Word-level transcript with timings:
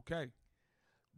Okay. 0.00 0.28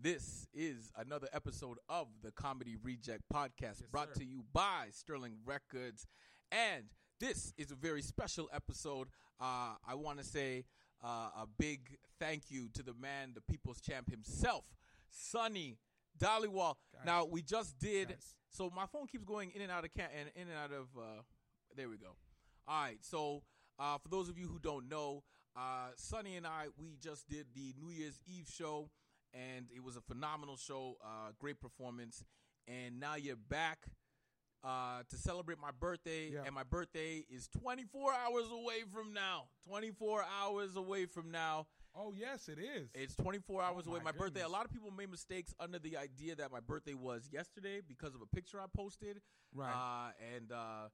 This 0.01 0.49
is 0.53 0.91
another 0.97 1.29
episode 1.33 1.79
of 1.89 2.09
the 2.23 2.33
Comedy 2.33 2.77
Reject 2.83 3.23
Podcast 3.33 3.81
Yes, 3.81 3.83
brought 3.93 4.09
sir. 4.09 4.21
to 4.21 4.25
you 4.25 4.43
by 4.53 4.87
Sterling 4.91 5.37
Records. 5.45 6.07
And 6.51 6.85
this 7.21 7.53
is 7.57 7.71
a 7.71 7.77
very 7.77 8.03
special 8.03 8.51
episode. 8.53 9.09
Uh, 9.41 9.75
I 9.87 9.95
want 9.95 10.19
to 10.19 10.25
say 10.25 10.65
uh, 11.05 11.29
a 11.43 11.47
big 11.59 11.97
thank 12.19 12.51
you 12.51 12.69
to 12.75 12.83
the 12.83 12.95
man, 12.95 13.33
the 13.35 13.41
people's 13.43 13.81
champ 13.81 14.11
himself, 14.11 14.65
Sonny 15.11 15.79
Dhaliwal. 16.19 16.75
Guys. 16.93 17.03
Now, 17.07 17.25
we 17.25 17.43
just 17.43 17.79
did. 17.79 18.09
Guys. 18.09 18.35
So 18.51 18.71
my 18.75 18.87
phone 18.87 19.07
keeps 19.07 19.25
going 19.25 19.53
in 19.55 19.63
and 19.63 19.71
out 19.71 19.85
of 19.85 19.95
can 19.95 20.09
and 20.19 20.29
in 20.35 20.49
and 20.49 20.59
out 20.59 20.73
of. 20.73 20.89
Uh, 20.99 21.23
there 21.77 21.89
we 21.89 21.97
go. 21.99 22.17
All 22.67 22.83
right. 22.83 22.99
So 23.03 23.45
uh, 23.79 23.99
for 23.99 24.09
those 24.09 24.29
of 24.29 24.37
you 24.37 24.49
who 24.49 24.59
don't 24.59 24.89
know, 24.89 25.23
uh, 25.57 25.89
Sonny 25.97 26.37
and 26.37 26.47
I 26.47 26.67
we 26.79 26.97
just 27.01 27.29
did 27.29 27.47
the 27.55 27.75
New 27.81 27.91
Year's 27.91 28.21
Eve 28.27 28.49
show, 28.53 28.91
and 29.35 29.67
it 29.75 29.83
was 29.83 29.97
a 29.97 30.01
phenomenal 30.01 30.57
show. 30.57 30.97
Uh, 31.05 31.33
great 31.39 31.61
performance, 31.61 32.25
and 32.67 32.99
now 33.01 33.15
you're 33.17 33.37
back. 33.37 33.87
Uh, 34.65 35.03
to 35.11 35.17
celebrate 35.17 35.59
my 35.59 35.73
birthday, 35.73 36.29
Yeah. 36.31 36.45
and 36.47 36.55
my 36.55 36.63
birthday 36.63 37.25
is 37.29 37.49
24 37.49 38.13
hours 38.15 38.45
away 38.49 38.85
from 38.93 39.13
now. 39.13 39.49
24 39.67 40.23
hours 40.41 40.77
away 40.77 41.07
from 41.07 41.33
now. 41.33 41.67
Oh 41.97 42.13
yes, 42.13 42.49
it 42.49 42.61
is. 42.61 42.89
It's 42.95 43.17
24 43.17 43.61
hours 43.61 43.87
Oh, 43.89 43.91
away. 43.91 43.99
my 44.05 44.13
My 44.13 44.17
birthday. 44.17 44.43
A 44.43 44.49
lot 44.49 44.65
of 44.65 44.71
people 44.71 44.93
made 44.93 45.11
mistakes 45.11 45.53
under 45.59 45.81
the 45.81 45.97
idea 45.97 46.37
that 46.37 46.53
my 46.53 46.61
birthday 46.61 46.95
was 46.95 47.29
yesterday 47.33 47.81
because 47.81 48.15
of 48.15 48.23
a 48.23 48.27
picture 48.27 48.61
I 48.61 48.67
posted. 48.73 49.21
Right. 49.53 49.73
Uh, 49.75 50.13
and 50.37 50.53
uh, 50.53 50.89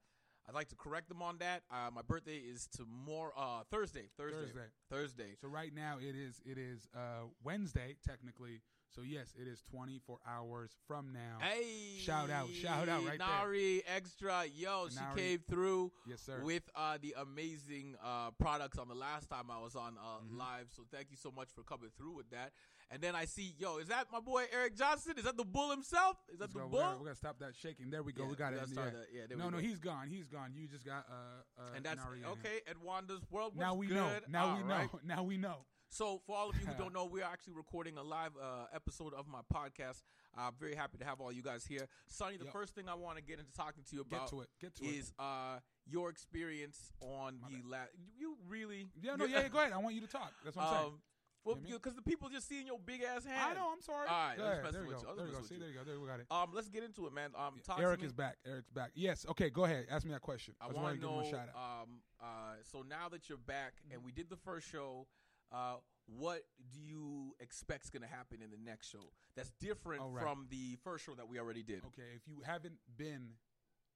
I'd 0.48 0.54
like 0.54 0.68
to 0.68 0.76
correct 0.76 1.08
them 1.10 1.20
on 1.20 1.38
that. 1.38 1.62
Uh, 1.70 1.90
my 1.94 2.00
birthday 2.00 2.38
is 2.38 2.66
tomorrow, 2.68 3.32
uh, 3.36 3.64
Thursday. 3.70 4.08
Thursday. 4.16 4.40
Thursday. 4.40 4.60
Thursday. 4.90 5.34
so 5.38 5.46
right 5.48 5.74
now 5.74 5.98
it 6.00 6.16
is 6.16 6.40
it 6.46 6.56
is 6.56 6.88
uh, 6.96 7.26
Wednesday 7.44 7.96
technically. 8.06 8.62
So 8.94 9.02
yes, 9.02 9.34
it 9.40 9.46
is 9.46 9.60
24 9.70 10.18
hours 10.26 10.70
from 10.86 11.12
now. 11.12 11.38
Hey, 11.40 11.98
Shout 12.00 12.30
out, 12.30 12.48
shout 12.50 12.88
out 12.88 13.04
right 13.04 13.18
there. 13.18 13.28
Nari 13.28 13.82
Extra, 13.86 14.44
yo, 14.56 14.88
she 14.90 14.98
came 15.20 15.38
through. 15.48 15.92
Yes, 16.06 16.20
sir. 16.22 16.40
With 16.42 16.62
uh, 16.74 16.96
the 17.00 17.14
amazing 17.20 17.96
uh, 18.02 18.30
products 18.40 18.78
on 18.78 18.88
the 18.88 18.94
last 18.94 19.28
time 19.28 19.44
I 19.50 19.60
was 19.60 19.76
on 19.76 19.96
uh, 19.98 20.18
Mm-hmm. 20.24 20.38
live. 20.38 20.66
So 20.74 20.82
thank 20.90 21.08
you 21.10 21.16
so 21.16 21.30
much 21.30 21.48
for 21.54 21.62
coming 21.62 21.90
through 21.96 22.16
with 22.16 22.30
that. 22.30 22.52
And 22.90 23.02
then 23.02 23.14
I 23.14 23.26
see, 23.26 23.54
yo, 23.58 23.76
is 23.76 23.88
that 23.88 24.06
my 24.10 24.20
boy 24.20 24.44
Eric 24.52 24.74
Johnson? 24.76 25.14
Is 25.18 25.24
that 25.24 25.36
the 25.36 25.44
bull 25.44 25.70
himself? 25.70 26.16
Is 26.32 26.38
that 26.38 26.44
Let's 26.44 26.54
the 26.54 26.60
go. 26.60 26.66
bull? 26.68 26.78
We're 26.78 26.84
gonna, 26.86 26.98
we're 26.98 27.04
gonna 27.04 27.14
stop 27.16 27.38
that 27.40 27.54
shaking. 27.54 27.90
There 27.90 28.02
we 28.02 28.12
go. 28.12 28.22
Yeah, 28.24 28.28
we 28.30 28.36
got 28.36 28.52
it. 28.54 28.68
start 28.68 28.94
that. 28.94 29.06
Yeah, 29.14 29.22
there 29.28 29.36
no, 29.36 29.50
no, 29.50 29.58
he's 29.58 29.78
gone. 29.78 30.08
He's 30.08 30.26
gone. 30.26 30.52
You 30.54 30.66
just 30.66 30.86
got 30.86 31.04
uh, 31.10 31.60
uh 31.60 31.76
and 31.76 31.84
that's 31.84 32.02
Nari 32.02 32.20
okay. 32.24 32.60
And 32.66 32.78
Wanda's 32.82 33.20
world. 33.30 33.52
Now 33.56 33.74
we 33.74 33.88
know. 33.88 34.08
Now 34.28 34.48
All 34.48 34.56
we 34.56 34.62
right. 34.62 34.90
know. 34.92 35.00
Now 35.04 35.22
we 35.22 35.36
know. 35.36 35.58
So, 35.90 36.20
for 36.26 36.36
all 36.36 36.50
of 36.50 36.60
you 36.60 36.66
who 36.66 36.74
don't 36.78 36.92
know, 36.92 37.06
we're 37.06 37.24
actually 37.24 37.54
recording 37.54 37.96
a 37.96 38.02
live 38.02 38.32
uh, 38.40 38.66
episode 38.74 39.14
of 39.14 39.26
my 39.26 39.40
podcast. 39.52 40.02
I'm 40.36 40.52
very 40.60 40.74
happy 40.74 40.98
to 40.98 41.04
have 41.04 41.20
all 41.20 41.32
you 41.32 41.42
guys 41.42 41.64
here. 41.64 41.88
Sonny, 42.06 42.36
the 42.36 42.44
Yep. 42.44 42.52
first 42.52 42.74
thing 42.74 42.88
I 42.88 42.94
want 42.94 43.16
to 43.16 43.22
get 43.22 43.38
into 43.38 43.52
talking 43.52 43.82
to 43.88 43.96
you 43.96 44.02
about 44.02 44.20
get 44.22 44.28
to 44.30 44.40
it. 44.42 44.48
Get 44.60 44.74
to 44.76 44.84
is 44.84 45.12
uh, 45.18 45.58
your 45.86 46.10
experience 46.10 46.92
on 47.00 47.38
the 47.50 47.66
last. 47.68 47.90
You 48.18 48.36
really? 48.48 48.88
Yeah, 49.00 49.16
no, 49.16 49.24
yeah, 49.24 49.40
yeah, 49.42 49.48
go 49.48 49.58
ahead. 49.60 49.72
I 49.72 49.78
want 49.78 49.94
you 49.94 50.02
to 50.02 50.06
talk. 50.06 50.32
That's 50.44 50.56
what 50.56 50.66
I'm 50.66 50.72
saying. 50.74 50.86
Um, 50.86 51.00
well, 51.44 51.54
You 51.56 51.62
know 51.62 51.66
I 51.66 51.70
mean? 51.70 51.78
because 51.82 51.94
the 51.96 52.02
people 52.02 52.28
just 52.28 52.46
seeing 52.48 52.66
your 52.66 52.78
big 52.78 53.00
ass 53.02 53.24
hand. 53.24 53.52
I 53.52 53.54
know. 53.54 53.70
I'm 53.72 53.80
sorry. 53.80 54.06
All 54.08 54.14
right, 54.14 54.36
Go 54.36 54.42
let's 54.44 54.58
ahead. 54.60 54.74
there 54.74 54.82
we 54.82 54.88
go. 54.90 54.98
you. 55.00 55.06
There 55.16 55.24
we 55.24 55.32
mess 55.32 55.40
go. 55.40 55.46
See, 55.46 55.54
you. 55.54 55.60
there 55.60 55.68
you 55.70 55.74
go. 55.74 55.84
There 55.84 56.00
we 56.00 56.06
got 56.06 56.20
it. 56.20 56.26
Um, 56.30 56.50
let's 56.52 56.68
get 56.68 56.84
into 56.84 57.06
it, 57.06 57.14
man. 57.14 57.30
Um, 57.34 57.54
talk 57.64 57.80
Eric 57.80 58.02
is 58.02 58.12
back. 58.12 58.36
Eric's 58.46 58.68
back. 58.68 58.90
Yes. 58.94 59.24
Okay. 59.30 59.48
Go 59.48 59.64
ahead. 59.64 59.86
Ask 59.90 60.04
me 60.04 60.12
that 60.12 60.20
question. 60.20 60.54
I 60.60 60.66
just 60.66 60.76
want 60.76 60.94
to 60.94 61.00
give 61.00 61.08
him 61.08 61.18
a 61.18 61.22
know. 61.22 61.30
shout 61.30 61.48
out. 61.56 61.82
Um, 61.82 61.88
uh, 62.20 62.26
so 62.70 62.82
now 62.86 63.08
that 63.08 63.28
you're 63.30 63.38
back 63.38 63.74
and 63.90 64.04
we 64.04 64.12
did 64.12 64.28
the 64.28 64.36
first 64.36 64.68
show, 64.70 65.06
uh, 65.52 65.76
what 66.06 66.42
do 66.72 66.80
you 66.80 67.34
expect 67.40 67.84
is 67.84 67.90
going 67.90 68.02
to 68.02 68.08
happen 68.08 68.38
in 68.42 68.50
the 68.50 68.70
next 68.70 68.90
show? 68.90 69.12
That's 69.36 69.52
different 69.60 70.02
right. 70.06 70.22
from 70.22 70.46
the 70.50 70.76
first 70.82 71.04
show 71.04 71.14
that 71.14 71.28
we 71.28 71.38
already 71.38 71.62
did. 71.62 71.82
Okay, 71.86 72.08
if 72.14 72.26
you 72.26 72.42
haven't 72.44 72.78
been, 72.96 73.30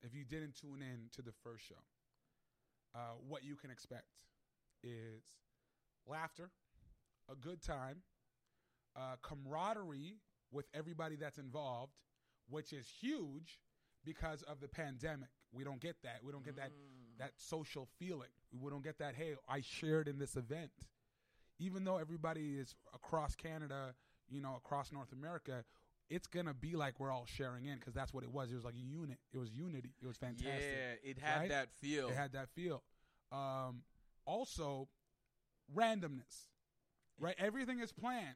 if 0.02 0.14
you 0.14 0.24
didn't 0.24 0.54
tune 0.54 0.82
in 0.82 1.08
to 1.16 1.22
the 1.22 1.32
first 1.42 1.64
show, 1.66 1.82
uh, 2.94 3.16
what 3.26 3.44
you 3.44 3.56
can 3.56 3.70
expect 3.70 4.04
is 4.82 5.22
laughter, 6.06 6.50
a 7.30 7.34
good 7.34 7.62
time, 7.62 8.02
uh, 8.96 9.16
camaraderie 9.22 10.16
with 10.50 10.66
everybody 10.74 11.16
that's 11.16 11.38
involved, 11.38 11.92
which 12.48 12.72
is 12.72 12.86
huge 13.00 13.58
because 14.04 14.42
of 14.42 14.60
the 14.60 14.68
pandemic. 14.68 15.28
We 15.52 15.64
don't 15.64 15.80
get 15.80 15.96
that. 16.02 16.20
We 16.22 16.32
don't 16.32 16.44
get 16.44 16.56
that 16.56 16.72
that 17.18 17.32
social 17.36 17.88
feeling. 17.98 18.28
We 18.58 18.70
don't 18.70 18.82
get 18.82 18.98
that. 18.98 19.14
Hey, 19.14 19.34
I 19.48 19.60
shared 19.60 20.08
in 20.08 20.18
this 20.18 20.36
event 20.36 20.70
even 21.62 21.84
though 21.84 21.98
everybody 21.98 22.58
is 22.58 22.74
across 22.92 23.36
Canada, 23.36 23.94
you 24.28 24.40
know, 24.40 24.56
across 24.56 24.90
North 24.90 25.12
America, 25.12 25.64
it's 26.10 26.26
gonna 26.26 26.54
be 26.54 26.74
like 26.74 26.98
we're 26.98 27.12
all 27.12 27.26
sharing 27.26 27.66
in 27.66 27.78
because 27.78 27.94
that's 27.94 28.12
what 28.12 28.24
it 28.24 28.30
was. 28.30 28.50
It 28.50 28.56
was 28.56 28.64
like 28.64 28.74
a 28.74 28.78
unit. 28.78 29.18
It 29.32 29.38
was 29.38 29.50
unity. 29.52 29.94
It 30.02 30.06
was 30.06 30.16
fantastic. 30.16 30.48
Yeah, 30.50 31.10
it 31.10 31.18
had 31.18 31.38
right? 31.38 31.48
that 31.48 31.70
feel. 31.80 32.08
It 32.08 32.16
had 32.16 32.32
that 32.32 32.48
feel. 32.50 32.82
Um, 33.30 33.82
also, 34.26 34.88
randomness. 35.74 36.48
Right, 37.18 37.36
everything 37.38 37.78
is 37.78 37.92
planned, 37.92 38.34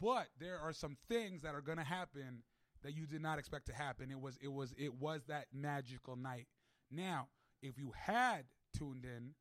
but 0.00 0.28
there 0.38 0.60
are 0.60 0.72
some 0.72 0.96
things 1.08 1.42
that 1.42 1.54
are 1.54 1.60
gonna 1.60 1.82
happen 1.82 2.44
that 2.84 2.94
you 2.94 3.06
did 3.06 3.20
not 3.20 3.38
expect 3.38 3.66
to 3.66 3.74
happen. 3.74 4.10
It 4.10 4.20
was 4.20 4.38
it 4.40 4.52
was 4.52 4.72
it 4.78 4.94
was 4.94 5.22
that 5.26 5.46
magical 5.52 6.14
night. 6.14 6.46
Now, 6.90 7.28
if 7.62 7.78
you 7.78 7.92
had 7.96 8.44
tuned 8.76 9.04
in, 9.04 9.34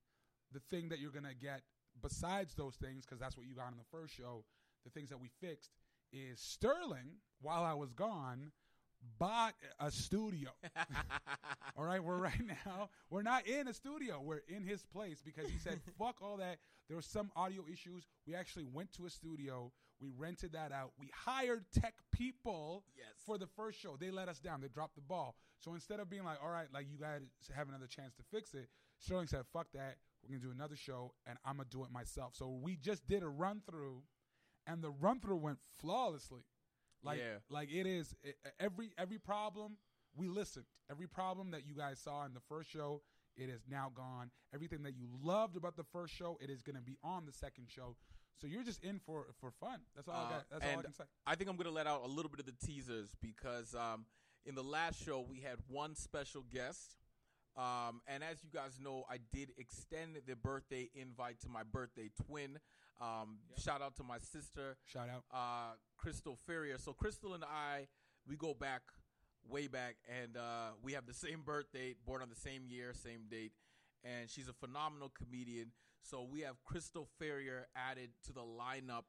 the 0.51 0.61
thing 0.61 0.89
that 0.89 0.99
you're 0.99 1.11
gonna 1.11 1.35
get 1.39 1.61
besides 2.07 2.53
those 2.53 2.75
things, 2.75 3.03
because 3.05 3.19
that's 3.19 3.35
what 3.35 3.45
you 3.47 3.55
got 3.55 3.71
in 3.71 3.77
the 3.77 3.83
first 3.97 4.13
show, 4.15 4.43
the 4.83 4.91
things 4.91 5.09
that 5.09 5.19
we 5.19 5.29
fixed 5.41 5.71
is 6.13 6.39
Sterling, 6.39 7.17
while 7.41 7.63
I 7.63 7.73
was 7.73 7.93
gone, 7.93 8.51
bought 9.19 9.53
a 9.79 9.89
studio. 9.91 10.49
all 11.77 11.83
right, 11.83 12.03
we're 12.03 12.17
right 12.17 12.41
now, 12.65 12.89
we're 13.09 13.21
not 13.23 13.47
in 13.47 13.67
a 13.67 13.73
studio, 13.73 14.21
we're 14.23 14.41
in 14.47 14.63
his 14.63 14.83
place 14.83 15.21
because 15.25 15.49
he 15.49 15.57
said, 15.57 15.79
fuck 15.99 16.17
all 16.21 16.37
that. 16.37 16.57
There 16.87 16.95
were 16.95 17.01
some 17.01 17.31
audio 17.35 17.63
issues. 17.71 18.05
We 18.27 18.35
actually 18.35 18.65
went 18.71 18.91
to 18.93 19.05
a 19.07 19.09
studio, 19.09 19.71
we 19.99 20.09
rented 20.15 20.53
that 20.53 20.71
out, 20.71 20.91
we 20.99 21.09
hired 21.25 21.65
tech 21.73 21.95
people 22.11 22.83
Yes. 22.95 23.07
for 23.25 23.37
the 23.37 23.47
first 23.47 23.79
show. 23.79 23.95
They 23.99 24.11
let 24.11 24.29
us 24.29 24.39
down, 24.39 24.61
they 24.61 24.67
dropped 24.67 24.95
the 24.95 25.01
ball. 25.01 25.35
So 25.59 25.73
instead 25.73 25.99
of 25.99 26.09
being 26.09 26.23
like, 26.23 26.37
all 26.43 26.51
right, 26.51 26.67
like 26.73 26.85
you 26.91 26.99
guys 26.99 27.21
have 27.55 27.67
another 27.67 27.87
chance 27.87 28.13
to 28.15 28.23
fix 28.31 28.53
it, 28.53 28.69
Sterling 28.99 29.27
said, 29.27 29.41
fuck 29.51 29.67
that. 29.73 29.95
We're 30.27 30.37
gonna 30.37 30.47
do 30.49 30.51
another 30.51 30.75
show 30.75 31.13
and 31.25 31.37
I'm 31.45 31.57
gonna 31.57 31.69
do 31.69 31.83
it 31.83 31.91
myself. 31.91 32.35
So 32.35 32.49
we 32.49 32.75
just 32.77 33.07
did 33.07 33.23
a 33.23 33.27
run 33.27 33.61
through 33.69 34.03
and 34.67 34.81
the 34.83 34.89
run 34.91 35.19
through 35.19 35.37
went 35.37 35.59
flawlessly. 35.79 36.41
Like 37.03 37.19
Yeah. 37.19 37.37
like 37.49 37.69
it 37.71 37.85
is 37.85 38.15
it, 38.23 38.35
every 38.59 38.91
every 38.97 39.19
problem 39.19 39.77
we 40.15 40.27
listened. 40.27 40.65
Every 40.89 41.07
problem 41.07 41.51
that 41.51 41.65
you 41.65 41.75
guys 41.75 41.99
saw 41.99 42.25
in 42.25 42.33
the 42.33 42.39
first 42.47 42.69
show, 42.69 43.01
it 43.35 43.49
is 43.49 43.61
now 43.69 43.91
gone. 43.93 44.31
Everything 44.53 44.83
that 44.83 44.95
you 44.95 45.07
loved 45.21 45.57
about 45.57 45.75
the 45.75 45.83
first 45.83 46.13
show, 46.13 46.37
it 46.39 46.49
is 46.49 46.61
going 46.61 46.75
to 46.77 46.81
be 46.81 46.97
on 47.03 47.25
the 47.25 47.33
second 47.33 47.69
show. 47.69 47.97
So 48.39 48.47
you're 48.47 48.63
just 48.63 48.83
in 48.83 48.99
for 48.99 49.27
for 49.39 49.51
fun. 49.51 49.81
That's 49.95 50.07
all 50.07 50.15
I 50.15 50.23
Uh, 50.25 50.29
got. 50.29 50.49
That's 50.49 50.65
all 50.65 50.79
I 50.79 50.83
can 50.83 50.93
say. 50.93 51.03
I 51.25 51.35
think 51.35 51.49
I'm 51.49 51.55
going 51.57 51.65
to 51.67 51.71
let 51.73 51.85
out 51.87 52.03
a 52.03 52.07
little 52.07 52.29
bit 52.29 52.39
of 52.39 52.45
the 52.45 52.65
teasers 52.65 53.13
because 53.21 53.75
um, 53.75 54.05
in 54.45 54.55
the 54.55 54.63
last 54.63 55.03
show 55.03 55.19
we 55.21 55.41
had 55.41 55.57
one 55.67 55.95
special 55.95 56.43
guest. 56.43 56.95
Um, 57.57 58.01
and 58.07 58.23
as 58.23 58.43
you 58.43 58.49
guys 58.53 58.79
know, 58.81 59.05
I 59.09 59.17
did 59.33 59.51
extend 59.57 60.17
the 60.27 60.35
birthday 60.35 60.89
invite 60.93 61.39
to 61.41 61.49
my 61.49 61.63
birthday 61.63 62.09
twin. 62.27 62.59
Um, 63.01 63.37
Shout 63.57 63.81
out 63.81 63.95
to 63.97 64.03
my 64.03 64.17
sister. 64.19 64.77
Shout 64.85 65.09
out. 65.09 65.23
uh, 65.33 65.75
Crystal 65.97 66.37
Ferrier. 66.45 66.77
So 66.77 66.93
Crystal 66.93 67.33
and 67.33 67.43
I, 67.43 67.87
we 68.27 68.35
go 68.35 68.53
back 68.53 68.81
way 69.47 69.67
back, 69.67 69.95
and 70.21 70.35
uh, 70.37 70.71
we 70.81 70.93
have 70.93 71.05
the 71.05 71.13
same 71.13 71.41
birth 71.45 71.71
date, 71.73 71.97
born 72.05 72.21
on 72.21 72.29
the 72.29 72.35
same 72.35 72.63
year, 72.67 72.93
same 72.93 73.25
date. 73.29 73.51
And 74.03 74.29
she's 74.29 74.47
a 74.47 74.53
phenomenal 74.53 75.11
comedian. 75.17 75.71
So 76.01 76.27
we 76.29 76.41
have 76.41 76.55
Crystal 76.63 77.07
Ferrier 77.19 77.67
added 77.75 78.09
to 78.25 78.33
the 78.33 78.41
lineup 78.41 79.05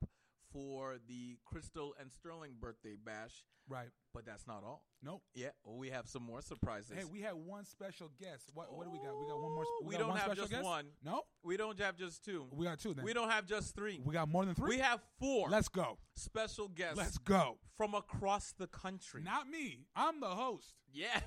for 0.56 0.97
the 1.06 1.37
Crystal 1.44 1.94
and 2.01 2.10
Sterling 2.10 2.53
birthday 2.59 2.95
bash. 3.04 3.45
Right. 3.69 3.89
But 4.15 4.25
that's 4.25 4.47
not 4.47 4.63
all. 4.65 4.84
Nope. 5.03 5.22
Yeah, 5.34 5.48
well, 5.65 5.77
we 5.77 5.91
have 5.91 6.09
some 6.09 6.22
more 6.22 6.41
surprises. 6.41 6.92
Hey, 6.97 7.04
we 7.04 7.21
had 7.21 7.34
one 7.34 7.66
special 7.66 8.10
guest. 8.19 8.51
What 8.54 8.75
what 8.75 8.84
do 8.86 8.91
we 8.91 8.98
got? 8.98 9.19
We 9.21 9.27
got 9.28 9.42
one 9.42 9.53
more. 9.53 9.65
Special. 9.65 9.78
Oh, 9.83 9.86
we 9.86 9.97
don't 9.97 10.09
one 10.09 10.19
have 10.19 10.36
just 10.36 10.51
guest? 10.51 10.65
one. 10.65 10.86
No, 11.04 11.22
we 11.42 11.57
don't 11.59 11.78
have 11.81 11.97
just 11.97 12.25
two. 12.25 12.47
we 12.53 12.65
got 12.65 12.78
two. 12.78 12.95
Then 12.95 13.04
We 13.04 13.13
don't 13.13 13.28
have 13.31 13.45
just 13.45 13.75
three. 13.75 14.01
We 14.03 14.15
got 14.15 14.28
more 14.31 14.45
than 14.47 14.54
three. 14.54 14.77
We 14.77 14.78
have 14.78 15.01
four 15.19 15.48
Let's 15.51 15.69
go. 15.69 15.98
special 16.15 16.69
guests 16.69 16.97
Let's 16.97 17.19
go. 17.19 17.59
from 17.77 17.95
across 17.95 18.54
the 18.57 18.69
country. 18.69 19.22
Not 19.22 19.48
me. 19.48 19.81
I'm 19.95 20.21
the 20.21 20.28
host. 20.28 20.75
yeah. 20.95 21.21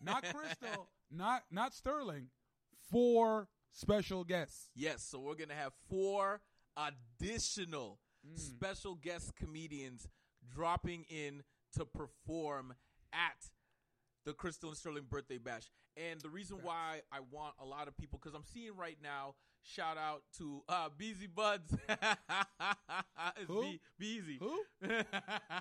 Not 0.00 0.22
Crystal. 0.34 0.88
not 1.10 1.42
not 1.50 1.74
Sterling. 1.74 2.28
Four 2.92 3.48
special 3.72 4.22
guests. 4.24 4.70
Yes, 4.76 5.02
so 5.02 5.18
we're 5.18 5.34
gonna 5.34 5.54
have 5.54 5.72
four 5.90 6.40
additional 6.76 7.98
Mm. 8.34 8.38
special 8.38 8.94
guest 8.94 9.34
comedians 9.36 10.08
dropping 10.48 11.04
in 11.08 11.42
to 11.76 11.84
perform 11.84 12.74
at 13.12 13.50
the 14.24 14.32
Crystal 14.32 14.68
and 14.68 14.78
Sterling 14.78 15.06
birthday 15.08 15.38
bash. 15.38 15.70
And 15.96 16.20
the 16.20 16.28
reason 16.28 16.58
why 16.62 17.02
I 17.12 17.18
want 17.30 17.54
a 17.60 17.64
lot 17.64 17.88
of 17.88 17.96
people, 17.96 18.18
because 18.22 18.34
I'm 18.34 18.44
seeing 18.44 18.76
right 18.76 18.98
now, 19.02 19.34
shout 19.74 19.96
out 19.98 20.22
to 20.38 20.62
uh, 20.68 20.88
Beezy 20.96 21.26
Buds. 21.26 21.74
Who? 23.46 23.62
Be- 23.62 23.80
Beezy. 23.98 24.38
Who? 24.40 24.60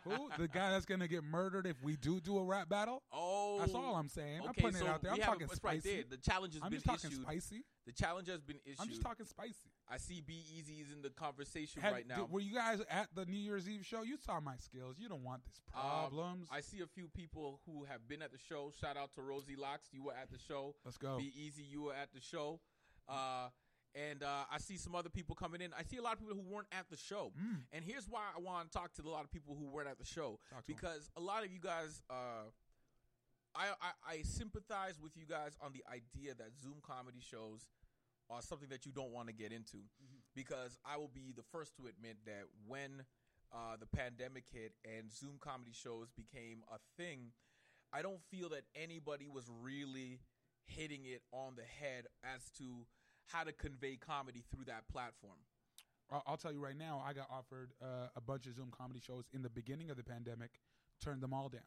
Who? 0.04 0.30
The 0.38 0.48
guy 0.48 0.72
that's 0.72 0.86
gonna 0.86 1.08
get 1.08 1.24
murdered 1.24 1.66
if 1.68 1.82
we 1.84 1.96
do 1.96 2.20
do 2.20 2.38
a 2.38 2.44
rap 2.44 2.70
battle? 2.70 3.04
Oh, 3.12 3.60
That's 3.60 3.74
all 3.74 3.96
I'm 3.96 4.10
saying. 4.10 4.42
I'm 4.48 4.54
putting 4.54 4.74
so 4.80 4.86
it 4.86 4.90
out 4.90 5.02
there. 5.02 5.12
I'm 5.14 5.20
talking 5.20 5.48
it's 5.52 5.64
right 5.64 5.82
spicy. 5.82 5.96
there. 5.96 6.04
The 6.10 6.18
challenge 6.18 6.54
has 6.56 6.64
I'm 6.64 6.70
been 6.70 6.78
just 6.80 6.86
talking 6.86 7.12
issued. 7.12 7.24
spicy. 7.24 7.64
The 7.86 7.92
challenge 7.94 8.28
has 8.30 8.42
been 8.42 8.58
issued. 8.66 8.80
I'm 8.82 8.90
just 8.90 9.02
talking 9.02 9.26
spicy. 9.26 9.72
I 9.90 9.98
see 9.98 10.22
B 10.26 10.42
Easy's 10.58 10.88
in 10.94 11.02
the 11.02 11.10
conversation 11.10 11.82
Have- 11.82 11.94
right 11.94 12.08
now. 12.08 12.18
did- 12.18 12.32
were 12.32 12.40
you 12.42 12.54
guys 12.56 12.82
at 12.90 13.08
the 13.16 13.26
New 13.26 13.38
Year's 13.40 13.70
Eve 13.70 13.86
show? 13.86 14.04
You 14.04 14.18
saw 14.18 14.40
my 14.40 14.56
skills. 14.58 14.96
You 15.00 15.08
don't 15.10 15.24
want 15.24 15.44
this 15.46 15.62
Um, 15.74 15.82
problems. 15.82 16.48
I 16.52 16.62
see 16.62 16.82
a 16.82 16.88
few 16.88 17.08
people 17.08 17.62
who 17.66 17.86
have 17.86 18.08
been 18.08 18.22
at 18.22 18.32
the 18.32 18.38
show. 18.38 18.72
Shout 18.80 18.98
out 18.98 19.14
to 19.16 19.22
Rosie 19.22 19.56
Locks. 19.56 19.88
You 19.92 20.04
were 20.04 20.14
at 20.14 20.30
the 20.32 20.38
show. 20.38 20.76
Let's 20.86 20.98
go. 20.98 21.18
Be 21.18 21.32
Easy, 21.38 21.64
you 21.64 21.84
were 21.84 21.94
at 21.94 22.12
the 22.14 22.20
show. 22.22 22.60
Uh, 23.08 23.48
and 23.96 24.24
uh, 24.24 24.44
I 24.52 24.58
see 24.60 24.78
some 24.78 24.96
other 24.96 25.10
people 25.10 25.36
coming 25.36 25.62
in. 25.62 25.72
I 25.78 25.84
see 25.84 25.98
a 25.98 26.02
lot 26.02 26.14
of 26.14 26.20
people 26.20 26.36
who 26.36 26.42
weren't 26.42 26.68
at 26.72 26.90
the 26.90 26.98
show. 26.98 27.32
Mm. 27.40 27.62
And 27.72 27.86
here's 27.86 28.08
why 28.08 28.22
I 28.36 28.40
want 28.40 28.72
to 28.72 28.78
talk 28.78 28.94
to 28.96 29.02
a 29.04 29.10
lot 29.10 29.24
of 29.24 29.32
people 29.32 29.56
who 29.58 29.66
weren't 29.66 29.88
at 29.88 29.98
the 29.98 30.06
show. 30.06 30.40
Talk 30.50 30.66
to 30.66 30.72
'em. 30.72 30.76
Because 30.76 31.10
a 31.16 31.22
lot 31.22 31.44
of 31.44 31.52
you 31.52 31.60
guys, 31.60 32.02
uh, 32.10 32.50
I, 33.56 33.70
I, 33.82 33.92
I 34.14 34.22
sympathize 34.22 35.00
with 35.02 35.18
you 35.18 35.26
guys 35.26 35.58
on 35.62 35.72
the 35.74 35.84
idea 35.92 36.36
that 36.36 36.58
Zoom 36.62 36.76
comedy 36.82 37.20
shows 37.22 37.68
are 38.30 38.42
something 38.42 38.70
that 38.70 38.86
you 38.86 38.92
don't 38.92 39.12
want 39.12 39.28
to 39.28 39.34
get 39.34 39.52
into. 39.52 39.78
Mm-hmm. 39.78 40.20
Because 40.36 40.78
I 40.86 40.98
will 40.98 41.12
be 41.14 41.34
the 41.36 41.44
first 41.52 41.76
to 41.78 41.88
admit 41.88 42.18
that 42.26 42.44
when 42.68 43.06
uh, 43.54 43.78
the 43.80 43.88
pandemic 43.88 44.44
hit 44.52 44.74
and 44.86 45.12
Zoom 45.12 45.38
comedy 45.40 45.72
shows 45.74 46.12
became 46.16 46.64
a 46.72 46.78
thing, 47.02 47.32
I 47.94 48.02
don't 48.02 48.22
feel 48.30 48.50
that 48.50 48.64
anybody 48.76 49.28
was 49.28 49.50
really 49.62 50.20
hitting 50.66 51.06
it 51.06 51.22
on 51.32 51.56
the 51.56 51.64
head 51.64 52.06
as 52.24 52.50
to 52.58 52.86
how 53.32 53.44
to 53.44 53.52
convey 53.52 53.98
comedy 53.98 54.44
through 54.52 54.66
that 54.66 54.88
platform. 54.92 55.38
I'll, 56.26 56.38
tell 56.38 56.54
you 56.54 56.64
right 56.64 56.78
now. 56.78 57.04
I 57.06 57.12
got 57.12 57.28
offered 57.30 57.74
uh, 57.82 58.08
a 58.16 58.22
bunch 58.22 58.46
of 58.46 58.56
Zoom 58.56 58.72
comedy 58.72 59.02
shows 59.06 59.26
in 59.34 59.42
the 59.42 59.50
beginning 59.50 59.90
of 59.90 59.98
the 59.98 60.04
pandemic. 60.04 60.52
Turned 61.04 61.22
them 61.22 61.34
all 61.34 61.50
down. 61.50 61.62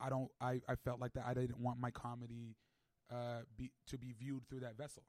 I 0.00 0.08
don't. 0.08 0.30
I, 0.40 0.60
I 0.68 0.76
felt 0.76 1.00
like 1.00 1.12
that. 1.14 1.24
I 1.26 1.34
didn't 1.34 1.58
want 1.58 1.80
my 1.80 1.90
comedy 1.90 2.56
uh, 3.10 3.40
be 3.56 3.70
to 3.88 3.98
be 3.98 4.14
viewed 4.18 4.48
through 4.48 4.60
that 4.60 4.76
vessel. 4.76 5.02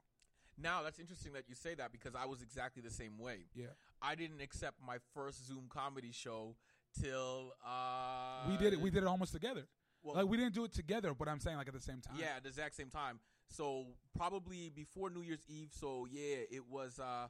Now, 0.58 0.82
that's 0.82 0.98
interesting 0.98 1.32
that 1.34 1.44
you 1.48 1.54
say 1.54 1.74
that 1.74 1.92
because 1.92 2.14
I 2.14 2.24
was 2.26 2.42
exactly 2.42 2.82
the 2.82 2.90
same 2.90 3.18
way. 3.18 3.46
Yeah, 3.54 3.66
I 4.02 4.14
didn't 4.14 4.40
accept 4.40 4.76
my 4.84 4.96
first 5.14 5.46
Zoom 5.46 5.66
comedy 5.68 6.12
show 6.12 6.56
till 7.00 7.52
uh, 7.64 8.48
we 8.48 8.56
did 8.56 8.72
it. 8.72 8.80
We 8.80 8.90
did 8.90 9.02
it 9.02 9.06
almost 9.06 9.32
together. 9.32 9.66
Well, 10.06 10.16
like 10.16 10.26
we 10.26 10.36
didn't 10.36 10.54
do 10.54 10.64
it 10.64 10.72
together, 10.72 11.14
but 11.14 11.28
I'm 11.28 11.40
saying 11.40 11.56
like 11.56 11.68
at 11.68 11.74
the 11.74 11.80
same 11.80 12.00
time. 12.00 12.16
Yeah, 12.18 12.38
the 12.40 12.48
exact 12.48 12.76
same 12.76 12.90
time. 12.90 13.18
So 13.48 13.86
probably 14.16 14.70
before 14.74 15.10
New 15.10 15.22
Year's 15.22 15.44
Eve. 15.48 15.70
So 15.72 16.06
yeah, 16.10 16.38
it 16.50 16.62
was 16.70 16.98
uh, 16.98 17.26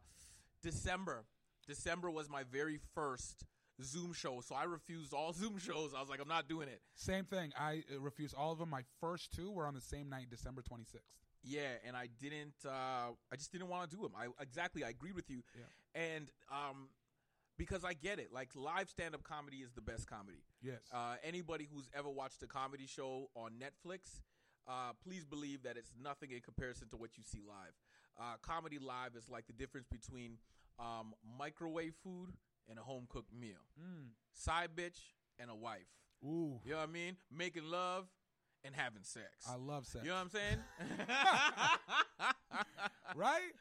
December. 0.62 1.25
December 1.67 2.11
was 2.11 2.28
my 2.28 2.43
very 2.44 2.78
first 2.94 3.44
Zoom 3.82 4.12
show. 4.12 4.40
So 4.40 4.55
I 4.55 4.64
refused 4.64 5.14
all 5.14 5.32
Zoom 5.32 5.58
shows. 5.58 5.93
I 5.96 6.00
was 6.00 6.08
like, 6.08 6.20
I'm 6.20 6.28
not 6.28 6.49
doing 6.49 6.69
it. 6.69 6.81
Same 6.94 7.25
thing. 7.25 7.52
I 7.58 7.82
uh, 7.94 8.00
refused 8.00 8.34
all 8.37 8.52
of 8.52 8.58
them. 8.58 8.70
My 8.70 8.82
first 9.00 9.32
two 9.34 9.50
were 9.50 9.67
on 9.67 9.75
the 9.75 9.81
same 9.81 10.08
night, 10.08 10.26
December 10.31 10.62
26th. 10.62 11.00
Yeah, 11.43 11.78
and 11.87 11.96
I 11.96 12.08
didn't. 12.20 12.55
Uh, 12.64 13.12
I 13.32 13.37
just 13.37 13.52
didn't 13.52 13.69
want 13.69 13.88
to 13.88 13.96
do 13.96 14.02
them. 14.02 14.12
I 14.19 14.26
exactly. 14.43 14.84
I 14.84 14.88
agreed 14.88 15.14
with 15.14 15.31
you. 15.31 15.43
Yeah. 15.55 16.02
And 16.14 16.31
um, 16.50 16.88
because 17.58 17.85
I 17.85 17.94
get 17.94 18.19
it. 18.19 18.29
Like 18.32 18.50
live 18.55 18.88
stand 18.88 19.14
up 19.14 19.23
comedy 19.23 19.58
is 19.58 19.73
the 19.75 19.81
best 19.81 20.06
comedy. 20.06 20.38
Yes. 20.62 20.81
Uh, 20.93 21.17
anybody 21.25 21.69
who's 21.73 21.88
ever 21.97 22.11
watched 22.11 22.43
a 22.43 22.47
comedy 22.47 22.87
show 22.87 23.31
on 23.35 23.53
Netflix, 23.53 24.20
uh, 24.69 24.93
please 25.03 25.25
believe 25.25 25.62
that 25.62 25.76
it's 25.76 25.93
nothing 26.03 26.31
in 26.32 26.41
comparison 26.41 26.88
to 26.88 26.97
what 26.97 27.11
you 27.17 27.23
see 27.25 27.41
live. 27.47 27.73
Uh, 28.19 28.35
comedy 28.43 28.79
live 28.79 29.14
is 29.17 29.29
like 29.29 29.47
the 29.47 29.53
difference 29.53 29.87
between 29.91 30.38
um, 30.79 31.14
microwave 31.38 31.94
food 32.03 32.31
and 32.69 32.79
a 32.79 32.82
home 32.82 33.06
cooked 33.08 33.32
meal, 33.32 33.62
Mm. 33.81 34.09
side 34.32 34.70
bitch 34.76 34.99
and 35.38 35.50
a 35.50 35.55
wife. 35.55 35.87
Ooh. 36.25 36.61
You 36.64 36.73
know 36.73 36.79
what 36.79 36.88
I 36.88 36.93
mean? 36.93 37.17
Making 37.31 37.70
love 37.70 38.06
and 38.64 38.75
having 38.75 39.02
sex. 39.02 39.47
I 39.49 39.56
love 39.56 39.87
sex. 39.87 40.05
you 40.05 40.11
know 40.11 40.17
what 40.17 40.23
I'm 40.23 40.31
saying? 40.31 40.59
right? 43.14 43.52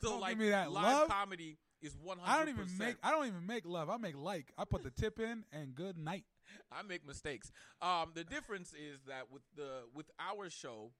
so 0.00 0.10
Don't 0.10 0.20
like 0.20 0.30
give 0.32 0.38
me 0.38 0.48
that 0.50 0.72
live 0.72 0.84
love. 0.84 1.08
comedy 1.08 1.58
is 1.82 1.96
100. 1.96 2.30
I 2.30 2.38
don't 2.38 2.48
even 2.48 2.66
make. 2.78 2.96
I 3.02 3.10
don't 3.10 3.26
even 3.26 3.46
make 3.46 3.66
love. 3.66 3.90
I 3.90 3.96
make 3.96 4.16
like. 4.16 4.52
I 4.56 4.64
put 4.64 4.82
the 4.82 4.90
tip 4.90 5.18
in 5.18 5.44
and 5.52 5.74
good 5.74 5.96
night. 5.96 6.24
I 6.72 6.82
make 6.82 7.06
mistakes. 7.06 7.52
Um, 7.82 8.12
the 8.14 8.24
difference 8.24 8.72
is 8.72 9.00
that 9.06 9.30
with 9.30 9.42
the 9.56 9.82
with 9.94 10.10
our 10.18 10.50
show, 10.50 10.90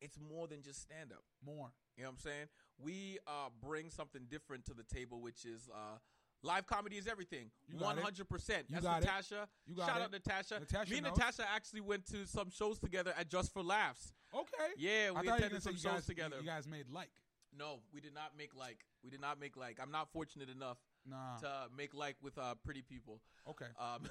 it's 0.00 0.18
more 0.20 0.46
than 0.46 0.62
just 0.62 0.80
stand 0.82 1.12
up. 1.12 1.22
More. 1.44 1.70
You 1.96 2.02
know 2.02 2.10
what 2.10 2.14
I'm 2.14 2.18
saying? 2.18 2.46
We 2.82 3.18
uh, 3.26 3.48
bring 3.62 3.90
something 3.90 4.22
different 4.28 4.64
to 4.66 4.74
the 4.74 4.82
table, 4.82 5.20
which 5.20 5.44
is 5.44 5.68
uh, 5.72 5.98
live 6.42 6.66
comedy 6.66 6.96
is 6.96 7.06
everything. 7.06 7.50
One 7.78 7.98
hundred 7.98 8.28
percent. 8.28 8.66
That's 8.68 8.84
got 8.84 9.02
it. 9.02 9.06
Natasha. 9.06 9.48
You 9.66 9.76
got 9.76 9.86
Shout 9.88 9.96
it. 9.98 10.02
out 10.02 10.12
Natasha. 10.12 10.60
Natasha 10.60 10.90
Me 10.90 10.98
and 10.98 11.06
knows. 11.06 11.16
Natasha 11.16 11.44
actually 11.54 11.80
went 11.80 12.06
to 12.06 12.26
some 12.26 12.50
shows 12.50 12.78
together 12.78 13.14
at 13.18 13.28
Just 13.30 13.52
for 13.52 13.62
Laughs. 13.62 14.12
Okay. 14.34 14.72
Yeah, 14.76 15.12
we 15.12 15.28
attended 15.28 15.62
some 15.62 15.76
shows 15.76 15.92
guys, 15.92 16.06
together. 16.06 16.36
You 16.40 16.46
guys 16.46 16.66
made 16.66 16.86
like. 16.90 17.10
No, 17.56 17.80
we 17.92 18.00
did 18.00 18.14
not 18.14 18.32
make 18.36 18.54
like. 18.56 18.78
We 19.04 19.10
did 19.10 19.20
not 19.20 19.38
make 19.38 19.56
like. 19.56 19.78
I'm 19.80 19.90
not 19.90 20.08
fortunate 20.12 20.48
enough 20.48 20.78
Nah. 21.06 21.36
to 21.40 21.66
make 21.76 21.92
like 21.94 22.16
with 22.22 22.38
uh, 22.38 22.54
pretty 22.64 22.80
people. 22.82 23.20
Okay. 23.48 23.66
Um, 23.78 24.08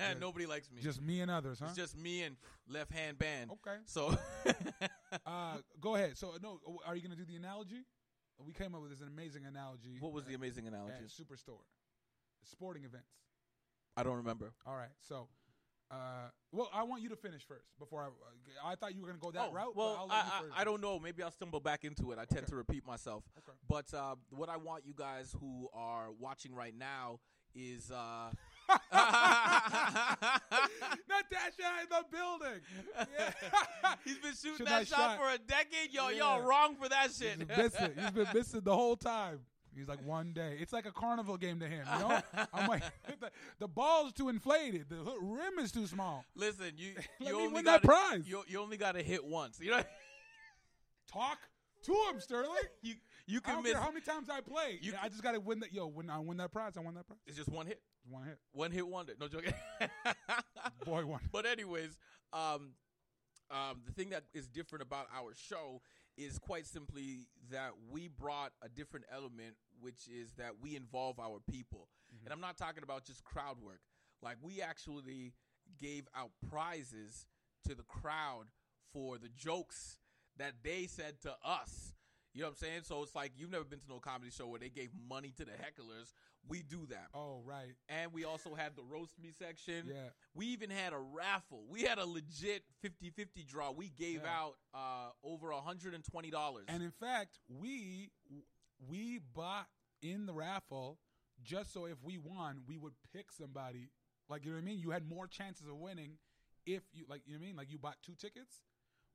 nobody 0.20 0.44
likes 0.46 0.70
me. 0.70 0.82
Just 0.82 1.00
me 1.00 1.20
and 1.20 1.30
others, 1.30 1.58
huh? 1.58 1.66
It's 1.68 1.76
just 1.76 1.96
me 1.96 2.22
and 2.22 2.36
left 2.68 2.92
hand 2.92 3.18
band. 3.18 3.50
okay. 3.52 3.78
So 3.86 4.16
Uh, 5.26 5.56
go 5.80 5.94
ahead. 5.94 6.18
So 6.18 6.32
no, 6.42 6.58
are 6.86 6.94
you 6.96 7.02
gonna 7.02 7.16
do 7.16 7.24
the 7.24 7.36
analogy? 7.36 7.84
We 8.44 8.52
came 8.52 8.74
up 8.74 8.82
with 8.82 8.90
this 8.90 9.00
amazing 9.00 9.46
analogy. 9.46 9.96
what 10.00 10.12
was 10.12 10.24
the 10.24 10.34
amazing 10.34 10.66
analogy? 10.66 10.94
at 11.04 11.08
Superstore, 11.08 11.62
sporting 12.42 12.84
events. 12.84 13.08
I 13.96 14.02
don't 14.02 14.16
remember. 14.16 14.52
All 14.66 14.74
right. 14.76 14.90
So, 15.08 15.28
uh, 15.90 16.28
well, 16.52 16.70
I 16.74 16.82
want 16.84 17.02
you 17.02 17.08
to 17.10 17.16
finish 17.16 17.42
first 17.46 17.66
before 17.78 18.02
I. 18.02 18.06
Uh, 18.06 18.10
I 18.64 18.74
thought 18.76 18.94
you 18.94 19.00
were 19.02 19.08
gonna 19.08 19.18
go 19.18 19.30
that 19.32 19.52
route. 19.52 19.72
but 19.76 19.82
Oh, 19.82 19.84
Well, 19.86 19.96
I'll 20.00 20.10
I, 20.10 20.40
you 20.44 20.52
I, 20.56 20.60
I 20.60 20.64
don't 20.64 20.80
know. 20.80 20.98
Maybe 20.98 21.22
I'll 21.22 21.30
stumble 21.30 21.60
back 21.60 21.84
into 21.84 22.12
it. 22.12 22.18
I 22.18 22.24
tend 22.24 22.38
Okay. 22.44 22.50
to 22.50 22.56
repeat 22.56 22.86
myself. 22.86 23.24
Okay. 23.38 23.56
But 23.68 23.92
uh, 23.94 24.14
what 24.30 24.48
I 24.48 24.56
want 24.56 24.84
you 24.86 24.94
guys 24.96 25.34
who 25.40 25.68
are 25.74 26.10
watching 26.18 26.54
right 26.54 26.74
now 26.76 27.20
is. 27.54 27.90
Uh, 27.90 28.30
Natasha 31.08 31.68
in 31.82 31.88
the 31.90 32.04
building. 32.10 32.60
Yeah. 32.96 33.32
He's 34.04 34.18
been 34.18 34.32
shooting 34.34 34.56
Should 34.58 34.66
that 34.68 34.86
shot, 34.88 34.98
shot? 34.98 35.18
for 35.18 35.28
a 35.30 35.38
decade. 35.38 35.92
Yo, 35.92 36.08
Yeah. 36.08 36.16
y'all 36.18 36.42
wrong 36.42 36.76
for 36.76 36.88
that 36.88 37.10
shit. 37.12 37.36
He's 37.38 37.46
been 37.46 37.56
missing. 37.58 37.90
He's 37.98 38.10
been 38.10 38.28
missing 38.34 38.60
the 38.64 38.74
whole 38.74 38.96
time. 38.96 39.40
He's 39.76 39.88
like 39.88 40.04
one 40.06 40.32
day. 40.32 40.56
It's 40.60 40.72
like 40.72 40.86
a 40.86 40.92
carnival 40.92 41.36
game 41.36 41.60
to 41.60 41.66
him. 41.66 41.86
You 41.92 41.98
know. 42.00 42.20
I'm 42.52 42.68
like 42.68 42.82
the, 43.20 43.30
the 43.58 43.68
ball's 43.68 44.12
too 44.12 44.28
inflated. 44.28 44.86
The 44.88 44.96
rim 45.20 45.58
is 45.58 45.72
too 45.72 45.86
small. 45.86 46.24
Listen, 46.36 46.72
you 46.76 46.92
Let 47.20 47.30
you 47.30 47.36
me 47.38 47.42
only 47.42 47.54
win 47.54 47.64
got 47.64 47.82
that 47.82 47.88
prize. 47.88 48.22
You, 48.26 48.42
you 48.46 48.60
only 48.60 48.76
got 48.76 48.92
to 48.92 49.02
hit 49.02 49.24
once. 49.24 49.58
You 49.60 49.72
know, 49.72 49.82
Talk 51.12 51.38
to 51.84 51.92
him, 52.10 52.18
Sterling. 52.20 52.50
you 52.82 52.94
you 53.26 53.38
I 53.44 53.46
can 53.46 53.54
don't 53.56 53.62
miss. 53.64 53.72
care 53.72 53.80
how 53.80 53.88
many 53.90 54.00
times 54.00 54.28
I 54.30 54.40
play. 54.40 54.78
You 54.80 54.94
I 55.02 55.08
just 55.08 55.22
got 55.22 55.32
to 55.32 55.40
win 55.40 55.60
that. 55.60 55.72
Yo, 55.72 55.86
when 55.86 56.10
I 56.10 56.18
win 56.18 56.36
that 56.38 56.52
prize, 56.52 56.76
I 56.76 56.80
win 56.80 56.94
that 56.94 57.06
prize. 57.06 57.18
It's 57.26 57.36
just 57.36 57.48
one 57.48 57.66
hit, 57.66 57.80
One 58.10 58.24
hit. 58.24 58.38
one 58.52 58.70
hit 58.70 58.86
wonder. 58.86 59.12
No 59.20 59.28
joking. 59.28 59.52
Boy, 60.84 61.04
one. 61.04 61.20
But 61.32 61.46
anyways, 61.46 61.98
um, 62.32 62.70
um, 63.50 63.82
the 63.86 63.92
thing 63.92 64.10
that 64.10 64.24
is 64.34 64.46
different 64.48 64.82
about 64.82 65.06
our 65.14 65.32
show 65.34 65.80
is 66.16 66.38
quite 66.38 66.66
simply 66.66 67.26
that 67.50 67.70
we 67.90 68.08
brought 68.08 68.52
a 68.62 68.68
different 68.68 69.04
element, 69.12 69.54
which 69.84 70.08
is 70.08 70.32
that 70.38 70.52
we 70.62 70.74
involve 70.76 71.20
our 71.20 71.38
people, 71.50 71.88
and 72.24 72.32
I'm 72.32 72.40
not 72.40 72.56
talking 72.56 72.82
about 72.82 73.04
just 73.04 73.22
crowd 73.22 73.60
work. 73.60 73.80
Like 74.22 74.38
we 74.42 74.62
actually 74.62 75.34
gave 75.78 76.08
out 76.16 76.30
prizes 76.48 77.26
to 77.68 77.74
the 77.74 77.82
crowd 77.82 78.46
for 78.92 79.18
the 79.18 79.28
jokes 79.28 79.98
that 80.38 80.54
they 80.62 80.86
said 80.86 81.20
to 81.22 81.34
us. 81.44 81.94
You 82.32 82.40
know 82.40 82.48
what 82.48 82.52
I'm 82.52 82.56
saying? 82.66 82.80
So 82.84 83.02
it's 83.02 83.14
like 83.14 83.32
you've 83.36 83.50
never 83.52 83.64
been 83.64 83.78
to 83.80 83.88
no 83.88 84.00
comedy 84.00 84.30
show 84.32 84.48
where 84.48 84.58
they 84.58 84.68
gave 84.70 84.88
money 85.08 85.32
to 85.36 85.44
the 85.44 85.52
hecklers. 85.52 86.12
We 86.48 86.62
do 86.62 86.84
that. 86.90 87.06
Oh, 87.14 87.42
right. 87.44 87.74
And 87.88 88.12
we 88.12 88.24
also 88.24 88.54
had 88.54 88.74
the 88.76 88.82
roast 88.82 89.14
me 89.22 89.30
section. 89.38 89.86
Yeah. 89.88 90.08
We 90.34 90.46
even 90.46 90.68
had 90.68 90.92
a 90.92 90.98
raffle. 90.98 91.62
We 91.70 91.82
had 91.82 91.98
a 91.98 92.04
legit 92.06 92.64
50-50 92.84 93.46
draw. 93.46 93.70
We 93.70 93.88
gave 93.88 94.22
Yeah. 94.24 94.30
out 94.36 94.54
uh, 94.74 95.10
over 95.22 95.48
$120. 95.52 96.60
And 96.68 96.82
in 96.82 96.90
fact, 96.90 97.38
we 97.48 98.10
we 98.78 99.20
bought 99.34 99.66
in 100.02 100.26
the 100.26 100.32
raffle 100.32 100.98
just 101.42 101.72
so 101.72 101.84
if 101.86 102.02
we 102.02 102.18
won, 102.18 102.62
we 102.66 102.76
would 102.78 102.94
pick 103.12 103.32
somebody. 103.32 103.90
Like 104.28 104.44
you 104.44 104.50
know 104.52 104.56
what 104.56 104.62
I 104.62 104.64
mean? 104.64 104.78
You 104.78 104.90
had 104.90 105.08
more 105.08 105.26
chances 105.26 105.66
of 105.68 105.76
winning 105.76 106.12
if 106.66 106.82
you 106.92 107.04
like 107.08 107.22
you 107.26 107.34
know 107.34 107.38
what 107.40 107.44
I 107.44 107.46
mean? 107.48 107.56
Like 107.56 107.70
you 107.70 107.78
bought 107.78 107.96
two 108.02 108.14
tickets. 108.18 108.62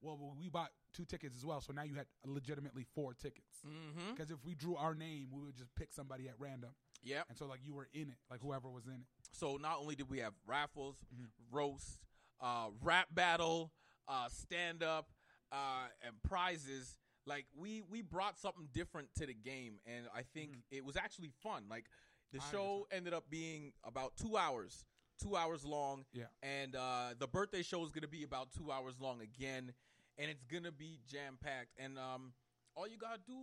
Well, 0.01 0.17
we 0.39 0.47
bought 0.47 0.69
two 0.93 1.03
tickets 1.03 1.35
as 1.35 1.45
well, 1.45 1.59
so 1.59 1.73
now 1.73 1.83
you 1.83 1.95
had 1.95 2.05
legitimately 2.25 2.85
four 2.95 3.13
tickets. 3.13 3.57
mm-hmm. 3.67 4.11
Because 4.13 4.31
if 4.31 4.37
we 4.45 4.55
drew 4.55 4.77
our 4.77 4.95
name, 4.95 5.27
we 5.29 5.41
would 5.43 5.57
just 5.57 5.75
pick 5.75 5.91
somebody 5.91 6.29
at 6.29 6.35
random, 6.39 6.69
Yeah. 7.03 7.23
and 7.27 7.37
so 7.37 7.47
like 7.47 7.59
you 7.65 7.73
were 7.73 7.89
in 7.93 8.03
it, 8.03 8.15
like 8.31 8.39
whoever 8.39 8.69
was 8.69 8.85
in 8.87 8.93
it. 8.93 9.07
So 9.33 9.57
not 9.57 9.77
only 9.79 9.95
did 9.95 10.09
we 10.09 10.19
have 10.19 10.33
raffles, 10.47 10.95
Mhm. 11.13 11.27
roast, 11.51 11.99
uh, 12.39 12.69
rap 12.81 13.07
battle, 13.13 13.73
uh, 14.07 14.29
stand 14.29 14.83
up, 14.83 15.09
uh, 15.51 15.87
and 16.01 16.23
prizes. 16.23 16.95
Like 17.29 17.45
we 17.55 17.83
we 17.89 18.01
brought 18.01 18.39
something 18.39 18.67
different 18.73 19.09
to 19.19 19.27
the 19.27 19.35
game, 19.35 19.75
and 19.85 20.07
I 20.13 20.23
think 20.33 20.55
it 20.71 20.83
was 20.83 20.97
actually 20.97 21.29
fun. 21.43 21.65
Like 21.69 21.85
the 22.33 22.39
I 22.39 22.51
show 22.51 22.87
ended 22.91 23.13
up 23.13 23.29
being 23.29 23.71
about 23.85 24.13
two 24.19 24.35
hours, 24.35 24.83
two 25.21 25.35
hours 25.35 25.63
long. 25.63 26.05
Yeah. 26.11 26.25
And 26.41 26.75
uh, 26.75 27.09
the 27.19 27.27
birthday 27.27 27.61
show 27.61 27.83
is 27.85 27.91
gonna 27.91 28.07
be 28.07 28.23
about 28.23 28.49
two 28.51 28.71
hours 28.71 28.95
long 28.99 29.21
again, 29.21 29.73
and 30.17 30.29
it's 30.31 30.43
gonna 30.43 30.71
be 30.71 30.99
jam 31.07 31.37
packed. 31.41 31.69
And 31.77 31.99
um, 31.99 32.33
all 32.75 32.87
you 32.87 32.97
gotta 32.97 33.21
do, 33.27 33.37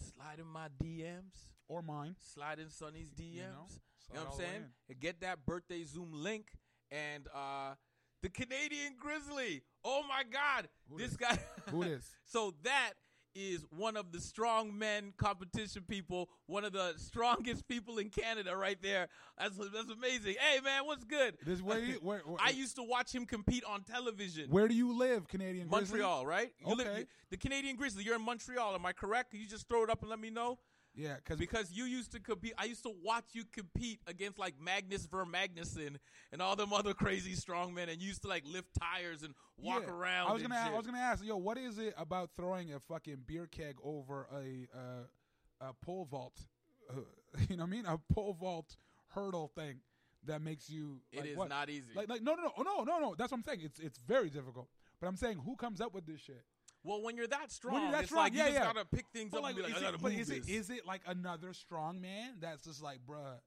slide 0.00 0.38
in 0.38 0.46
my 0.46 0.68
DMs, 0.82 1.50
or 1.68 1.82
mine. 1.82 2.16
slide 2.20 2.58
in 2.58 2.70
Sonny's 2.70 3.10
DMs. 3.10 3.34
You 3.34 3.42
know, 3.42 3.66
Slide 4.08 4.18
what 4.24 4.32
I'm 4.32 4.38
saying? 4.38 4.64
And 4.88 5.00
get 5.00 5.20
that 5.20 5.44
birthday 5.44 5.84
Zoom 5.84 6.10
link 6.12 6.46
and 6.90 7.26
uh, 7.34 7.74
the 8.22 8.28
Canadian 8.30 8.94
Grizzly. 8.98 9.62
Oh 9.84 10.02
my 10.08 10.22
God, 10.24 10.68
Who 10.90 10.98
this 10.98 11.10
dis? 11.10 11.16
guy. 11.16 11.38
Who 11.70 11.84
dis? 11.84 12.08
so 12.24 12.54
that 12.62 12.92
is 13.36 13.64
one 13.70 13.96
of 13.96 14.12
the 14.12 14.20
strong 14.20 14.76
men 14.76 15.12
competition 15.18 15.82
people, 15.86 16.30
one 16.46 16.64
of 16.64 16.72
the 16.72 16.94
strongest 16.96 17.68
people 17.68 17.98
in 17.98 18.08
Canada, 18.08 18.56
right 18.56 18.78
there. 18.82 19.08
That's 19.38 19.56
that's 19.56 19.90
amazing. 19.90 20.36
Hey 20.40 20.60
man, 20.64 20.86
what's 20.86 21.04
good? 21.04 21.36
This 21.44 21.58
you, 21.58 21.64
where, 21.66 21.80
where 22.02 22.20
I 22.40 22.50
used 22.50 22.76
to 22.76 22.82
watch 22.82 23.14
him 23.14 23.26
compete 23.26 23.64
on 23.64 23.82
television. 23.82 24.48
where 24.50 24.68
do 24.68 24.74
you 24.74 24.96
live, 24.96 25.28
Canadian 25.28 25.68
Grizzly? 25.68 25.98
Montreal, 26.00 26.26
right? 26.26 26.50
You 26.66 26.72
Okay. 26.72 27.00
you- 27.00 27.06
the 27.30 27.36
Canadian 27.36 27.76
Grizzly. 27.76 28.04
You're 28.04 28.16
in 28.16 28.22
Montreal. 28.22 28.74
Am 28.74 28.86
I 28.86 28.92
correct? 28.92 29.32
Can 29.32 29.40
you 29.40 29.46
just 29.46 29.68
throw 29.68 29.82
it 29.84 29.90
up 29.90 30.00
and 30.00 30.10
let 30.10 30.18
me 30.20 30.30
know? 30.30 30.58
Yeah, 30.96 31.16
because 31.16 31.38
Because 31.38 31.72
you 31.72 31.84
used 31.84 32.12
to 32.12 32.20
compete. 32.20 32.54
I 32.56 32.64
used 32.64 32.82
to 32.84 32.92
watch 33.04 33.26
you 33.32 33.44
compete 33.44 34.00
against 34.06 34.38
like 34.38 34.54
Magnus 34.58 35.06
Ver 35.06 35.26
Magnusson 35.26 35.96
and 36.32 36.40
all 36.40 36.56
them 36.56 36.72
other 36.72 36.94
crazy 36.94 37.34
strongmen, 37.34 37.90
and 37.90 38.00
you 38.00 38.08
used 38.08 38.22
to 38.22 38.28
like 38.28 38.44
lift 38.46 38.68
tires 38.80 39.22
and 39.22 39.34
walk 39.58 39.82
Yeah. 39.86 39.92
around. 39.92 40.30
I 40.30 40.32
was 40.32 40.42
gonna, 40.42 40.54
shit. 40.54 40.72
I 40.72 40.76
was 40.76 40.86
gonna 40.86 40.98
ask, 40.98 41.22
yo, 41.24 41.36
what 41.36 41.58
is 41.58 41.78
it 41.78 41.94
about 41.98 42.30
throwing 42.34 42.72
a 42.72 42.80
fucking 42.80 43.24
beer 43.26 43.46
keg 43.46 43.76
over 43.84 44.26
a 44.32 44.66
uh, 44.74 45.68
a 45.68 45.74
pole 45.84 46.06
vault? 46.06 46.40
Uh, 46.88 47.00
you 47.50 47.56
know 47.56 47.64
what 47.64 47.68
I 47.68 47.70
mean? 47.70 47.86
A 47.86 47.98
pole 48.12 48.32
vault 48.32 48.76
hurdle 49.08 49.48
thing 49.54 49.80
that 50.24 50.40
makes 50.40 50.70
you. 50.70 51.02
It 51.12 51.20
like, 51.20 51.28
is 51.30 51.36
what? 51.36 51.48
not 51.50 51.68
easy. 51.68 51.92
Like, 51.94 52.08
like, 52.08 52.22
no, 52.22 52.34
no, 52.34 52.44
no, 52.44 52.52
oh, 52.56 52.62
no, 52.62 52.84
no, 52.84 52.98
no. 52.98 53.14
That's 53.16 53.32
what 53.32 53.38
I'm 53.38 53.44
saying. 53.44 53.60
It's 53.62 53.78
it's 53.78 53.98
very 53.98 54.30
difficult. 54.30 54.68
But 54.98 55.08
I'm 55.08 55.16
saying, 55.16 55.38
who 55.44 55.56
comes 55.56 55.82
up 55.82 55.92
with 55.92 56.06
this 56.06 56.20
shit? 56.20 56.42
Well, 56.86 57.02
when 57.02 57.16
you're 57.16 57.26
that 57.26 57.50
strong, 57.52 57.82
you're 57.82 57.90
that 57.92 58.00
it's 58.02 58.08
strong, 58.08 58.24
like 58.24 58.32
yeah, 58.34 58.46
you 58.46 58.52
just 58.52 58.60
yeah. 58.60 58.72
gotta 58.72 58.84
pick 58.86 59.06
things 59.12 59.30
But 59.30 59.38
up 59.38 59.42
like, 59.44 59.56
and 59.56 59.56
be 59.56 59.62
like, 59.64 59.72
is 59.72 59.76
I 59.76 59.80
it, 59.80 59.90
gotta 59.90 60.02
but 60.02 60.12
move 60.12 60.20
is 60.20 60.28
this. 60.28 60.48
is 60.48 60.70
it 60.70 60.86
like 60.86 61.02
another 61.06 61.52
strong 61.52 62.00
man 62.00 62.34
that's 62.40 62.64
just 62.64 62.82
like, 62.82 63.00
bruh, 63.08 63.38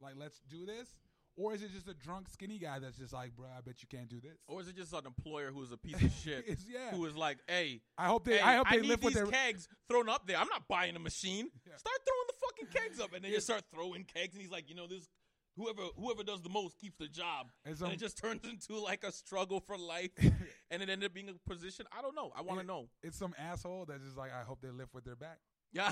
like 0.00 0.14
let's 0.16 0.40
do 0.50 0.66
this, 0.66 0.88
or 1.36 1.54
is 1.54 1.62
it 1.62 1.72
just 1.72 1.88
a 1.88 1.94
drunk 1.94 2.28
skinny 2.28 2.58
guy 2.58 2.78
that's 2.78 2.98
just 2.98 3.12
like, 3.12 3.30
bruh, 3.34 3.56
I 3.56 3.60
bet 3.62 3.76
you 3.82 3.88
can't 3.88 4.08
do 4.08 4.20
this? 4.20 4.38
or 4.46 4.60
is 4.60 4.68
it 4.68 4.76
just 4.76 4.92
an 4.92 5.06
employer 5.06 5.50
who's 5.50 5.72
a 5.72 5.76
piece 5.78 5.94
of 6.02 6.12
shit? 6.24 6.44
Yeah. 6.68 6.90
Who 6.90 7.06
is 7.06 7.16
like, 7.16 7.38
hey, 7.48 7.80
I 7.96 8.06
hope 8.06 8.24
they. 8.24 8.36
hey, 8.36 8.40
I 8.42 8.56
hope 8.56 8.68
they 8.70 8.80
need 8.80 8.88
live 8.88 9.02
with 9.02 9.14
these 9.14 9.22
their. 9.22 9.30
kegs 9.32 9.68
thrown 9.88 10.08
up 10.08 10.26
there. 10.26 10.36
I'm 10.36 10.48
not 10.48 10.68
buying 10.68 10.94
a 10.94 10.98
machine. 10.98 11.48
Yeah. 11.66 11.76
Start 11.76 11.96
throwing 12.06 12.26
the 12.26 12.34
fucking 12.68 12.82
kegs 12.88 13.00
up, 13.00 13.14
and 13.14 13.24
then 13.24 13.32
you 13.32 13.40
start 13.40 13.62
throwing 13.74 14.04
kegs, 14.04 14.34
and 14.34 14.42
he's 14.42 14.50
like, 14.52 14.68
you 14.68 14.74
know, 14.74 14.86
this 14.86 15.08
whoever 15.56 15.82
whoever 15.96 16.22
does 16.22 16.42
the 16.42 16.48
most 16.48 16.78
keeps 16.78 16.96
the 16.96 17.08
job, 17.08 17.48
And 17.64 17.80
and, 17.80 17.92
it 17.92 17.98
just 17.98 18.18
turns 18.18 18.46
into 18.46 18.78
like 18.78 19.04
a 19.04 19.12
struggle 19.12 19.60
for 19.60 19.76
life, 19.76 20.10
and 20.70 20.82
it 20.82 20.88
ended 20.88 21.04
up 21.04 21.14
being 21.14 21.28
a 21.28 21.48
position. 21.48 21.86
I 21.96 22.02
don't 22.02 22.14
know. 22.14 22.32
I 22.36 22.42
want 22.42 22.60
to 22.60 22.66
know. 22.66 22.88
It's 23.02 23.18
some 23.18 23.34
asshole 23.38 23.86
that's 23.86 24.02
just 24.04 24.16
like, 24.16 24.32
I 24.32 24.42
hope 24.42 24.60
they 24.62 24.70
lift 24.70 24.94
with 24.94 25.04
their 25.04 25.16
back. 25.16 25.38
Yeah. 25.74 25.90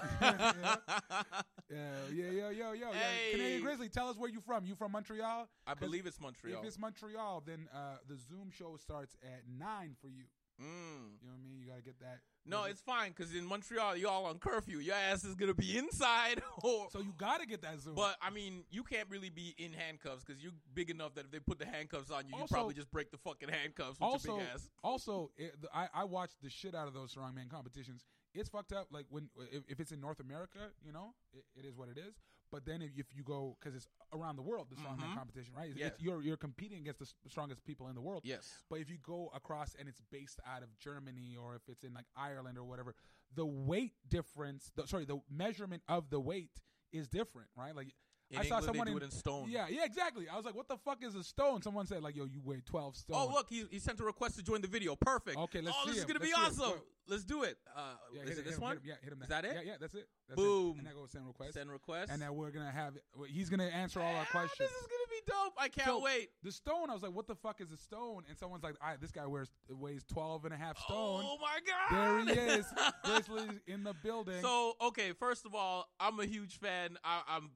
Yeah, 1.70 1.76
yeah, 2.12 2.24
yeah, 2.30 2.30
yo, 2.30 2.50
yo, 2.50 2.72
yo. 2.72 2.92
Hey. 2.92 3.30
Canadian 3.30 3.62
Grizzly, 3.62 3.88
tell 3.88 4.08
us 4.08 4.16
where 4.16 4.28
you 4.28 4.40
from. 4.40 4.66
You 4.66 4.74
from 4.74 4.90
Montreal? 4.90 5.48
I 5.66 5.74
believe 5.74 6.04
it's 6.04 6.20
Montreal. 6.20 6.58
If 6.60 6.66
it's 6.66 6.78
Montreal, 6.78 7.44
then 7.46 7.68
uh, 7.72 7.98
the 8.08 8.16
Zoom 8.16 8.50
show 8.50 8.76
starts 8.76 9.16
at 9.22 9.42
nine 9.48 9.94
for 10.00 10.08
you. 10.08 10.24
Mm. 10.60 11.16
You 11.20 11.28
know 11.28 11.34
what 11.34 11.40
I 11.40 11.42
mean? 11.42 11.58
You 11.58 11.66
gotta 11.66 11.82
get 11.82 11.98
that. 12.00 12.20
No, 12.46 12.64
it's 12.64 12.80
fine 12.80 13.12
because 13.16 13.34
in 13.34 13.46
Montreal, 13.46 13.96
y'all 13.96 14.26
on 14.26 14.38
curfew. 14.38 14.78
Your 14.78 14.94
ass 14.94 15.24
is 15.24 15.34
gonna 15.34 15.54
be 15.54 15.78
inside, 15.82 16.42
or 16.62 16.88
so 16.90 17.00
you 17.00 17.12
gotta 17.16 17.46
get 17.46 17.62
that 17.62 17.80
Zoom. 17.80 17.94
But 17.94 18.16
I 18.20 18.30
mean, 18.30 18.64
you 18.70 18.82
can't 18.82 19.08
really 19.10 19.30
be 19.30 19.54
in 19.58 19.72
handcuffs 19.72 20.24
because 20.24 20.42
you're 20.42 20.52
big 20.74 20.90
enough 20.90 21.14
that 21.14 21.24
if 21.26 21.30
they 21.30 21.38
put 21.38 21.58
the 21.58 21.66
handcuffs 21.66 22.10
on 22.10 22.24
you, 22.26 22.34
you 22.34 22.40
Also- 22.40 22.54
probably 22.54 22.74
just 22.74 22.90
break 22.90 23.10
the 23.10 23.18
fucking 23.18 23.48
handcuffs 23.48 24.00
with 24.00 24.02
also, 24.02 24.28
your 24.28 24.38
big 24.38 24.46
ass. 24.54 24.68
also, 24.84 25.30
it, 25.36 25.60
the, 25.60 25.68
I 25.74 25.88
I 25.94 26.04
watched 26.04 26.42
the 26.42 26.50
shit 26.50 26.74
out 26.74 26.88
of 26.88 26.94
those 26.94 27.14
strongman 27.14 27.48
competitions. 27.50 28.04
It's 28.34 28.48
fucked 28.48 28.72
up. 28.72 28.88
Like 28.90 29.06
when 29.10 29.28
if, 29.52 29.62
if 29.68 29.80
it's 29.80 29.92
in 29.92 30.00
North 30.00 30.20
America, 30.20 30.58
you 30.84 30.92
know, 30.92 31.14
it, 31.32 31.44
it 31.56 31.64
is 31.64 31.76
what 31.76 31.88
it 31.88 31.98
is. 31.98 32.14
But 32.50 32.64
then 32.66 32.82
if, 32.82 32.90
if 32.96 33.06
you 33.14 33.22
go 33.22 33.56
because 33.60 33.74
it's 33.76 33.86
around 34.12 34.36
the 34.36 34.42
world, 34.42 34.68
the 34.70 34.76
strongman 34.76 35.10
Mhm. 35.10 35.14
competition, 35.14 35.54
right? 35.56 35.70
It's, 35.70 35.78
Yeah. 35.78 35.86
it's, 35.88 36.00
you're 36.00 36.22
you're 36.22 36.36
competing 36.36 36.78
against 36.80 36.98
the 37.00 37.30
strongest 37.30 37.64
people 37.64 37.88
in 37.88 37.94
the 37.94 38.00
world. 38.00 38.22
Yes. 38.24 38.62
But 38.68 38.80
if 38.80 38.90
you 38.90 38.98
go 38.98 39.30
across 39.34 39.74
and 39.78 39.88
it's 39.88 40.00
based 40.10 40.40
out 40.46 40.62
of 40.62 40.76
Germany 40.78 41.36
or 41.36 41.54
if 41.54 41.62
it's 41.68 41.84
in 41.84 41.92
like 41.94 42.06
Ireland 42.16 42.58
or 42.58 42.64
whatever, 42.64 42.94
the 43.34 43.46
weight 43.46 43.92
difference, 44.08 44.70
the, 44.74 44.86
sorry, 44.86 45.04
the 45.04 45.20
measurement 45.30 45.82
of 45.88 46.10
the 46.10 46.18
weight 46.20 46.60
is 46.92 47.08
different, 47.08 47.48
right? 47.56 47.74
Like 47.74 47.94
In 48.30 48.38
I 48.38 48.42
saw 48.44 48.58
England, 48.58 48.64
someone 48.66 48.86
they 48.86 48.92
do 48.92 48.96
in, 48.98 49.02
it 49.02 49.06
in 49.06 49.10
stone. 49.10 49.46
Yeah, 49.50 49.66
yeah, 49.68 49.84
exactly. 49.84 50.28
I 50.28 50.36
was 50.36 50.44
like, 50.44 50.54
what 50.54 50.68
the 50.68 50.76
fuck 50.76 51.02
is 51.02 51.16
a 51.16 51.24
stone? 51.24 51.62
Someone 51.62 51.86
said 51.86 52.00
like, 52.02 52.14
yo, 52.14 52.26
you 52.26 52.40
weigh 52.44 52.62
12 52.64 52.96
stone. 52.96 53.16
Oh, 53.18 53.28
look, 53.32 53.48
he, 53.50 53.64
he 53.70 53.78
sent 53.80 53.98
a 53.98 54.04
request 54.04 54.36
to 54.36 54.42
join 54.44 54.60
the 54.60 54.68
video. 54.68 54.94
Perfect. 54.94 55.36
Okay, 55.36 55.60
let's 55.60 55.76
Oh, 55.80 55.84
see 55.86 55.90
this 55.92 55.98
is 56.00 56.04
gonna 56.04 56.20
be 56.20 56.26
Let's 56.26 56.56
him. 56.56 56.62
awesome. 56.62 56.76
Go. 56.78 56.82
Let's 57.08 57.24
do 57.24 57.42
it. 57.42 57.58
Uh, 57.76 57.94
Yeah, 58.14 58.22
is 58.22 58.28
hit 58.28 58.38
it 58.38 58.44
this 58.44 58.54
him, 58.56 58.60
one? 58.62 58.76
Hit 58.76 58.82
him, 58.84 58.88
yeah, 58.88 58.94
hit 59.02 59.12
him. 59.12 59.22
Is 59.22 59.28
that 59.30 59.44
it? 59.44 59.52
Yeah, 59.56 59.60
yeah, 59.64 59.76
that's 59.80 59.94
it. 59.94 60.06
That's 60.28 60.36
Boom. 60.40 60.74
It. 60.76 60.78
And 60.78 60.86
that 60.86 60.94
goes 60.94 61.10
send 61.10 61.26
request. 61.26 61.54
Send 61.54 61.70
request. 61.72 62.12
and 62.12 62.22
then 62.22 62.32
we're 62.36 62.52
gonna 62.52 62.70
have. 62.70 62.94
He's 63.26 63.50
gonna 63.50 63.64
answer 63.64 64.00
all 64.00 64.14
our 64.14 64.22
Ah, 64.28 64.30
questions. 64.30 64.58
This 64.58 64.70
is 64.70 64.86
gonna 64.86 65.08
be 65.10 65.20
dope. 65.26 65.54
I 65.58 65.68
can't 65.68 65.88
So, 65.88 66.00
wait. 66.00 66.28
The 66.44 66.52
stone, 66.52 66.88
I 66.88 66.92
was 66.94 67.02
like, 67.02 67.12
what 67.12 67.26
the 67.26 67.34
fuck 67.34 67.60
is 67.60 67.72
a 67.72 67.76
stone? 67.76 68.22
And 68.28 68.38
someone's 68.38 68.62
like, 68.62 68.76
all 68.80 68.90
right, 68.90 69.00
this 69.00 69.10
guy 69.10 69.26
wears 69.26 69.50
weighs 69.68 70.04
12 70.04 70.44
and 70.44 70.54
a 70.54 70.56
half 70.56 70.78
stone. 70.78 71.24
Oh 71.26 71.36
my 71.40 71.58
god! 71.66 72.26
There 72.28 72.34
he 72.36 72.52
is, 72.60 72.66
Grizzly 73.04 73.48
in 73.66 73.82
the 73.82 73.94
building. 74.04 74.40
So 74.40 74.74
okay, 74.80 75.12
first 75.18 75.44
of 75.46 75.54
all, 75.56 75.88
I'm 75.98 76.20
a 76.20 76.26
huge 76.26 76.58
fan. 76.60 76.96
I, 77.02 77.22
I'm 77.28 77.50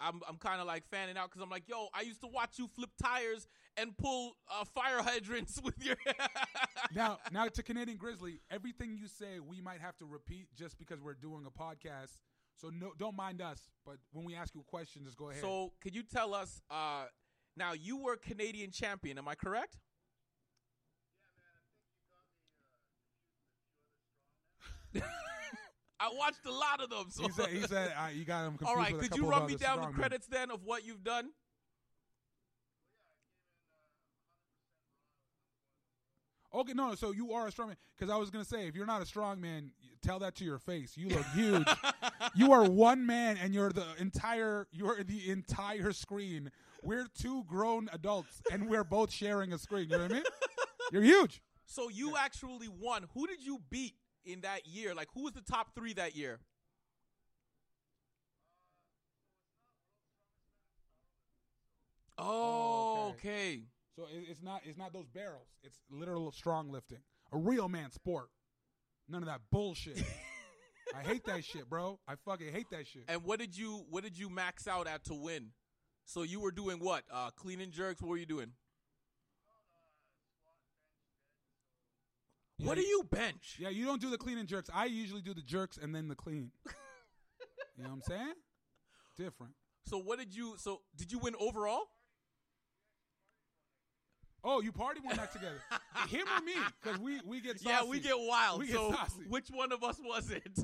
I'm 0.00 0.20
I'm 0.28 0.36
kind 0.36 0.60
of 0.60 0.66
like 0.66 0.84
fanning 0.90 1.16
out 1.16 1.30
because 1.30 1.42
I'm 1.42 1.50
like, 1.50 1.68
yo, 1.68 1.88
I 1.94 2.02
used 2.02 2.20
to 2.22 2.26
watch 2.26 2.58
you 2.58 2.68
flip 2.68 2.90
tires 3.02 3.46
and 3.76 3.96
pull 3.96 4.36
uh, 4.50 4.64
fire 4.64 5.02
hydrants 5.02 5.60
with 5.62 5.84
your. 5.84 5.96
now, 6.94 7.18
now 7.32 7.46
to 7.48 7.62
Canadian 7.62 7.98
Grizzly, 7.98 8.40
everything 8.50 8.96
you 8.96 9.08
say, 9.08 9.40
we 9.40 9.60
might 9.60 9.80
have 9.80 9.96
to 9.98 10.04
repeat 10.04 10.48
just 10.56 10.78
because 10.78 11.00
we're 11.00 11.14
doing 11.14 11.46
a 11.46 11.50
podcast. 11.50 12.16
So 12.56 12.70
no, 12.70 12.92
don't 12.98 13.16
mind 13.16 13.40
us. 13.40 13.60
But 13.84 13.96
when 14.12 14.24
we 14.24 14.34
ask 14.34 14.54
you 14.54 14.60
a 14.60 14.64
question, 14.64 15.02
just 15.04 15.16
go 15.16 15.30
ahead. 15.30 15.42
so 15.42 15.72
can 15.80 15.92
you 15.92 16.02
tell 16.02 16.34
us? 16.34 16.60
Uh, 16.70 17.04
now 17.56 17.72
you 17.72 17.96
were 17.96 18.16
Canadian 18.16 18.70
champion. 18.70 19.18
Am 19.18 19.28
I 19.28 19.34
correct? 19.34 19.78
I 24.96 25.00
watched 26.12 26.44
a 26.46 26.52
lot 26.52 26.80
of 26.82 26.90
them. 26.90 27.06
So 27.10 27.24
he 27.24 27.30
said, 27.30 27.48
he 27.48 27.60
said 27.62 27.94
uh, 27.98 28.08
you 28.12 28.24
got 28.24 28.46
him 28.46 28.58
confused 28.58 28.70
all 28.70 28.76
right, 28.76 28.98
could 28.98 29.16
you 29.16 29.26
run 29.26 29.46
me 29.46 29.56
down 29.56 29.80
the 29.80 29.86
credits 29.88 30.26
then 30.26 30.50
of 30.50 30.64
what 30.64 30.84
you've 30.84 31.04
done? 31.04 31.30
Okay, 36.54 36.72
no, 36.72 36.94
so 36.94 37.10
you 37.10 37.32
are 37.32 37.48
a 37.48 37.50
strongman. 37.50 37.74
Because 37.98 38.12
I 38.12 38.16
was 38.16 38.30
gonna 38.30 38.44
say, 38.44 38.68
if 38.68 38.76
you're 38.76 38.86
not 38.86 39.02
a 39.02 39.04
strongman, 39.04 39.70
tell 40.02 40.20
that 40.20 40.36
to 40.36 40.44
your 40.44 40.58
face. 40.58 40.96
You 40.96 41.08
look 41.08 41.26
huge. 41.34 41.66
you 42.36 42.52
are 42.52 42.62
one 42.62 43.04
man, 43.04 43.36
and 43.42 43.52
you're 43.52 43.72
the 43.72 43.86
entire. 43.98 44.68
You're 44.70 45.02
the 45.02 45.30
entire 45.30 45.92
screen. 45.92 46.50
We're 46.82 47.06
two 47.18 47.44
grown 47.44 47.88
adults, 47.92 48.40
and 48.52 48.68
we're 48.68 48.84
both 48.84 49.10
sharing 49.10 49.52
a 49.52 49.58
screen. 49.58 49.88
You 49.90 49.96
know 49.96 50.02
what 50.04 50.12
I 50.12 50.14
mean? 50.14 50.24
You're 50.92 51.02
huge. 51.02 51.40
So 51.64 51.88
you 51.88 52.14
actually 52.16 52.68
won. 52.68 53.06
Who 53.14 53.26
did 53.26 53.42
you 53.42 53.58
beat 53.70 53.94
in 54.24 54.40
that 54.42 54.66
year? 54.66 54.94
Like 54.94 55.08
who 55.14 55.22
was 55.24 55.32
the 55.32 55.42
top 55.42 55.74
three 55.74 55.92
that 55.94 56.14
year? 56.16 56.40
Oh, 62.18 63.08
Okay. 63.10 63.28
okay. 63.28 63.60
So 63.96 64.06
it's 64.10 64.42
not. 64.42 64.62
It's 64.64 64.76
not 64.78 64.92
those 64.92 65.06
barrels. 65.06 65.46
It's 65.62 65.80
literal 65.88 66.32
strong 66.32 66.68
lifting. 66.70 66.98
A 67.32 67.38
real 67.38 67.68
man 67.68 67.92
sport. 67.92 68.28
None 69.08 69.22
of 69.22 69.28
that 69.28 69.40
bullshit. 69.52 70.02
I 70.94 71.02
hate 71.02 71.24
that 71.26 71.44
shit, 71.44 71.68
bro. 71.68 71.98
I 72.08 72.14
fucking 72.24 72.52
hate 72.52 72.70
that 72.70 72.86
shit. 72.86 73.04
And 73.08 73.22
what 73.24 73.38
did 73.38 73.56
you 73.56 73.84
what 73.90 74.02
did 74.02 74.18
you 74.18 74.28
max 74.28 74.66
out 74.66 74.86
at 74.88 75.04
to 75.04 75.14
win? 75.14 75.50
So 76.06 76.22
you 76.22 76.40
were 76.40 76.50
doing 76.50 76.78
what? 76.80 77.04
Uh, 77.10 77.30
clean 77.30 77.60
and 77.60 77.72
jerks. 77.72 78.02
What 78.02 78.08
were 78.08 78.16
you 78.16 78.26
doing? 78.26 78.52
What 82.64 82.76
do 82.76 82.82
you 82.82 83.02
bench? 83.10 83.56
Yeah, 83.58 83.68
you 83.68 83.84
don't 83.84 84.00
do 84.00 84.08
the 84.08 84.16
clean 84.16 84.38
and 84.38 84.48
jerks. 84.48 84.70
I 84.72 84.86
usually 84.86 85.20
do 85.20 85.34
the 85.34 85.42
jerks 85.42 85.76
and 85.76 85.94
then 85.94 86.08
the 86.08 86.14
clean. 86.14 86.50
you 87.76 87.82
know 87.82 87.90
what 87.90 87.96
I'm 87.96 88.02
saying? 88.02 88.32
Different. 89.18 89.52
So 89.86 89.98
what 89.98 90.18
did 90.18 90.34
you? 90.34 90.54
So 90.56 90.80
did 90.96 91.12
you 91.12 91.18
win 91.18 91.34
overall? 91.38 91.82
Oh, 94.42 94.62
you 94.62 94.72
party 94.72 95.00
one 95.02 95.16
night 95.16 95.30
together. 95.32 95.60
Him 96.08 96.26
or 96.36 96.40
me? 96.42 96.54
Because 96.82 96.98
we 97.00 97.20
we 97.26 97.42
get 97.42 97.60
saucy. 97.60 97.70
Yeah, 97.70 97.84
we 97.84 98.00
get 98.00 98.16
wild. 98.18 98.60
We 98.60 98.68
get 98.68 98.76
so 98.76 98.92
saucy. 98.92 99.24
which 99.28 99.48
one 99.48 99.70
of 99.70 99.84
us 99.84 100.00
was 100.02 100.30
it? 100.30 100.42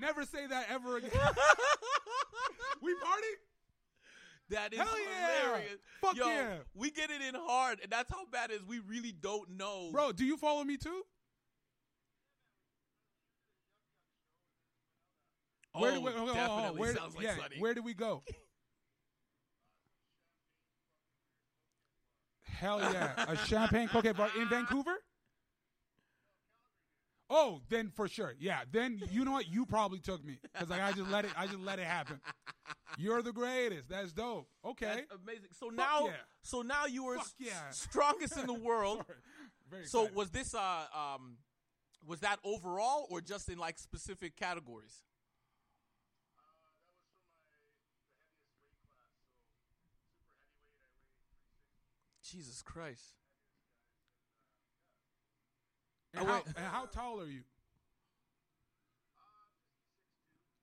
Never 0.00 0.24
say 0.24 0.46
that 0.46 0.66
ever 0.70 0.98
again. 0.98 1.10
we 2.80 2.94
party. 2.94 3.26
That 4.50 4.72
is 4.72 4.78
Hell 4.78 4.88
yeah. 4.98 5.42
hilarious. 5.42 5.78
Fuck 6.00 6.16
Yo, 6.16 6.26
yeah. 6.26 6.56
we 6.74 6.90
get 6.90 7.10
it 7.10 7.20
in 7.20 7.34
hard, 7.34 7.80
and 7.82 7.92
that's 7.92 8.10
how 8.10 8.24
bad 8.30 8.50
it 8.50 8.54
is. 8.54 8.64
We 8.64 8.78
really 8.80 9.12
don't 9.12 9.50
know, 9.50 9.90
Bro, 9.92 10.12
do 10.12 10.24
you 10.24 10.36
follow 10.36 10.64
me 10.64 10.76
too? 10.76 11.02
Oh, 15.74 15.82
Where 15.82 15.92
did 15.92 16.02
we, 16.02 16.10
hold 16.12 16.30
on, 16.30 16.36
hold 16.36 16.38
on, 16.38 16.56
definitely 16.56 16.80
where, 16.80 16.96
sounds 16.96 17.14
like 17.14 17.24
yeah, 17.24 17.36
Sonny. 17.36 17.56
where 17.58 17.74
did 17.74 17.84
we 17.84 17.94
go? 17.94 18.22
Hell 22.42 22.80
yeah, 22.80 23.12
a 23.28 23.36
champagne 23.36 23.86
cocktail 23.86 24.14
bar 24.14 24.30
in 24.36 24.48
Vancouver. 24.48 24.96
Oh, 27.30 27.60
then 27.68 27.90
for 27.94 28.08
sure, 28.08 28.34
yeah. 28.38 28.60
Then 28.70 29.02
you 29.10 29.24
know 29.24 29.32
what? 29.32 29.48
You 29.48 29.66
probably 29.66 29.98
took 30.00 30.24
me 30.24 30.38
because 30.52 30.70
like 30.70 30.80
I 30.80 30.92
just 30.92 31.10
let 31.10 31.24
it. 31.26 31.30
I 31.36 31.46
just 31.46 31.60
let 31.60 31.78
it 31.78 31.84
happen. 31.84 32.20
You're 32.96 33.20
the 33.22 33.32
greatest. 33.32 33.88
That's 33.90 34.12
dope. 34.12 34.48
Okay. 34.64 35.04
That's 35.08 35.22
amazing. 35.22 35.48
So 35.52 35.68
now, 35.68 36.06
yeah. 36.06 36.12
so 36.42 36.62
now 36.62 36.86
you 36.86 37.04
were 37.04 37.16
Fuck 37.16 37.26
s- 37.26 37.34
yeah. 37.38 37.70
strongest 37.70 38.36
in 38.38 38.46
the 38.46 38.54
world. 38.68 39.04
Very 39.70 39.84
So 39.84 40.00
excited. 40.04 40.16
was 40.16 40.30
this 40.30 40.54
uh 40.54 40.86
um 40.96 41.36
was 42.06 42.20
that 42.20 42.38
overall 42.44 43.06
or 43.10 43.20
just 43.20 43.50
in 43.50 43.58
like 43.58 43.78
specific 43.78 44.34
categories? 44.36 45.02
Jesus 52.22 52.62
Christ. 52.62 53.17
And, 56.18 56.28
how, 56.28 56.42
and 56.56 56.66
how 56.66 56.84
tall 56.86 57.20
are 57.20 57.26
you? 57.26 57.42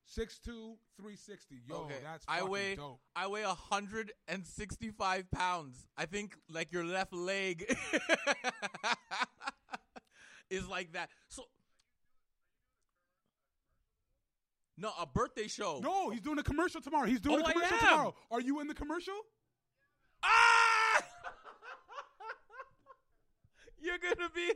Six 0.06 0.40
two, 0.40 0.76
three 1.00 1.16
sixty. 1.18 1.56
Yo, 1.68 1.76
okay. 1.84 1.96
that's 2.02 2.26
I 2.28 2.44
weigh 2.44 2.76
dope. 2.76 3.02
I 3.16 3.28
weigh 3.28 3.44
165 3.44 5.32
pounds. 5.32 5.88
I 5.98 6.06
think 6.06 6.38
like 6.50 6.72
your 6.72 6.86
left 6.86 7.14
leg 7.14 7.66
is 10.50 10.68
like 10.70 10.94
that. 10.94 11.10
So 11.28 11.44
No, 14.78 14.92
a 15.00 15.06
birthday 15.06 15.48
show. 15.48 15.80
No, 15.82 16.10
he's 16.10 16.22
doing 16.22 16.40
a 16.40 16.44
commercial 16.44 16.82
tomorrow. 16.82 17.08
He's 17.08 17.22
doing 17.22 17.42
Oh, 17.44 17.50
a 17.50 17.52
commercial 17.52 17.78
tomorrow. 17.78 18.16
Are 18.32 18.42
you 18.42 18.60
in 18.60 18.68
the 18.68 18.74
commercial? 18.74 19.16
Ah! 20.24 21.02
You're 23.82 23.98
gonna 23.98 24.30
be. 24.34 24.52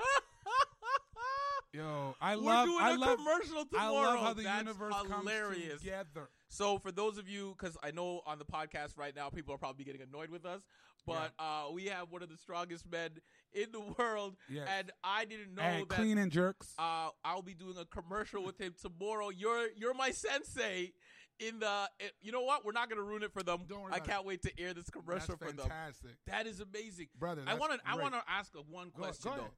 Yo, 1.72 2.16
I 2.20 2.34
We're 2.34 2.42
love. 2.42 2.66
doing 2.66 2.82
I 2.84 2.90
a 2.94 2.96
love. 2.98 3.18
commercial 3.18 3.58
I 3.60 3.64
tomorrow. 3.86 3.92
love 3.92 4.18
how 4.20 4.32
the 4.34 4.42
That's 4.42 4.58
universe 4.58 4.94
hilarious. 5.06 5.68
comes 5.68 5.80
together. 5.82 6.28
So 6.48 6.78
for 6.80 6.90
those 6.90 7.16
of 7.16 7.28
you, 7.28 7.54
because 7.56 7.76
I 7.80 7.92
know 7.92 8.22
on 8.26 8.40
the 8.40 8.44
podcast 8.44 8.98
right 8.98 9.14
now, 9.14 9.28
people 9.28 9.54
are 9.54 9.58
probably 9.58 9.84
getting 9.84 10.02
annoyed 10.02 10.30
with 10.30 10.44
us, 10.44 10.62
but 11.06 11.30
uh, 11.38 11.66
we 11.72 11.84
have 11.86 12.10
one 12.10 12.24
of 12.24 12.28
the 12.28 12.36
strongest 12.36 12.90
men 12.90 13.10
in 13.52 13.66
the 13.70 13.80
world, 13.96 14.34
Yes. 14.48 14.66
and 14.68 14.90
I 15.04 15.24
didn't 15.26 15.54
know 15.54 15.62
and 15.62 15.88
that. 15.88 15.94
clean 15.94 16.18
and 16.18 16.32
jerks. 16.32 16.74
uh, 16.76 17.10
I'll 17.24 17.42
be 17.42 17.54
doing 17.54 17.76
a 17.78 17.84
commercial 17.84 18.42
with 18.42 18.58
him 18.60 18.74
tomorrow. 18.82 19.28
You're 19.30 19.68
you're 19.76 19.94
my 19.94 20.10
sensei. 20.10 20.92
In 21.38 21.58
the, 21.60 21.88
it- 22.00 22.12
you 22.20 22.32
know 22.32 22.42
what? 22.42 22.64
We're 22.66 22.72
not 22.72 22.90
gonna 22.90 23.02
ruin 23.02 23.22
it 23.22 23.32
for 23.32 23.42
them. 23.44 23.60
Don't 23.68 23.80
worry 23.82 23.92
I 23.92 23.96
about 23.98 24.08
can't 24.08 24.26
wait 24.26 24.42
to 24.42 24.60
air 24.60 24.74
this 24.74 24.84
That's 24.86 24.90
commercial 24.90 25.36
for 25.38 25.46
them. 25.52 25.56
fantastic, 25.68 26.10
That 26.26 26.46
is 26.48 26.60
amazing, 26.60 27.06
brother. 27.18 27.42
I 27.46 27.50
that's 27.52 27.60
want 27.60 27.72
to. 27.74 27.78
I 27.88 27.92
great. 27.94 28.02
want 28.02 28.14
to 28.14 28.22
ask 28.28 28.52
a 28.56 28.58
one 28.58 28.90
Go- 28.94 29.02
question 29.04 29.30
go 29.30 29.36
though. 29.36 29.50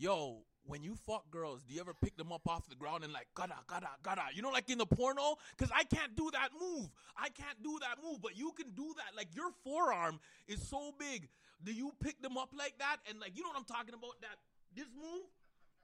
Yo, 0.00 0.38
when 0.64 0.82
you 0.82 0.94
fuck 1.06 1.30
girls, 1.30 1.62
do 1.62 1.74
you 1.74 1.80
ever 1.80 1.92
pick 1.92 2.16
them 2.16 2.32
up 2.32 2.48
off 2.48 2.66
the 2.70 2.74
ground 2.74 3.04
and 3.04 3.12
like 3.12 3.26
gada 3.34 3.56
gada 3.66 3.90
gada? 4.02 4.22
You 4.32 4.40
know, 4.40 4.48
like 4.48 4.70
in 4.70 4.78
the 4.78 4.86
porno, 4.86 5.36
because 5.54 5.70
I 5.76 5.84
can't 5.84 6.16
do 6.16 6.30
that 6.32 6.48
move. 6.58 6.88
I 7.18 7.28
can't 7.28 7.62
do 7.62 7.78
that 7.82 8.02
move, 8.02 8.22
but 8.22 8.34
you 8.34 8.50
can 8.56 8.70
do 8.70 8.94
that. 8.96 9.14
Like 9.14 9.28
your 9.36 9.50
forearm 9.62 10.18
is 10.48 10.66
so 10.66 10.94
big. 10.98 11.28
Do 11.62 11.74
you 11.74 11.92
pick 12.00 12.22
them 12.22 12.38
up 12.38 12.48
like 12.56 12.78
that 12.78 12.96
and 13.10 13.20
like 13.20 13.36
you 13.36 13.42
know 13.42 13.50
what 13.50 13.58
I'm 13.58 13.64
talking 13.66 13.92
about? 13.92 14.16
That 14.22 14.38
this 14.74 14.86
move, 14.96 15.28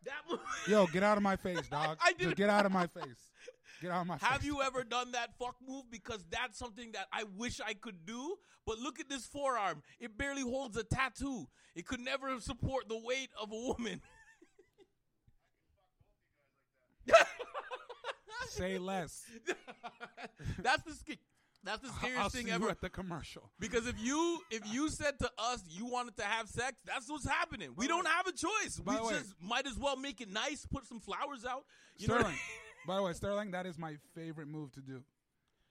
that. 0.05 0.23
Yo, 0.69 0.87
get 0.87 1.03
out 1.03 1.17
of 1.17 1.23
my 1.23 1.37
face, 1.37 1.67
dog. 1.69 1.99
I 2.03 2.09
Just 2.11 2.19
didn't- 2.19 2.37
get 2.37 2.49
out 2.51 2.67
of 2.67 2.73
my 2.73 2.87
face. 2.87 3.31
Get 3.83 3.91
out 3.91 4.01
of 4.03 4.07
my 4.07 4.17
face. 4.17 4.29
Have 4.31 4.43
you 4.45 4.63
ever 4.63 4.85
done 4.85 5.13
that 5.13 5.31
fuck 5.39 5.57
move? 5.67 5.85
Because 5.91 6.25
that's 6.31 6.59
something 6.59 6.93
that 6.93 7.09
I 7.13 7.25
wish 7.37 7.61
I 7.61 7.75
could 7.75 8.07
do. 8.07 8.37
But 8.67 8.79
look 8.79 8.99
at 9.01 9.09
this 9.09 9.27
forearm. 9.27 9.83
It 10.01 10.17
barely 10.17 10.41
holds 10.43 10.77
a 10.79 10.83
tattoo. 10.85 11.47
It 11.75 11.87
could 11.87 12.01
never 12.01 12.41
support 12.41 12.89
the 12.89 12.97
weight 12.99 13.29
of 13.41 13.53
a 13.53 13.55
woman. 13.57 14.01
say 18.49 18.79
less? 18.79 19.25
that's 20.63 20.83
the 20.85 20.93
sc- 20.95 21.19
that's 21.65 21.81
the 21.83 21.89
scariest 21.89 22.21
I'll 22.23 22.29
thing 22.29 22.47
see 22.47 22.53
ever. 22.53 22.65
you 22.65 22.71
at 22.71 22.81
the 22.81 22.89
commercial. 22.89 23.51
Because 23.59 23.87
if 23.87 23.97
you 23.99 24.41
if 24.51 24.63
you 24.73 24.89
said 24.89 25.19
to 25.21 25.31
us 25.39 25.63
you 25.69 25.87
wanted 25.87 26.17
to 26.19 26.25
have 26.25 26.49
sex, 26.49 26.75
that's 26.85 27.09
what's 27.09 27.27
happening. 27.27 27.71
We 27.77 27.89
don't 27.89 28.07
have 28.07 28.27
a 28.27 28.33
choice. 28.33 28.81
By 28.85 28.95
we 28.95 29.09
way- 29.09 29.15
just 29.15 29.35
might 29.41 29.67
as 29.67 29.79
well 29.79 29.97
make 29.97 30.21
it 30.21 30.31
nice, 30.31 30.67
put 30.67 30.87
some 30.87 31.01
flowers 31.01 31.45
out. 31.45 31.65
You 31.99 32.09
know 32.09 32.15
I 32.17 32.19
Sterling. 32.21 32.39
By 32.87 32.97
the 32.97 33.03
way, 33.03 33.13
Sterling, 33.15 33.51
that 33.51 33.67
is 33.67 33.79
my 33.79 33.97
favorite 34.15 34.49
move 34.49 34.73
to 34.73 34.81
do. 34.81 35.03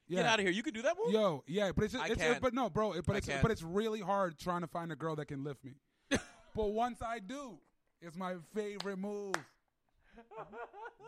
Yeah. 0.07 0.17
Get 0.17 0.25
out 0.25 0.39
of 0.39 0.45
here. 0.45 0.53
You 0.53 0.61
can 0.63 0.73
do 0.73 0.81
that 0.83 0.95
move? 1.03 1.13
Yo, 1.13 1.43
yeah, 1.47 1.71
but 1.75 1.85
it's, 1.85 1.95
I 1.95 2.07
it's 2.07 2.39
but 2.39 2.53
no, 2.53 2.69
bro, 2.69 2.91
it, 2.93 3.05
but 3.05 3.13
I 3.13 3.17
it's 3.17 3.27
can't. 3.27 3.41
but 3.41 3.51
it's 3.51 3.63
really 3.63 4.01
hard 4.01 4.37
trying 4.37 4.61
to 4.61 4.67
find 4.67 4.91
a 4.91 4.95
girl 4.95 5.15
that 5.15 5.27
can 5.27 5.43
lift 5.43 5.63
me. 5.63 5.75
but 6.09 6.65
once 6.67 7.01
I 7.01 7.19
do, 7.19 7.57
it's 8.01 8.15
my 8.15 8.35
favorite 8.53 8.97
move. 8.97 9.33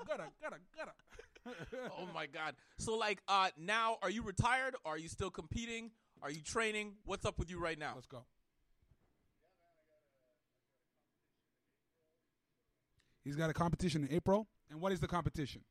gotta, 0.07 0.23
gotta, 0.41 0.57
gotta. 0.75 0.91
Oh 1.99 2.07
my 2.13 2.25
god. 2.27 2.55
So 2.77 2.95
like 2.97 3.19
uh 3.27 3.49
now 3.57 3.97
are 4.01 4.09
you 4.09 4.23
retired? 4.23 4.75
Are 4.85 4.97
you 4.97 5.07
still 5.07 5.29
competing? 5.29 5.91
Are 6.21 6.31
you 6.31 6.41
training? 6.41 6.93
What's 7.05 7.25
up 7.25 7.37
with 7.39 7.49
you 7.49 7.59
right 7.59 7.77
now? 7.77 7.91
Let's 7.95 8.07
go. 8.07 8.23
He's 13.23 13.35
got 13.35 13.49
a 13.49 13.53
competition 13.53 14.03
in 14.05 14.11
April. 14.13 14.47
And 14.69 14.81
what 14.81 14.91
is 14.91 14.99
the 14.99 15.07
competition? 15.07 15.61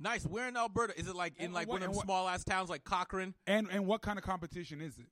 Nice. 0.00 0.24
Where 0.24 0.46
in 0.48 0.56
Alberta? 0.56 0.98
Is 0.98 1.08
it 1.08 1.16
like 1.16 1.34
in 1.38 1.46
And 1.46 1.54
like 1.54 1.66
what- 1.68 1.74
one 1.74 1.82
of 1.82 1.88
them 1.88 1.96
what- 1.96 2.04
small 2.04 2.28
ass 2.28 2.44
towns 2.44 2.70
like 2.70 2.84
Cochrane? 2.84 3.34
And 3.46 3.68
and 3.70 3.86
what 3.86 4.00
kind 4.02 4.18
of 4.18 4.24
competition 4.24 4.80
is 4.80 4.98
it? 4.98 5.06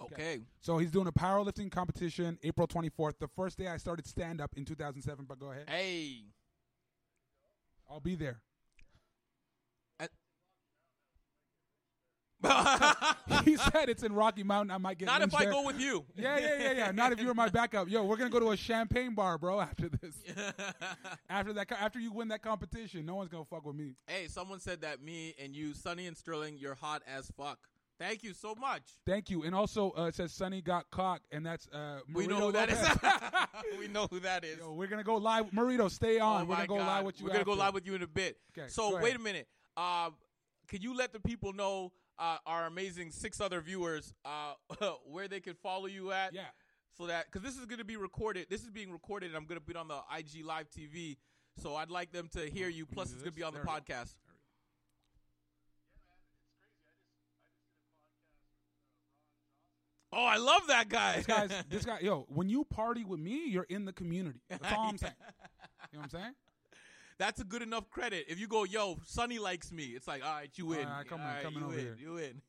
Okay. 0.00 0.40
So 0.60 0.78
he's 0.78 0.90
doing 0.90 1.06
a 1.06 1.12
powerlifting 1.12 1.70
competition 1.70 2.38
April 2.42 2.66
24th. 2.66 3.18
The 3.18 3.28
first 3.28 3.58
day 3.58 3.68
I 3.68 3.76
started 3.76 4.06
stand 4.06 4.40
up 4.40 4.52
in 4.56 4.64
2007, 4.64 5.26
but 5.28 5.38
go 5.38 5.50
ahead. 5.50 5.68
Hey. 5.68 6.24
I'll 7.88 8.00
be 8.00 8.14
there. 8.14 8.40
He 13.44 13.56
said 13.72 13.88
it's 13.88 14.02
in 14.02 14.12
Rocky 14.12 14.42
Mountain. 14.42 14.70
I 14.70 14.78
might 14.78 14.98
get 14.98 15.06
Not 15.06 15.22
if 15.22 15.34
I 15.34 15.44
there. 15.44 15.52
go 15.52 15.64
with 15.64 15.80
you. 15.80 16.04
Yeah, 16.16 16.38
yeah, 16.38 16.58
yeah, 16.58 16.72
yeah. 16.72 16.90
Not 16.90 17.12
if 17.12 17.20
you're 17.20 17.34
my 17.34 17.48
backup. 17.48 17.88
Yo, 17.88 18.04
we're 18.04 18.16
gonna 18.16 18.30
go 18.30 18.40
to 18.40 18.50
a 18.50 18.56
champagne 18.56 19.14
bar, 19.14 19.38
bro. 19.38 19.60
After 19.60 19.88
this, 19.88 20.14
after 21.30 21.52
that, 21.52 21.70
after 21.72 21.98
you 21.98 22.12
win 22.12 22.28
that 22.28 22.42
competition, 22.42 23.06
no 23.06 23.16
one's 23.16 23.30
gonna 23.30 23.44
fuck 23.44 23.64
with 23.64 23.76
me. 23.76 23.94
hey, 24.06 24.28
someone 24.28 24.60
said 24.60 24.82
that 24.82 25.02
me 25.02 25.34
and 25.38 25.54
you, 25.54 25.74
Sonny 25.74 26.06
and 26.06 26.16
Sterling, 26.16 26.56
you're 26.58 26.74
hot 26.74 27.02
as 27.06 27.30
fuck. 27.36 27.58
Thank 28.00 28.24
you 28.24 28.32
so 28.32 28.54
much. 28.54 28.82
Thank 29.06 29.28
you. 29.28 29.42
And 29.42 29.54
also, 29.54 29.92
uh, 29.96 30.06
it 30.06 30.14
says 30.14 30.32
Sonny 30.32 30.62
got 30.62 30.90
cock, 30.90 31.20
and 31.30 31.44
that's 31.44 31.68
uh, 31.68 32.00
We 32.12 32.26
know 32.26 32.46
who 32.46 32.52
that 32.52 32.70
is. 32.70 32.78
We 33.78 33.88
know 33.88 34.08
who 34.10 34.20
that 34.20 34.42
is. 34.42 34.58
Yo, 34.58 34.72
we're 34.72 34.88
gonna 34.88 35.04
go 35.04 35.16
live. 35.16 35.52
Marito, 35.52 35.88
stay 35.88 36.18
on. 36.18 36.42
Oh 36.42 36.44
we're 36.46 36.56
gonna 36.56 36.66
go 36.66 36.76
God. 36.78 36.86
live 36.86 37.04
with 37.04 37.20
you. 37.20 37.26
We're 37.26 37.32
gonna 37.32 37.44
go 37.44 37.52
live 37.52 37.74
with 37.74 37.86
you 37.86 37.94
in 37.94 38.02
a 38.02 38.06
bit. 38.06 38.38
Okay, 38.58 38.68
So 38.68 38.98
wait 39.00 39.16
a 39.16 39.18
minute. 39.18 39.46
Uh, 39.76 40.10
can 40.66 40.80
you 40.80 40.96
let 40.96 41.12
the 41.12 41.20
people 41.20 41.52
know 41.52 41.92
uh, 42.18 42.38
our 42.46 42.66
amazing 42.66 43.10
six 43.10 43.40
other 43.40 43.60
viewers 43.60 44.14
uh, 44.24 44.54
where 45.04 45.28
they 45.28 45.40
can 45.40 45.54
follow 45.54 45.86
you 45.86 46.10
at? 46.10 46.32
Yeah. 46.32 46.42
So 46.96 47.06
that 47.06 47.26
because 47.26 47.42
this 47.42 47.58
is 47.58 47.66
going 47.66 47.78
to 47.78 47.84
be 47.84 47.96
recorded. 47.96 48.46
This 48.48 48.62
is 48.62 48.70
being 48.70 48.92
recorded, 48.92 49.26
and 49.28 49.36
I'm 49.36 49.44
going 49.44 49.58
to 49.60 49.64
put 49.64 49.76
it 49.76 49.78
on 49.78 49.88
the 49.88 50.00
IG 50.16 50.44
Live 50.44 50.68
TV. 50.70 51.16
So 51.62 51.76
I'd 51.76 51.90
like 51.90 52.12
them 52.12 52.28
to 52.32 52.48
hear 52.48 52.68
you. 52.68 52.86
Plus, 52.86 53.12
it's 53.12 53.22
going 53.22 53.32
to 53.32 53.36
be 53.36 53.42
on 53.42 53.54
the 53.54 53.60
podcast. 53.60 54.14
Oh, 60.12 60.24
I 60.24 60.38
love 60.38 60.62
that 60.68 60.88
guy. 60.88 61.16
This 61.16 61.26
guy's 61.26 61.50
this 61.70 61.84
guy. 61.84 61.98
Yo, 62.00 62.26
when 62.28 62.48
you 62.48 62.64
party 62.64 63.04
with 63.04 63.20
me, 63.20 63.46
you're 63.48 63.66
in 63.68 63.84
the 63.84 63.92
community. 63.92 64.40
That's 64.48 64.72
all 64.72 64.88
I'm 64.88 64.98
saying. 64.98 65.14
You 65.92 65.98
know 65.98 66.02
what 66.02 66.14
I'm 66.14 66.20
saying? 66.20 66.34
That's 67.18 67.40
a 67.40 67.44
good 67.44 67.62
enough 67.62 67.90
credit. 67.90 68.24
If 68.28 68.40
you 68.40 68.48
go, 68.48 68.64
yo, 68.64 68.96
Sonny 69.04 69.38
likes 69.38 69.70
me, 69.70 69.84
it's 69.84 70.08
like, 70.08 70.24
all 70.24 70.32
right, 70.32 70.50
you 70.54 70.66
win. 70.66 70.86
All 70.86 70.94
right, 70.96 71.06
come 71.06 71.20
All 71.20 71.26
on, 71.26 71.34
right, 71.34 71.42
come 71.44 71.54
on 71.56 71.60
you 71.60 71.66
over 71.66 71.76
win. 71.76 71.84
here. 71.84 71.96
You 72.00 72.12
win. 72.14 72.42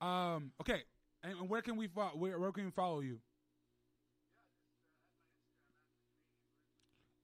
Um. 0.06 0.52
Okay. 0.60 0.82
And, 1.22 1.38
and 1.40 1.48
where 1.48 1.62
can 1.62 1.76
we 1.76 1.86
follow? 1.86 2.10
Where, 2.14 2.38
where 2.38 2.52
can 2.52 2.64
we 2.64 2.70
follow 2.70 3.00
you? 3.00 3.20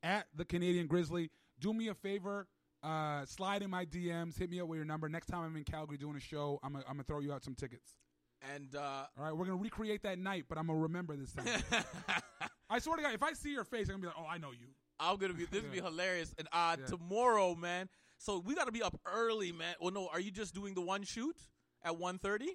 At 0.02 0.26
the 0.34 0.44
Canadian 0.44 0.86
Grizzly. 0.86 1.30
Do 1.58 1.74
me 1.74 1.88
a 1.88 1.94
favor. 1.94 2.46
Uh, 2.82 3.26
slide 3.26 3.62
in 3.62 3.68
my 3.68 3.84
DMs. 3.84 4.38
Hit 4.38 4.48
me 4.50 4.60
up 4.60 4.68
with 4.68 4.76
your 4.78 4.86
number. 4.86 5.08
Next 5.10 5.26
time 5.26 5.42
I'm 5.42 5.54
in 5.56 5.64
Calgary 5.64 5.98
doing 5.98 6.16
a 6.16 6.20
show, 6.20 6.58
I'm 6.62 6.72
gonna 6.72 7.02
throw 7.02 7.20
you 7.20 7.32
out 7.34 7.44
some 7.44 7.54
tickets. 7.54 7.98
And 8.54 8.74
uh, 8.74 9.04
All 9.18 9.24
right. 9.24 9.32
We're 9.36 9.44
gonna 9.46 9.56
recreate 9.56 10.02
that 10.04 10.18
night, 10.18 10.44
but 10.48 10.58
I'm 10.58 10.66
gonna 10.66 10.78
remember 10.78 11.16
this 11.16 11.32
time. 11.32 11.46
I 12.70 12.78
swear 12.78 12.96
to 12.96 13.02
God, 13.02 13.14
if 13.14 13.22
I 13.22 13.32
see 13.32 13.52
your 13.52 13.64
face, 13.64 13.88
I'm 13.88 13.94
gonna 13.96 14.02
be 14.02 14.06
like, 14.08 14.16
oh, 14.18 14.26
I 14.28 14.38
know 14.38 14.50
you. 14.52 14.68
I'm 14.98 15.16
gonna 15.16 15.34
be 15.34 15.44
this 15.46 15.62
would 15.62 15.72
be 15.72 15.80
hilarious. 15.80 16.34
And 16.38 16.46
uh 16.52 16.76
Yeah. 16.78 16.86
tomorrow, 16.86 17.54
man. 17.54 17.88
So 18.18 18.38
we 18.38 18.54
gotta 18.54 18.72
be 18.72 18.82
up 18.82 18.98
early, 19.06 19.50
man. 19.52 19.74
Well 19.80 19.92
no, 19.92 20.08
are 20.08 20.20
you 20.20 20.30
just 20.30 20.54
doing 20.54 20.74
the 20.74 20.80
one 20.82 21.02
shoot 21.04 21.36
at 21.82 21.92
1.30? 21.94 22.46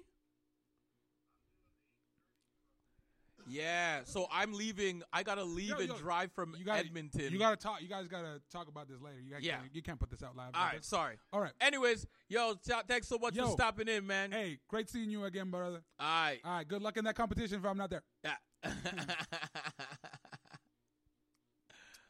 Yeah, 3.48 4.00
so 4.04 4.26
I'm 4.32 4.52
leaving. 4.52 5.02
I 5.12 5.22
gotta 5.22 5.44
leave 5.44 5.68
Yo, 5.70 5.76
and 5.78 5.94
drive 5.96 6.32
from 6.32 6.54
You 6.58 6.64
got 6.64 6.78
Edmonton. 6.80 7.32
You 7.32 7.38
gotta 7.38 7.56
talk. 7.56 7.80
You 7.80 7.88
guys 7.88 8.08
gotta 8.08 8.40
talk 8.50 8.68
about 8.68 8.88
this 8.88 9.00
later. 9.00 9.20
You 9.20 9.32
guys 9.32 9.42
Yeah. 9.42 9.58
can't, 9.58 9.74
you 9.74 9.82
can't 9.82 10.00
put 10.00 10.10
this 10.10 10.22
out 10.22 10.36
live. 10.36 10.50
All 10.54 10.64
right, 10.64 10.78
this. 10.78 10.86
sorry. 10.86 11.16
All 11.32 11.40
right. 11.40 11.52
Anyways, 11.60 12.06
yo, 12.28 12.54
thanks 12.88 13.06
so 13.08 13.18
much 13.18 13.34
Yo. 13.34 13.46
for 13.46 13.52
stopping 13.52 13.88
in, 13.88 14.06
man. 14.06 14.32
Hey, 14.32 14.58
great 14.68 14.90
seeing 14.90 15.10
you 15.10 15.24
again, 15.24 15.50
brother. 15.50 15.82
All 16.00 16.06
right. 16.06 16.40
All 16.44 16.56
right. 16.56 16.66
Good 16.68 16.82
luck 16.82 16.96
in 16.96 17.04
that 17.04 17.14
competition 17.14 17.58
if 17.58 17.64
I'm 17.64 17.78
not 17.78 17.90
there. 17.90 18.02
Yeah. 18.24 18.36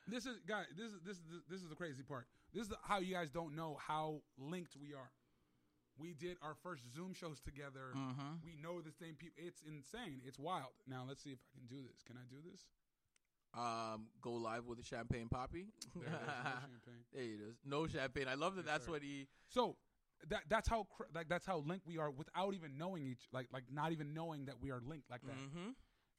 This 0.09 0.25
is 0.25 0.37
guys. 0.47 0.67
This 0.77 0.87
is 0.93 1.01
this 1.05 1.17
is 1.17 1.23
this 1.51 1.63
is 1.63 1.69
the 1.69 1.75
crazy 1.75 2.03
part. 2.05 2.27
This 2.55 2.69
is 2.69 2.73
how 2.85 3.01
you 3.01 3.13
guys 3.13 3.29
don't 3.29 3.57
know 3.57 3.77
how 3.85 4.21
linked 4.39 4.77
we 4.81 4.95
are. 4.95 5.11
We 5.99 6.13
did 6.15 6.37
our 6.43 6.55
first 6.55 6.83
Zoom 6.95 7.15
shows 7.15 7.41
together. 7.41 7.93
Mhm. 7.95 8.43
We 8.45 8.57
know 8.57 8.81
the 8.81 8.93
same 8.93 9.15
people. 9.15 9.37
It's 9.39 9.63
insane. 9.63 10.21
It's 10.25 10.39
wild. 10.39 10.73
Now 10.87 11.05
let's 11.09 11.23
see 11.23 11.31
if 11.33 11.39
I 11.55 11.59
can 11.59 11.67
do 11.67 11.83
this. 11.83 12.03
Can 12.03 12.17
I 12.17 12.25
do 12.29 12.37
this? 12.51 12.67
um, 13.55 14.09
go 14.21 14.33
live 14.33 14.67
with 14.67 14.79
a 14.79 14.83
champagne 14.85 15.29
poppy. 15.31 15.69
There 15.95 16.05
it 16.09 16.13
is. 16.13 16.19
No 16.27 16.27
champagne. 16.27 17.05
There 17.15 17.23
it 17.23 17.41
is. 17.41 17.57
No 17.65 17.87
champagne. 17.87 18.29
I 18.29 18.35
love 18.35 18.57
that. 18.57 18.67
Yes, 18.67 18.73
that's 18.75 18.85
sir. 18.87 18.93
what 18.93 19.03
he. 19.03 19.29
So 19.49 19.77
that 20.29 20.43
that's 20.49 20.69
how 20.69 20.87
cr- 20.95 21.05
like 21.15 21.29
that's 21.29 21.47
how 21.47 21.59
linked 21.59 21.87
we 21.87 21.97
are 21.97 22.11
without 22.11 22.53
even 22.55 22.77
knowing 22.77 23.07
each 23.07 23.27
like 23.33 23.47
like 23.53 23.65
not 23.73 23.93
even 23.93 24.13
knowing 24.13 24.45
that 24.47 24.61
we 24.61 24.71
are 24.73 24.81
linked 24.87 25.11
like 25.11 25.23
that. 25.23 25.37
Mm-hmm. 25.37 25.71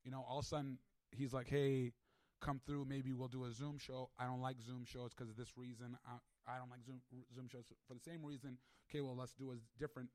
You 0.03 0.11
know, 0.11 0.25
all 0.27 0.39
of 0.39 0.45
a 0.45 0.47
sudden 0.47 0.79
he's 1.11 1.31
like, 1.33 1.47
"Hey, 1.47 1.91
come 2.39 2.59
through. 2.65 2.85
Maybe 2.85 3.13
we'll 3.13 3.27
do 3.27 3.45
a 3.45 3.51
Zoom 3.51 3.77
show." 3.77 4.09
I 4.17 4.25
don't 4.25 4.41
like 4.41 4.59
Zoom 4.61 4.85
shows 4.85 5.11
because 5.13 5.29
of 5.29 5.35
this 5.37 5.57
reason. 5.57 5.97
I 6.05 6.17
I 6.53 6.57
don't 6.57 6.69
like 6.69 6.83
Zoom 6.85 7.01
Zoom 7.33 7.47
shows 7.49 7.65
for 7.87 7.93
the 7.93 7.99
same 7.99 8.23
reason. 8.25 8.57
Okay, 8.89 9.01
well 9.01 9.15
let's 9.15 9.33
do 9.33 9.51
a 9.51 9.55
different 9.79 10.09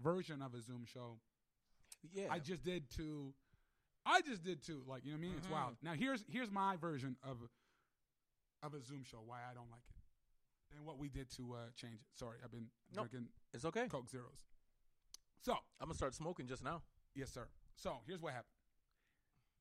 version 0.00 0.42
of 0.42 0.54
a 0.54 0.60
Zoom 0.60 0.84
show. 0.84 1.18
Yeah. 2.12 2.28
I 2.30 2.38
just 2.38 2.62
did 2.62 2.90
two. 2.90 3.34
I 4.06 4.20
just 4.22 4.42
did 4.44 4.62
two. 4.62 4.82
Like 4.86 5.04
you 5.04 5.12
know 5.12 5.16
what 5.18 5.24
I 5.24 5.28
mean? 5.28 5.34
It's 5.38 5.46
Mhm. 5.46 5.50
wild. 5.52 5.76
Now 5.82 5.94
here's 5.94 6.24
here's 6.28 6.50
my 6.50 6.76
version 6.76 7.16
of 7.22 7.38
of 8.62 8.74
a 8.74 8.80
Zoom 8.80 9.04
show. 9.04 9.20
Why 9.24 9.40
I 9.50 9.54
don't 9.54 9.70
like 9.70 9.84
it, 9.90 10.76
and 10.76 10.84
what 10.84 10.98
we 10.98 11.08
did 11.08 11.30
to 11.36 11.54
uh, 11.54 11.70
change 11.76 12.00
it. 12.00 12.06
Sorry, 12.14 12.38
I've 12.44 12.50
been 12.50 12.70
Nope. 12.94 13.08
drinking 13.10 13.28
it's 13.52 13.64
okay. 13.64 13.88
Coke 13.88 14.08
Zeros. 14.08 14.46
So 15.40 15.52
I'm 15.80 15.86
gonna 15.86 15.94
start 15.94 16.14
smoking 16.14 16.46
just 16.46 16.62
now. 16.62 16.82
yes, 17.14 17.30
sir. 17.32 17.48
So 17.76 18.02
here's 18.06 18.20
what 18.20 18.32
happened. 18.34 18.52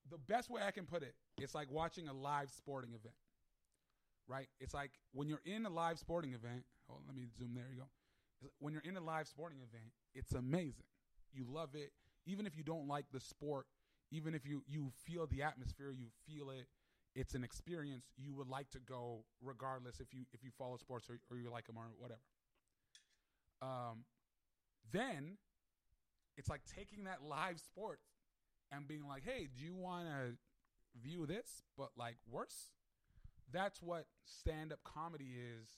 The 0.09 0.17
best 0.17 0.49
way 0.49 0.61
I 0.65 0.71
can 0.71 0.85
put 0.85 1.03
it, 1.03 1.15
it's 1.37 1.53
like 1.55 1.71
watching 1.71 2.07
a 2.07 2.13
live 2.13 2.49
sporting 2.51 2.91
event. 2.91 3.15
Right? 4.27 4.47
It's 4.59 4.73
like 4.73 4.91
when 5.13 5.27
you're 5.27 5.41
in 5.45 5.65
a 5.65 5.69
live 5.69 5.99
sporting 5.99 6.33
event. 6.33 6.63
Oh, 6.89 6.99
let 7.05 7.15
me 7.15 7.23
zoom. 7.37 7.53
There 7.53 7.65
you 7.69 7.79
go. 7.79 7.87
When 8.59 8.73
you're 8.73 8.83
in 8.83 8.97
a 8.97 9.01
live 9.01 9.27
sporting 9.27 9.59
event, 9.59 9.91
it's 10.13 10.33
amazing. 10.33 10.85
You 11.33 11.45
love 11.49 11.69
it, 11.73 11.91
even 12.25 12.45
if 12.45 12.55
you 12.55 12.63
don't 12.63 12.87
like 12.87 13.05
the 13.11 13.19
sport. 13.19 13.65
Even 14.11 14.33
if 14.33 14.45
you 14.45 14.63
you 14.67 14.91
feel 15.05 15.27
the 15.27 15.43
atmosphere, 15.43 15.91
you 15.91 16.07
feel 16.25 16.49
it. 16.49 16.67
It's 17.13 17.33
an 17.33 17.43
experience 17.43 18.05
you 18.15 18.33
would 18.35 18.47
like 18.47 18.69
to 18.71 18.79
go, 18.79 19.25
regardless 19.41 19.99
if 19.99 20.13
you 20.13 20.21
if 20.33 20.43
you 20.43 20.51
follow 20.57 20.77
sports 20.77 21.09
or, 21.09 21.17
or 21.29 21.37
you 21.37 21.49
like 21.51 21.67
them 21.67 21.77
or 21.77 21.87
whatever. 21.97 22.21
Um, 23.61 24.05
then 24.91 25.37
it's 26.37 26.49
like 26.49 26.61
taking 26.73 27.05
that 27.05 27.23
live 27.23 27.59
sport 27.59 27.99
and 28.71 28.87
being 28.87 29.07
like, 29.07 29.23
"Hey, 29.23 29.47
do 29.55 29.63
you 29.63 29.75
want 29.75 30.07
to 30.07 30.37
view 31.01 31.25
this, 31.25 31.63
but 31.77 31.89
like 31.97 32.15
worse?" 32.29 32.71
That's 33.51 33.81
what 33.81 34.05
stand-up 34.25 34.79
comedy 34.83 35.35
is. 35.59 35.69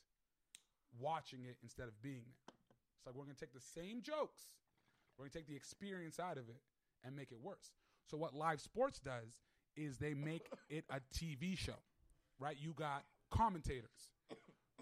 Watching 1.00 1.46
it 1.46 1.58
instead 1.62 1.88
of 1.88 2.02
being 2.02 2.24
there. 2.26 2.56
It's 2.98 3.06
like 3.06 3.16
we're 3.16 3.24
gonna 3.26 3.36
take 3.40 3.54
the 3.54 3.60
same 3.62 4.02
jokes, 4.02 4.42
we're 5.18 5.26
gonna 5.26 5.32
take 5.34 5.48
the 5.48 5.56
experience 5.56 6.20
out 6.20 6.38
of 6.38 6.50
it 6.50 6.62
and 7.04 7.16
make 7.16 7.32
it 7.32 7.40
worse. 7.42 7.72
So 8.10 8.18
what 8.18 8.34
live 8.34 8.60
sports 8.60 9.00
does 9.00 9.38
is 9.78 9.98
they 10.00 10.14
make 10.16 10.48
it 10.70 10.84
a 10.90 11.00
TV 11.16 11.58
show, 11.58 11.78
right? 12.40 12.58
You 12.60 12.74
got 12.74 13.04
commentators, 13.32 14.10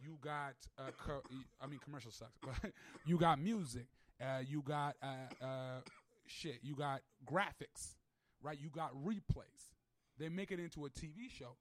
you 0.01 0.17
got 0.21 0.55
uh, 0.79 0.91
co- 0.97 1.23
I 1.61 1.67
mean 1.67 1.79
commercial 1.83 2.11
sucks, 2.11 2.37
but 2.41 2.71
you 3.05 3.17
got 3.17 3.37
music, 3.39 3.87
uh, 4.21 4.39
you 4.47 4.61
got 4.61 4.95
uh, 5.03 5.45
uh, 5.45 5.79
shit, 6.27 6.59
you 6.61 6.75
got 6.75 7.01
graphics, 7.25 7.95
right? 8.41 8.57
You 8.59 8.69
got 8.69 8.93
replays. 8.95 9.71
They 10.19 10.29
make 10.29 10.51
it 10.51 10.59
into 10.59 10.85
a 10.85 10.89
TV 10.89 11.29
show. 11.29 11.57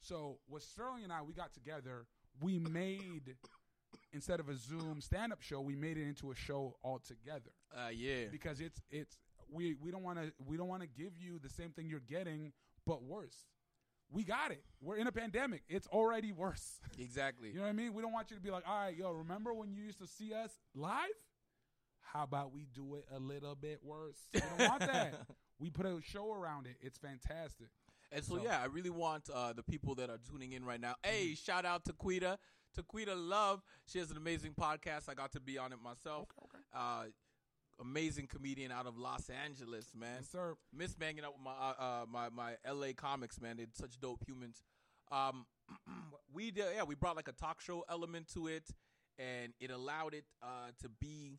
So 0.00 0.38
what 0.48 0.62
Sterling 0.62 1.04
and 1.04 1.12
I 1.12 1.22
we 1.22 1.32
got 1.34 1.52
together, 1.52 2.06
we 2.40 2.58
made 2.58 3.36
instead 4.12 4.40
of 4.40 4.48
a 4.48 4.56
Zoom 4.56 5.00
stand-up 5.00 5.40
show, 5.42 5.60
we 5.60 5.74
made 5.76 5.96
it 5.96 6.06
into 6.06 6.30
a 6.30 6.34
show 6.34 6.76
altogether 6.84 7.50
Uh, 7.76 7.88
yeah. 7.92 8.26
because 8.30 8.60
it's 8.60 8.80
it's 8.90 9.18
we 9.52 9.74
we 9.80 9.90
don't 9.90 10.02
want 10.02 10.18
to 10.18 10.32
we 10.46 10.56
don't 10.56 10.68
want 10.68 10.82
to 10.82 10.88
give 10.88 11.12
you 11.18 11.38
the 11.38 11.48
same 11.48 11.70
thing 11.70 11.88
you're 11.88 12.00
getting 12.00 12.52
but 12.86 13.02
worse. 13.02 13.46
We 14.12 14.24
got 14.24 14.50
it. 14.50 14.64
We're 14.80 14.96
in 14.96 15.06
a 15.06 15.12
pandemic. 15.12 15.62
It's 15.68 15.86
already 15.86 16.32
worse. 16.32 16.80
Exactly. 16.98 17.50
You 17.52 17.56
know 17.58 17.62
what 17.62 17.68
I 17.68 17.72
mean? 17.72 17.94
We 17.94 18.02
don't 18.02 18.12
want 18.12 18.30
you 18.30 18.36
to 18.36 18.42
be 18.42 18.50
like, 18.50 18.64
"All 18.66 18.76
right, 18.86 18.96
yo, 18.96 19.12
remember 19.12 19.54
when 19.54 19.70
you 19.72 19.82
used 19.84 19.98
to 20.00 20.06
see 20.06 20.32
us 20.34 20.58
live? 20.74 21.14
How 22.00 22.24
about 22.24 22.52
we 22.52 22.66
do 22.72 22.96
it 22.96 23.04
a 23.14 23.18
little 23.18 23.54
bit 23.54 23.80
worse?" 23.82 24.18
We 24.34 24.40
don't 24.40 24.68
want 24.70 24.80
that. 24.80 25.14
We 25.60 25.68
put 25.68 25.84
a 25.84 25.98
show 26.02 26.32
around 26.32 26.66
it. 26.66 26.76
It's 26.80 26.96
fantastic. 26.96 27.66
And 28.10 28.24
so, 28.24 28.36
So- 28.36 28.42
yeah, 28.42 28.62
I 28.62 28.64
really 28.64 28.88
want 28.88 29.28
uh, 29.28 29.52
the 29.52 29.62
people 29.62 29.94
that 29.96 30.08
are 30.08 30.16
tuning 30.30 30.52
in 30.52 30.64
right 30.64 30.80
now. 30.80 30.94
Hey, 31.02 31.34
shout 31.34 31.66
out 31.66 31.84
to 31.84 31.92
Quita. 31.92 32.38
To 32.76 32.82
Quita 32.82 33.14
Love. 33.14 33.62
She 33.84 33.98
has 33.98 34.10
an 34.10 34.16
amazing 34.16 34.54
podcast. 34.58 35.10
I 35.10 35.14
got 35.14 35.32
to 35.32 35.40
be 35.40 35.58
on 35.58 35.74
it 35.74 35.78
myself. 35.82 36.28
Okay. 36.44 36.62
Uh, 36.74 37.04
amazing 37.78 38.26
comedian 38.26 38.72
out 38.72 38.86
of 38.86 38.96
Los 38.96 39.28
Angeles, 39.28 39.88
man. 39.94 40.16
Yes, 40.20 40.30
sir. 40.30 40.54
Miss 40.72 40.94
banging 40.94 41.24
out 41.24 41.34
with 41.34 41.42
my 41.44 41.50
uh, 41.52 41.74
uh, 41.78 42.06
my 42.10 42.30
my 42.30 42.52
LA 42.66 42.92
comics, 42.96 43.38
man. 43.38 43.58
They're 43.58 43.66
such 43.74 44.00
dope 44.00 44.24
humans. 44.26 44.62
Um, 45.12 45.44
we 46.32 46.50
did, 46.50 46.64
yeah, 46.74 46.84
we 46.84 46.94
brought 46.94 47.16
like 47.16 47.28
a 47.28 47.32
talk 47.32 47.60
show 47.60 47.84
element 47.90 48.28
to 48.34 48.46
it, 48.46 48.64
and 49.18 49.52
it 49.60 49.70
allowed 49.70 50.14
it 50.14 50.24
uh, 50.42 50.70
to 50.82 50.88
be 50.88 51.38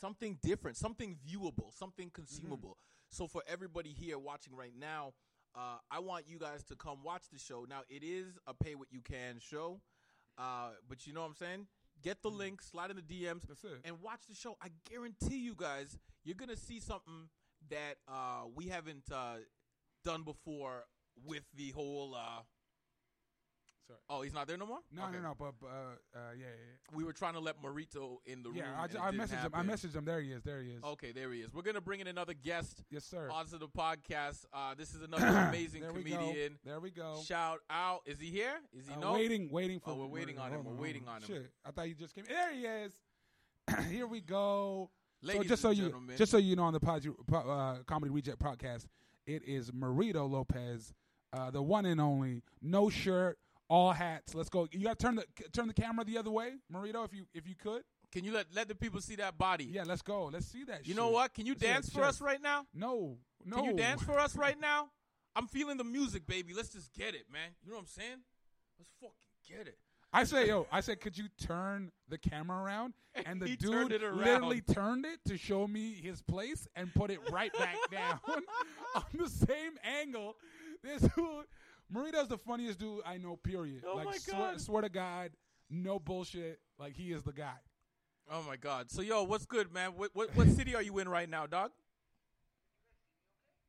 something 0.00 0.38
different, 0.42 0.76
something 0.76 1.16
viewable, 1.26 1.72
something 1.76 2.10
consumable. 2.10 2.76
So 3.10 3.26
for 3.26 3.42
everybody 3.46 3.90
here 3.90 4.18
watching 4.18 4.56
right 4.56 4.72
now, 4.78 5.12
uh, 5.54 5.76
I 5.90 5.98
want 5.98 6.24
you 6.28 6.38
guys 6.38 6.64
to 6.64 6.76
come 6.76 6.98
watch 7.04 7.24
the 7.32 7.38
show. 7.38 7.66
Now 7.68 7.82
it 7.90 8.02
is 8.02 8.38
a 8.46 8.54
pay 8.54 8.74
what 8.74 8.88
you 8.90 9.00
can 9.00 9.38
show, 9.38 9.80
uh, 10.38 10.70
but 10.88 11.06
you 11.06 11.12
know 11.12 11.20
what 11.20 11.28
I'm 11.28 11.34
saying. 11.36 11.66
Get 12.02 12.22
the 12.22 12.30
link, 12.30 12.62
slide 12.62 12.90
in 12.90 12.96
the 12.96 13.02
DMs, 13.02 13.42
and 13.84 14.00
watch 14.00 14.22
the 14.28 14.34
show. 14.34 14.56
I 14.62 14.68
guarantee 14.90 15.36
you 15.38 15.54
guys, 15.54 15.98
you're 16.24 16.36
gonna 16.36 16.56
see 16.56 16.80
something 16.80 17.28
that 17.70 17.96
uh, 18.08 18.44
we 18.54 18.68
haven't 18.68 19.04
uh, 19.12 19.36
done 20.04 20.22
before 20.22 20.84
with 21.24 21.44
the 21.54 21.70
whole. 21.70 22.16
Sorry. 23.86 23.98
oh, 24.08 24.22
he's 24.22 24.32
not 24.32 24.46
there 24.46 24.56
no 24.56 24.66
more. 24.66 24.78
No, 24.92 25.02
Okay. 25.04 25.12
no, 25.16 25.20
no. 25.22 25.34
But 25.38 25.54
uh, 25.64 25.68
uh, 25.68 26.18
yeah, 26.38 26.44
yeah, 26.46 26.96
We 26.96 27.04
were 27.04 27.12
trying 27.12 27.34
to 27.34 27.40
let 27.40 27.60
Marito 27.62 28.20
in 28.26 28.42
the 28.42 28.48
room. 28.50 28.58
yeah 28.58 28.74
I, 28.78 28.84
and 28.84 28.94
it 28.94 29.00
I 29.00 29.10
didn't 29.10 29.20
messaged 29.26 29.30
him. 29.42 29.50
I 29.54 29.56
happen. 29.58 29.70
messaged 29.70 29.94
him. 29.94 30.04
There 30.04 30.20
he 30.20 30.32
is. 30.32 30.42
There 30.42 30.62
he 30.62 30.70
is. 30.70 30.84
Okay, 30.84 31.12
there 31.12 31.32
he 31.32 31.40
is. 31.40 31.52
We're 31.52 31.62
gonna 31.62 31.80
bring 31.80 32.00
in 32.00 32.06
another 32.06 32.34
guest 32.34 32.84
Yes, 32.90 33.04
sir. 33.04 33.28
onto 33.30 33.58
the 33.58 33.68
podcast. 33.68 34.44
Uh, 34.52 34.74
this 34.74 34.94
is 34.94 35.02
another 35.02 35.26
amazing 35.48 35.82
there 35.82 35.92
we 35.92 36.02
comedian. 36.02 36.52
go. 36.64 36.70
There 36.70 36.80
we 36.80 36.90
go. 36.90 37.20
Shout 37.26 37.58
out! 37.70 38.00
Is 38.06 38.18
he 38.20 38.30
here? 38.30 38.60
Is 38.72 38.86
he 38.86 38.94
Uh, 38.94 38.98
no? 39.00 39.12
Waiting, 39.14 39.48
waiting 39.50 39.80
for. 39.80 39.90
Oh, 39.90 39.96
we're 39.96 40.06
waiting 40.06 40.38
on 40.38 40.48
him. 40.48 40.54
hold 40.54 40.64
We're 40.66 40.70
hold 40.72 40.80
waiting 40.82 41.08
on 41.08 41.16
him. 41.22 41.26
Shit, 41.26 41.50
I 41.64 41.70
thought 41.72 41.88
you 41.88 41.94
just 41.94 42.14
came. 42.14 42.24
There 42.28 42.52
he 42.54 42.62
is. 42.66 42.92
Here 43.90 44.06
we 44.06 44.20
go. 44.20 44.90
Ladies 45.24 45.42
so 45.42 45.48
just 45.48 45.62
so 45.62 45.68
and 45.70 45.78
you, 45.78 45.84
gentlemen. 45.86 46.16
just 46.16 46.30
so 46.32 46.36
you 46.38 46.56
know, 46.56 46.64
on 46.64 46.72
the 46.72 46.80
pod, 46.80 47.06
uh, 47.32 47.76
comedy 47.86 48.10
reject 48.10 48.38
podcast, 48.40 48.86
it 49.26 49.42
is 49.46 49.72
Marito 49.72 50.26
Lopez, 50.26 50.92
uh, 51.32 51.48
the 51.52 51.62
one 51.62 51.86
and 51.86 52.00
only, 52.00 52.42
no 52.60 52.90
shirt, 52.90 53.38
all 53.72 53.92
hats. 53.92 54.34
Let's 54.34 54.50
go. 54.50 54.68
You 54.70 54.84
got 54.84 54.98
to 54.98 55.04
turn 55.06 55.14
the 55.16 55.24
turn 55.52 55.66
the 55.66 55.72
camera 55.74 56.04
the 56.04 56.18
other 56.18 56.30
way, 56.30 56.52
Marito, 56.68 57.02
if 57.04 57.14
you 57.14 57.24
if 57.32 57.48
you 57.48 57.54
could. 57.54 57.82
Can 58.12 58.24
you 58.24 58.32
let 58.32 58.46
let 58.54 58.68
the 58.68 58.74
people 58.74 59.00
see 59.00 59.16
that 59.16 59.38
body? 59.38 59.64
Yeah, 59.64 59.84
let's 59.86 60.02
go. 60.02 60.26
Let's 60.26 60.46
see 60.46 60.64
that. 60.64 60.86
You 60.86 60.94
know 60.94 61.08
what? 61.08 61.32
Can 61.32 61.46
you 61.46 61.54
Let's 61.54 61.62
dance 61.62 61.88
for 61.90 62.02
us 62.04 62.20
right 62.20 62.42
now? 62.42 62.66
No, 62.74 63.16
no. 63.46 63.56
Can 63.56 63.64
you 63.64 63.72
dance 63.76 64.02
for 64.02 64.18
us 64.18 64.36
right 64.36 64.60
now? 64.60 64.90
I'm 65.34 65.46
feeling 65.46 65.78
the 65.78 65.84
music, 65.84 66.26
baby. 66.26 66.52
Let's 66.54 66.68
just 66.68 66.92
get 66.92 67.14
it, 67.14 67.24
man. 67.32 67.52
You 67.64 67.70
know 67.70 67.76
what 67.76 67.82
I'm 67.82 67.86
saying? 67.86 68.18
Let's 68.78 68.90
fucking 69.00 69.14
get 69.48 69.66
it. 69.66 69.78
I 70.12 70.24
say, 70.24 70.48
yo, 70.48 70.66
I 70.70 70.82
said, 70.82 71.00
could 71.00 71.16
you 71.16 71.24
turn 71.40 71.90
the 72.08 72.18
camera 72.18 72.62
around? 72.62 72.92
And 73.26 73.40
the 73.40 73.46
He 73.46 73.56
dude 73.56 73.72
turned 73.72 73.92
it 73.92 74.02
around. 74.02 74.18
literally 74.24 74.60
turned 74.62 75.04
it 75.06 75.18
to 75.28 75.36
show 75.38 75.66
me 75.66 75.92
his 75.94 76.20
place 76.22 76.66
and 76.76 76.92
put 76.94 77.10
it 77.10 77.20
right 77.30 77.52
back 77.58 77.76
down 77.90 78.20
on 78.94 79.04
the 79.14 79.28
same 79.28 79.72
angle. 79.84 80.36
This 80.82 81.02
dude, 81.02 81.44
Marito's 81.92 82.28
the 82.28 82.38
funniest 82.38 82.78
dude 82.78 83.00
I 83.06 83.18
know. 83.18 83.36
Period. 83.36 83.84
Oh 83.86 83.96
like, 83.96 84.06
my 84.06 84.16
swear, 84.16 84.52
God. 84.52 84.60
swear 84.60 84.82
to 84.82 84.88
God, 84.88 85.30
no 85.70 85.98
bullshit. 85.98 86.60
Like 86.78 86.96
he 86.96 87.12
is 87.12 87.22
the 87.22 87.32
guy. 87.32 87.54
Oh 88.30 88.42
my 88.46 88.56
God. 88.56 88.90
So 88.90 89.02
yo, 89.02 89.24
what's 89.24 89.46
good, 89.46 89.72
man? 89.72 89.92
What 89.96 90.10
what, 90.14 90.34
what 90.34 90.48
city 90.48 90.74
are 90.74 90.82
you 90.82 90.98
in 90.98 91.08
right 91.08 91.28
now, 91.28 91.46
dog? 91.46 91.70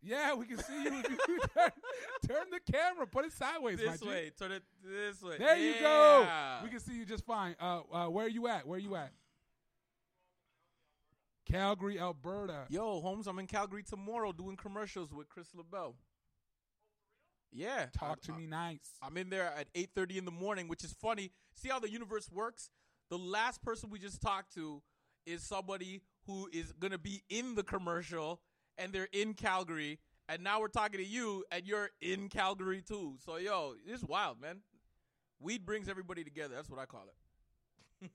Yeah, 0.06 0.34
we 0.34 0.46
can 0.46 0.58
see 0.58 0.84
you. 0.84 0.92
You 0.92 1.40
turn, 1.58 1.72
turn 2.28 2.46
the 2.52 2.60
camera. 2.72 3.08
Put 3.08 3.26
it 3.26 3.32
sideways. 3.32 3.80
my 3.84 3.92
this 3.94 4.02
way. 4.02 4.32
Turn 4.38 4.52
it 4.52 4.64
this 4.84 5.22
way. 5.22 5.38
There 5.38 5.58
you 5.58 5.76
go. 5.80 6.28
We 6.62 6.70
can 6.70 6.80
see 6.80 6.94
you 6.94 7.06
just 7.06 7.26
fine. 7.26 7.56
Uh, 7.60 7.82
uh, 7.92 8.08
where 8.08 8.26
are 8.26 8.30
you 8.30 8.48
at? 8.48 8.68
Where 8.68 8.78
are 8.78 8.82
you 8.82 8.96
at? 8.96 9.12
Calgary, 11.46 12.00
Alberta. 12.00 12.66
Yo, 12.70 13.00
Holmes, 13.00 13.28
I'm 13.28 13.40
in 13.40 13.48
Calgary 13.48 13.84
tomorrow 13.84 14.32
doing 14.32 14.58
commercials 14.58 15.14
with 15.14 15.30
Chris 15.30 15.48
LaBelle. 15.56 15.96
Yeah. 17.54 17.86
Talk 17.98 18.20
I- 18.24 18.26
to 18.28 18.34
I- 18.34 18.38
me 18.38 18.48
nice. 18.48 18.98
I'm 19.02 19.16
in 19.18 19.30
there 19.30 19.46
at 19.54 19.68
8:30 19.76 20.18
in 20.18 20.26
the 20.26 20.32
morning, 20.32 20.68
which 20.68 20.84
is 20.84 20.94
funny. 20.94 21.32
See 21.54 21.70
how 21.70 21.80
the 21.80 21.90
universe 21.90 22.30
works? 22.32 22.70
The 23.10 23.18
last 23.18 23.62
person 23.62 23.90
we 23.90 24.00
just 24.00 24.22
talked 24.22 24.54
to 24.56 24.82
is 25.26 25.44
somebody 25.44 26.02
who 26.26 26.50
is 26.52 26.72
going 26.74 26.92
to 26.92 26.98
be 26.98 27.24
in 27.30 27.56
the 27.56 27.64
commercial 27.64 28.42
and 28.78 28.92
they're 28.92 29.10
in 29.12 29.34
Calgary 29.36 30.00
and 30.28 30.44
now 30.44 30.60
we're 30.60 30.68
talking 30.70 30.98
to 31.00 31.06
you 31.06 31.46
and 31.52 31.66
you're 31.68 31.92
in 32.02 32.28
Calgary 32.30 32.82
too. 32.82 33.18
So 33.24 33.36
yo, 33.38 33.76
it's 33.86 34.04
wild, 34.04 34.40
man. 34.42 34.62
Weed 35.40 35.66
brings 35.66 35.88
everybody 35.90 36.24
together. 36.24 36.56
That's 36.56 36.70
what 36.70 36.80
I 36.80 36.86
call 36.86 37.06
it. 37.10 38.10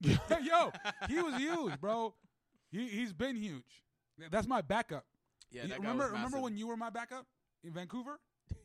Yo, 0.44 0.72
he 1.08 1.20
was 1.20 1.34
huge, 1.34 1.80
bro. 1.80 2.14
He 2.70 2.88
he's 2.88 3.12
been 3.12 3.36
huge. 3.36 3.84
That's 4.30 4.46
my 4.46 4.60
backup. 4.60 5.04
Yeah, 5.50 5.66
that 5.66 5.78
remember 5.78 6.10
remember 6.12 6.40
when 6.40 6.56
you 6.56 6.66
were 6.66 6.76
my 6.76 6.90
backup 6.90 7.26
in 7.64 7.72
Vancouver? 7.72 8.18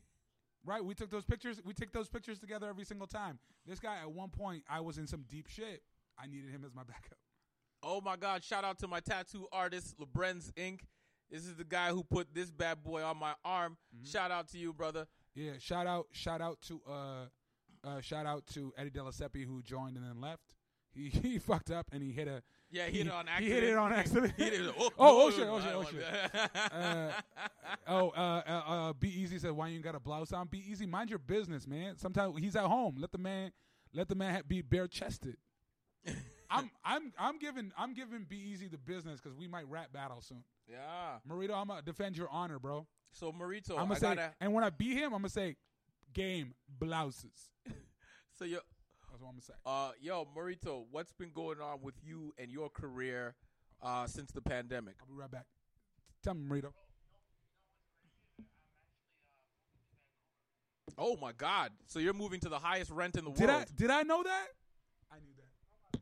Right, 0.66 0.82
we 0.82 0.94
took 0.94 1.10
those 1.10 1.26
pictures. 1.26 1.60
We 1.66 1.74
took 1.74 1.92
those 1.92 2.08
pictures 2.08 2.40
together 2.40 2.70
every 2.70 2.86
single 2.86 3.06
time. 3.06 3.38
This 3.66 3.82
guy, 3.82 3.98
at 4.02 4.10
one 4.10 4.30
point, 4.30 4.64
I 4.70 4.80
was 4.80 4.98
in 4.98 5.08
some 5.08 5.26
deep 5.30 5.50
shit. 5.50 5.84
I 6.18 6.26
needed 6.26 6.52
him 6.52 6.64
as 6.66 6.74
my 6.74 6.84
backup. 6.84 7.18
Oh 7.84 8.00
my 8.00 8.16
God! 8.16 8.46
Shout 8.46 8.64
out 8.64 8.80
to 8.80 8.88
my 8.88 9.02
tattoo 9.02 9.46
artist, 9.52 9.96
Lebrenz 10.00 10.54
Inc. 10.54 10.80
This 11.30 11.46
is 11.46 11.56
the 11.56 11.66
guy 11.66 11.90
who 11.90 12.04
put 12.04 12.34
this 12.34 12.50
bad 12.50 12.82
boy 12.82 13.04
on 13.04 13.18
my 13.18 13.34
arm. 13.44 13.76
Mm-hmm. 13.94 14.06
Shout 14.06 14.32
out 14.32 14.48
to 14.52 14.58
you, 14.58 14.72
brother. 14.72 15.06
Yeah, 15.36 15.54
shout 15.60 15.86
out, 15.86 16.08
shout 16.12 16.40
out 16.40 16.62
to 16.68 16.82
uh, 16.90 17.26
uh, 17.84 18.02
shout 18.02 18.26
out 18.26 18.46
to 18.54 18.74
Eddie 18.78 18.92
Delaseppe 18.92 19.46
who 19.46 19.62
joined 19.62 19.98
and 19.98 20.06
then 20.06 20.22
left. 20.22 20.56
He 20.94 21.10
he 21.24 21.40
fucked 21.40 21.72
up 21.72 21.88
and 21.92 22.02
he 22.02 22.12
hit 22.12 22.28
a 22.28 22.42
Yeah, 22.74 22.88
he 22.88 22.98
hit 22.98 23.08
it 23.08 23.14
on 23.14 23.28
accident. 23.28 23.44
He 23.48 23.54
hit 23.54 23.64
it 23.64 23.78
on 23.78 23.94
accident. 23.94 24.34
He 24.38 24.44
hit 24.46 24.54
it. 24.54 24.76
Oh, 24.78 24.92
oh, 24.98 25.32
shit, 25.32 25.48
oh, 25.48 25.60
shit, 25.62 25.74
oh, 25.76 25.84
shit. 25.84 26.04
Uh, 26.74 27.12
oh, 27.88 28.10
uh, 28.10 28.42
uh, 28.48 28.64
uh, 28.68 28.94
Be 28.94 29.10
Easy 29.10 29.38
said, 29.38 29.52
"Why 29.52 29.68
you 29.68 29.80
got 29.80 29.94
a 29.94 30.00
blouse 30.00 30.34
on?" 30.34 30.48
Be 30.48 30.60
Easy, 30.72 30.88
mind 30.88 31.12
your 31.12 31.20
business, 31.20 31.68
man. 31.68 31.98
Sometimes 31.98 32.40
he's 32.40 32.56
at 32.56 32.64
home. 32.66 32.96
Let 32.98 33.12
the 33.12 33.20
man, 33.20 33.52
let 33.94 34.08
the 34.08 34.16
man 34.16 34.34
ha- 34.36 34.42
be 34.48 34.62
bare 34.64 34.88
chested. 34.88 35.38
I'm, 36.50 36.70
I'm, 36.84 37.14
I'm 37.18 37.38
giving, 37.40 37.72
I'm 37.78 37.94
giving 37.94 38.26
Be 38.28 38.38
Easy 38.38 38.68
the 38.68 38.78
business 38.80 39.22
because 39.22 39.38
we 39.38 39.48
might 39.48 39.70
rap 39.70 39.94
battle 39.94 40.22
soon. 40.22 40.44
yeah. 40.68 41.18
Marito, 41.28 41.54
I'm 41.54 41.68
gonna 41.68 41.82
defend 41.84 42.18
your 42.18 42.30
honor, 42.30 42.58
bro. 42.60 42.88
So 43.12 43.32
Marito, 43.32 43.78
I'm 43.78 43.88
gonna 43.88 44.00
say, 44.00 44.16
gotta. 44.16 44.32
and 44.42 44.52
when 44.54 44.64
I 44.64 44.72
beat 44.72 44.98
him, 44.98 45.14
I'm 45.14 45.20
gonna 45.22 45.30
say, 45.30 45.56
game 46.14 46.54
blouses. 46.80 47.52
So 48.34 48.46
yo, 48.46 48.58
I'm 49.28 49.34
gonna 49.34 49.42
say. 49.42 49.54
uh, 49.66 49.92
yo, 50.02 50.28
Marito, 50.36 50.86
what's 50.92 51.12
been 51.14 51.32
going 51.34 51.60
on 51.62 51.80
with 51.82 51.96
you 52.04 52.34
and 52.38 52.52
your 52.52 52.70
career 52.70 53.36
uh, 53.82 54.06
since 54.08 54.32
the 54.32 54.42
pandemic? 54.42 54.96
I'll 55.02 55.08
be 55.08 55.20
right 55.20 55.32
back. 55.32 55.46
Tell 56.24 56.34
me, 56.34 56.44
Marito. 56.48 56.74
Oh 60.98 61.18
my 61.18 61.32
God! 61.32 61.72
So 61.88 62.00
you're 62.00 62.14
moving 62.14 62.40
to 62.42 62.50
the 62.50 62.60
highest 62.60 62.92
rent 62.92 63.16
in 63.18 63.26
the 63.26 63.32
Did 63.32 63.50
I, 63.50 63.54
world. 63.58 63.66
did 63.76 63.90
I 63.90 64.04
know 64.04 64.22
that? 64.22 64.46
I 65.12 65.16
knew 65.16 65.34
that. 65.94 66.00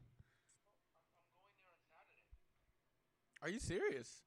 Are 3.41 3.49
you 3.49 3.59
serious? 3.59 4.21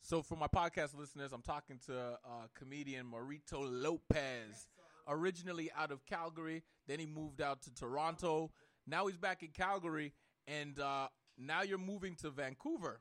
So 0.00 0.22
for 0.22 0.36
my 0.36 0.48
podcast 0.48 0.96
listeners, 0.98 1.32
I'm 1.32 1.42
talking 1.42 1.78
to 1.86 1.96
uh, 2.24 2.46
comedian 2.54 3.06
Marito 3.06 3.62
Lopez, 3.62 4.66
originally 5.08 5.70
out 5.76 5.90
of 5.90 6.04
Calgary. 6.06 6.62
Then 6.86 6.98
he 6.98 7.06
moved 7.06 7.40
out 7.40 7.62
to 7.62 7.74
Toronto. 7.74 8.50
Now 8.86 9.06
he's 9.06 9.16
back 9.16 9.42
in 9.42 9.48
Calgary, 9.48 10.12
and 10.46 10.78
uh, 10.78 11.08
now 11.38 11.62
you're 11.62 11.78
moving 11.78 12.16
to 12.16 12.30
Vancouver. 12.30 13.00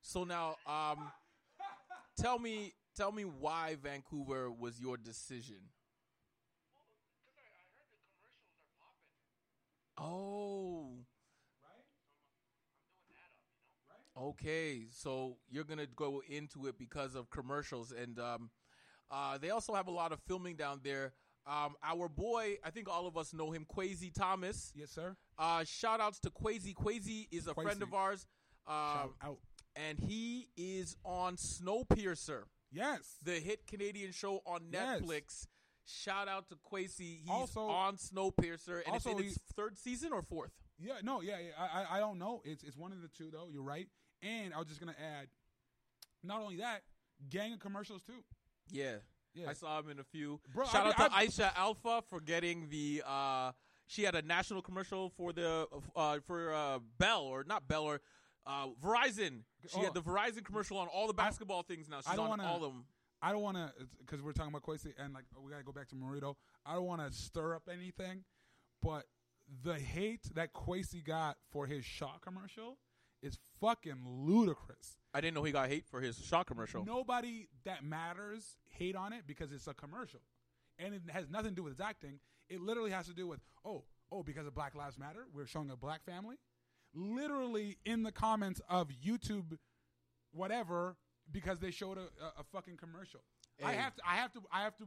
So 0.00 0.24
now, 0.24 0.56
um, 0.66 1.10
tell 2.18 2.38
me, 2.38 2.74
tell 2.96 3.12
me 3.12 3.22
why 3.22 3.76
Vancouver 3.82 4.50
was 4.50 4.80
your 4.80 4.96
decision. 4.96 5.70
Oh. 10.00 10.90
Right? 14.16 14.24
Okay, 14.24 14.82
so 14.92 15.36
you're 15.50 15.64
gonna 15.64 15.86
go 15.86 16.22
into 16.28 16.66
it 16.66 16.78
because 16.78 17.14
of 17.14 17.30
commercials, 17.30 17.92
and 17.92 18.18
um, 18.18 18.50
uh, 19.10 19.38
they 19.38 19.50
also 19.50 19.74
have 19.74 19.86
a 19.88 19.90
lot 19.92 20.12
of 20.12 20.20
filming 20.26 20.56
down 20.56 20.80
there. 20.82 21.12
Um, 21.46 21.76
our 21.82 22.08
boy, 22.08 22.58
I 22.62 22.70
think 22.70 22.88
all 22.90 23.06
of 23.06 23.16
us 23.16 23.32
know 23.32 23.50
him, 23.52 23.64
Quasi 23.66 24.10
Thomas. 24.10 24.70
Yes, 24.74 24.90
sir. 24.90 25.16
Uh, 25.38 25.64
shout 25.64 26.00
outs 26.00 26.18
to 26.20 26.30
Quasi. 26.30 26.74
Quasi 26.74 27.26
is 27.30 27.46
a 27.46 27.54
friend 27.54 27.82
of 27.82 27.94
ours, 27.94 28.26
Shout 28.66 29.14
out. 29.22 29.38
and 29.74 29.98
he 29.98 30.48
is 30.58 30.94
on 31.04 31.36
Snowpiercer, 31.36 32.42
Yes. 32.70 33.16
the 33.24 33.32
hit 33.40 33.66
Canadian 33.66 34.12
show 34.12 34.42
on 34.44 34.68
Yes. 34.70 35.00
Netflix. 35.00 35.46
Shout 35.86 36.28
out 36.28 36.50
to 36.50 36.56
Quasi. 36.56 37.20
He's 37.22 37.30
Also- 37.30 37.66
on 37.66 37.96
Snowpiercer, 37.96 38.82
and 38.84 38.92
also 38.92 39.12
it's 39.12 39.20
in 39.20 39.26
its 39.28 39.38
third 39.54 39.78
season 39.78 40.12
or 40.12 40.20
fourth. 40.22 40.52
Yeah, 40.78 41.00
no, 41.02 41.22
yeah, 41.22 41.38
yeah. 41.38 41.52
I, 41.58 41.82
I, 41.82 41.96
I 41.96 42.00
don't 42.00 42.18
know. 42.18 42.42
It's 42.44 42.62
it's 42.62 42.76
one 42.76 42.92
of 42.92 43.00
the 43.00 43.08
two 43.08 43.30
though. 43.30 43.48
You're 43.50 43.62
right. 43.62 43.88
And 44.20 44.52
I 44.52 44.58
was 44.58 44.68
just 44.68 44.80
gonna 44.80 44.94
add, 44.98 45.28
not 46.22 46.40
only 46.42 46.56
that, 46.56 46.82
gang 47.30 47.54
of 47.54 47.58
commercials 47.60 48.02
too. 48.02 48.22
Yeah. 48.70 48.96
Yeah. 49.34 49.50
I 49.50 49.52
saw 49.52 49.78
him 49.80 49.90
in 49.90 49.98
a 50.00 50.04
few. 50.04 50.40
Bro, 50.54 50.66
Shout 50.66 50.86
I 50.86 50.90
out 51.04 51.12
mean, 51.12 51.30
to 51.30 51.42
Aisha 51.42 51.50
Alpha 51.56 52.02
for 52.08 52.20
getting 52.20 52.68
the. 52.70 53.02
uh 53.06 53.52
She 53.86 54.02
had 54.02 54.14
a 54.14 54.22
national 54.22 54.62
commercial 54.62 55.10
for 55.10 55.32
the 55.32 55.66
uh 55.96 56.18
for 56.26 56.52
uh 56.52 56.78
Bell 56.98 57.22
or 57.22 57.44
not 57.44 57.68
Bell 57.68 57.84
or 57.84 58.00
uh 58.46 58.68
Verizon. 58.82 59.42
She 59.68 59.78
Oh. 59.78 59.82
had 59.84 59.94
the 59.94 60.02
Verizon 60.02 60.44
commercial 60.44 60.78
on 60.78 60.88
all 60.88 61.06
the 61.06 61.14
basketball 61.14 61.62
things 61.62 61.88
now. 61.88 61.98
She's 61.98 62.08
I 62.08 62.16
don't 62.16 62.24
on 62.24 62.30
wanna- 62.38 62.46
all 62.48 62.64
of 62.64 62.72
them. 62.72 62.84
I 63.20 63.32
don't 63.32 63.42
want 63.42 63.56
to 63.56 63.72
because 63.98 64.22
we're 64.22 64.32
talking 64.32 64.50
about 64.52 64.62
Quasi 64.62 64.94
and 64.98 65.12
like 65.12 65.24
we 65.40 65.50
gotta 65.50 65.64
go 65.64 65.72
back 65.72 65.88
to 65.88 65.96
Marito. 65.96 66.36
I 66.64 66.74
don't 66.74 66.84
want 66.84 67.00
to 67.06 67.12
stir 67.12 67.54
up 67.56 67.68
anything, 67.68 68.24
but 68.82 69.06
the 69.62 69.74
hate 69.74 70.22
that 70.34 70.52
Quasi 70.52 71.00
got 71.02 71.36
for 71.50 71.66
his 71.66 71.84
Shaw 71.84 72.18
commercial 72.18 72.78
is 73.22 73.38
fucking 73.60 74.04
ludicrous. 74.06 74.96
I 75.14 75.20
didn't 75.20 75.34
know 75.34 75.42
he 75.42 75.52
got 75.52 75.68
hate 75.68 75.86
for 75.86 76.00
his 76.00 76.18
Shaw 76.18 76.44
commercial. 76.44 76.84
Nobody 76.84 77.48
that 77.64 77.84
matters 77.84 78.56
hate 78.68 78.96
on 78.96 79.12
it 79.12 79.22
because 79.26 79.52
it's 79.52 79.66
a 79.66 79.74
commercial, 79.74 80.20
and 80.78 80.94
it 80.94 81.02
has 81.08 81.28
nothing 81.28 81.50
to 81.50 81.56
do 81.56 81.62
with 81.64 81.74
his 81.74 81.80
acting. 81.80 82.20
It 82.48 82.60
literally 82.60 82.90
has 82.90 83.06
to 83.06 83.14
do 83.14 83.26
with 83.26 83.40
oh 83.64 83.84
oh 84.12 84.22
because 84.22 84.46
of 84.46 84.54
Black 84.54 84.74
Lives 84.74 84.98
Matter, 84.98 85.26
we're 85.34 85.46
showing 85.46 85.70
a 85.70 85.76
black 85.76 86.04
family. 86.04 86.36
Literally 86.94 87.76
in 87.84 88.02
the 88.02 88.12
comments 88.12 88.60
of 88.68 88.88
YouTube, 88.88 89.58
whatever, 90.32 90.96
because 91.30 91.58
they 91.58 91.70
showed 91.70 91.98
a, 91.98 92.08
a, 92.22 92.40
a 92.40 92.44
fucking 92.52 92.76
commercial. 92.76 93.20
I 93.64 93.72
have 93.72 93.94
to. 93.96 94.02
I 94.06 94.16
have 94.16 94.32
to. 94.32 94.40
I 94.52 94.62
have 94.62 94.76
to. 94.78 94.84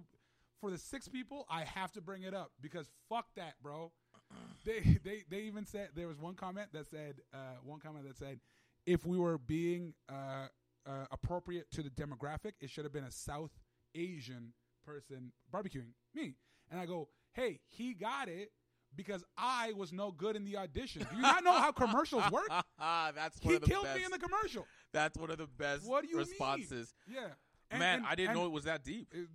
For 0.60 0.70
the 0.70 0.78
six 0.78 1.08
people, 1.08 1.46
I 1.50 1.63
have 1.63 1.91
to 1.94 2.02
bring 2.02 2.22
it 2.24 2.34
up 2.34 2.52
because 2.62 2.88
fuck 3.10 3.26
that, 3.36 3.56
bro. 3.62 3.91
They 4.65 4.80
they 5.04 5.24
they 5.30 5.41
even 5.41 5.65
said 5.65 5.89
there 5.96 6.08
was 6.08 6.20
one 6.20 6.36
comment 6.36 6.67
that 6.74 6.88
said 6.88 7.15
uh, 7.34 7.38
one 7.63 7.80
comment 7.80 8.08
that 8.08 8.17
said 8.17 8.39
if 8.86 9.06
we 9.06 9.17
were 9.17 9.38
being 9.38 9.94
uh, 10.10 10.48
uh, 10.88 11.06
appropriate 11.12 11.72
to 11.72 11.82
the 11.84 11.89
demographic, 11.89 12.54
it 12.60 12.70
should 12.70 12.84
have 12.84 12.94
been 12.94 13.04
a 13.04 13.12
South 13.12 13.52
Asian 13.96 14.54
person 14.86 15.32
barbecuing 15.54 15.94
me. 16.15 16.36
And 16.70 16.80
I 16.80 16.86
go, 16.86 17.10
hey, 17.34 17.60
he 17.67 17.94
got 17.94 18.30
it 18.30 18.52
because 18.96 19.24
I 19.38 19.74
was 19.74 19.91
no 19.94 20.12
good 20.12 20.36
in 20.36 20.46
the 20.46 20.58
audition. 20.58 21.06
Do 21.10 21.15
you 21.15 21.22
not 21.22 21.44
know 21.44 21.54
how 21.54 21.72
commercials 21.72 22.24
work? 22.32 22.48
That's 22.80 23.38
he 23.39 23.56
of 23.56 23.62
the 23.62 23.67
killed 23.67 23.86
best. 23.86 23.98
me 24.00 24.06
in 24.06 24.12
the 24.12 24.20
commercial. 24.20 24.65
That's 24.94 25.17
one 25.17 25.30
of 25.32 25.38
the 25.38 25.48
best 25.48 25.86
What 25.88 26.04
do 26.04 26.10
you 26.10 26.17
responses. 26.17 26.94
mean? 27.08 27.17
Yeah. 27.22 27.28
And- 27.72 27.80
Man, 27.80 27.98
and- 28.00 28.08
I 28.08 28.15
didn't 28.15 28.36
know 28.36 28.46
it 28.46 28.52
was 28.52 28.63
that 28.65 28.84
deep. 28.84 29.08
it- 29.12 29.28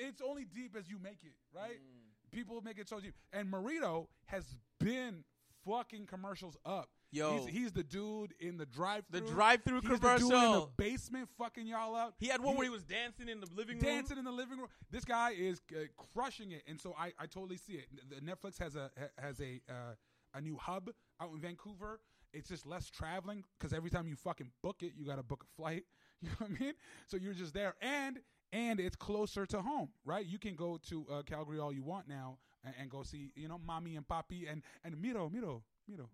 it's 0.00 0.20
only 0.20 0.44
deep 0.44 0.74
as 0.76 0.88
you 0.88 0.98
make 0.98 1.22
it, 1.22 1.34
right? 1.54 1.76
Mm. 1.78 2.05
People 2.32 2.60
make 2.60 2.78
it 2.78 2.88
so 2.88 3.00
deep. 3.00 3.14
And 3.32 3.50
Marito 3.50 4.08
has 4.26 4.44
been 4.80 5.24
fucking 5.64 6.06
commercials 6.06 6.56
up. 6.64 6.90
Yo. 7.12 7.38
he's, 7.38 7.54
he's 7.54 7.72
the 7.72 7.84
dude 7.84 8.34
in 8.40 8.56
the 8.56 8.66
drive-through. 8.66 9.20
The 9.20 9.26
drive-through 9.26 9.80
He's 9.82 10.00
the 10.00 10.16
dude 10.16 10.32
in 10.32 10.52
the 10.52 10.68
basement, 10.76 11.28
fucking 11.38 11.66
y'all 11.66 11.94
up. 11.94 12.14
He 12.18 12.26
had 12.26 12.40
one 12.42 12.56
where 12.56 12.64
he 12.64 12.70
was 12.70 12.82
dancing 12.82 13.28
in 13.28 13.40
the 13.40 13.46
living 13.54 13.76
room. 13.76 13.84
dancing 13.84 14.18
in 14.18 14.24
the 14.24 14.32
living 14.32 14.58
room. 14.58 14.68
This 14.90 15.04
guy 15.04 15.30
is 15.30 15.60
uh, 15.72 15.84
crushing 16.12 16.52
it, 16.52 16.62
and 16.68 16.80
so 16.80 16.94
I, 16.98 17.12
I 17.18 17.26
totally 17.26 17.56
see 17.56 17.74
it. 17.74 17.86
The 18.10 18.20
Netflix 18.20 18.58
has 18.58 18.74
a 18.74 18.90
has 19.18 19.40
a 19.40 19.60
uh, 19.70 19.94
a 20.34 20.40
new 20.40 20.56
hub 20.56 20.90
out 21.20 21.30
in 21.32 21.40
Vancouver. 21.40 22.00
It's 22.32 22.48
just 22.48 22.66
less 22.66 22.90
traveling 22.90 23.44
because 23.58 23.72
every 23.72 23.88
time 23.88 24.08
you 24.08 24.16
fucking 24.16 24.50
book 24.62 24.82
it, 24.82 24.92
you 24.96 25.06
got 25.06 25.16
to 25.16 25.22
book 25.22 25.44
a 25.44 25.60
flight. 25.60 25.84
You 26.22 26.30
know 26.30 26.34
what 26.38 26.50
I 26.58 26.64
mean? 26.64 26.72
So 27.08 27.18
you're 27.18 27.34
just 27.34 27.52
there, 27.52 27.74
and 27.82 28.18
and 28.56 28.80
it's 28.80 28.96
closer 28.96 29.44
to 29.44 29.60
home, 29.60 29.90
right? 30.06 30.24
You 30.24 30.38
can 30.38 30.54
go 30.56 30.78
to 30.88 31.06
uh, 31.12 31.22
Calgary 31.22 31.58
all 31.58 31.74
you 31.74 31.82
want 31.82 32.08
now 32.08 32.38
and, 32.64 32.74
and, 32.80 32.90
go 32.90 33.02
see, 33.02 33.30
you 33.36 33.48
know, 33.48 33.58
mommy 33.58 33.96
and 33.96 34.08
papi 34.08 34.50
and 34.50 34.62
and 34.82 34.98
Miro, 35.00 35.28
Miro, 35.28 35.62
Miro, 35.86 36.08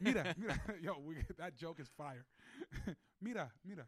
Mira, 0.00 0.34
Mira. 0.38 0.60
Yo, 0.80 0.98
we, 1.04 1.16
that 1.36 1.56
joke 1.56 1.80
is 1.80 1.88
fire. 1.96 2.24
mira, 3.20 3.50
Mira. 3.66 3.86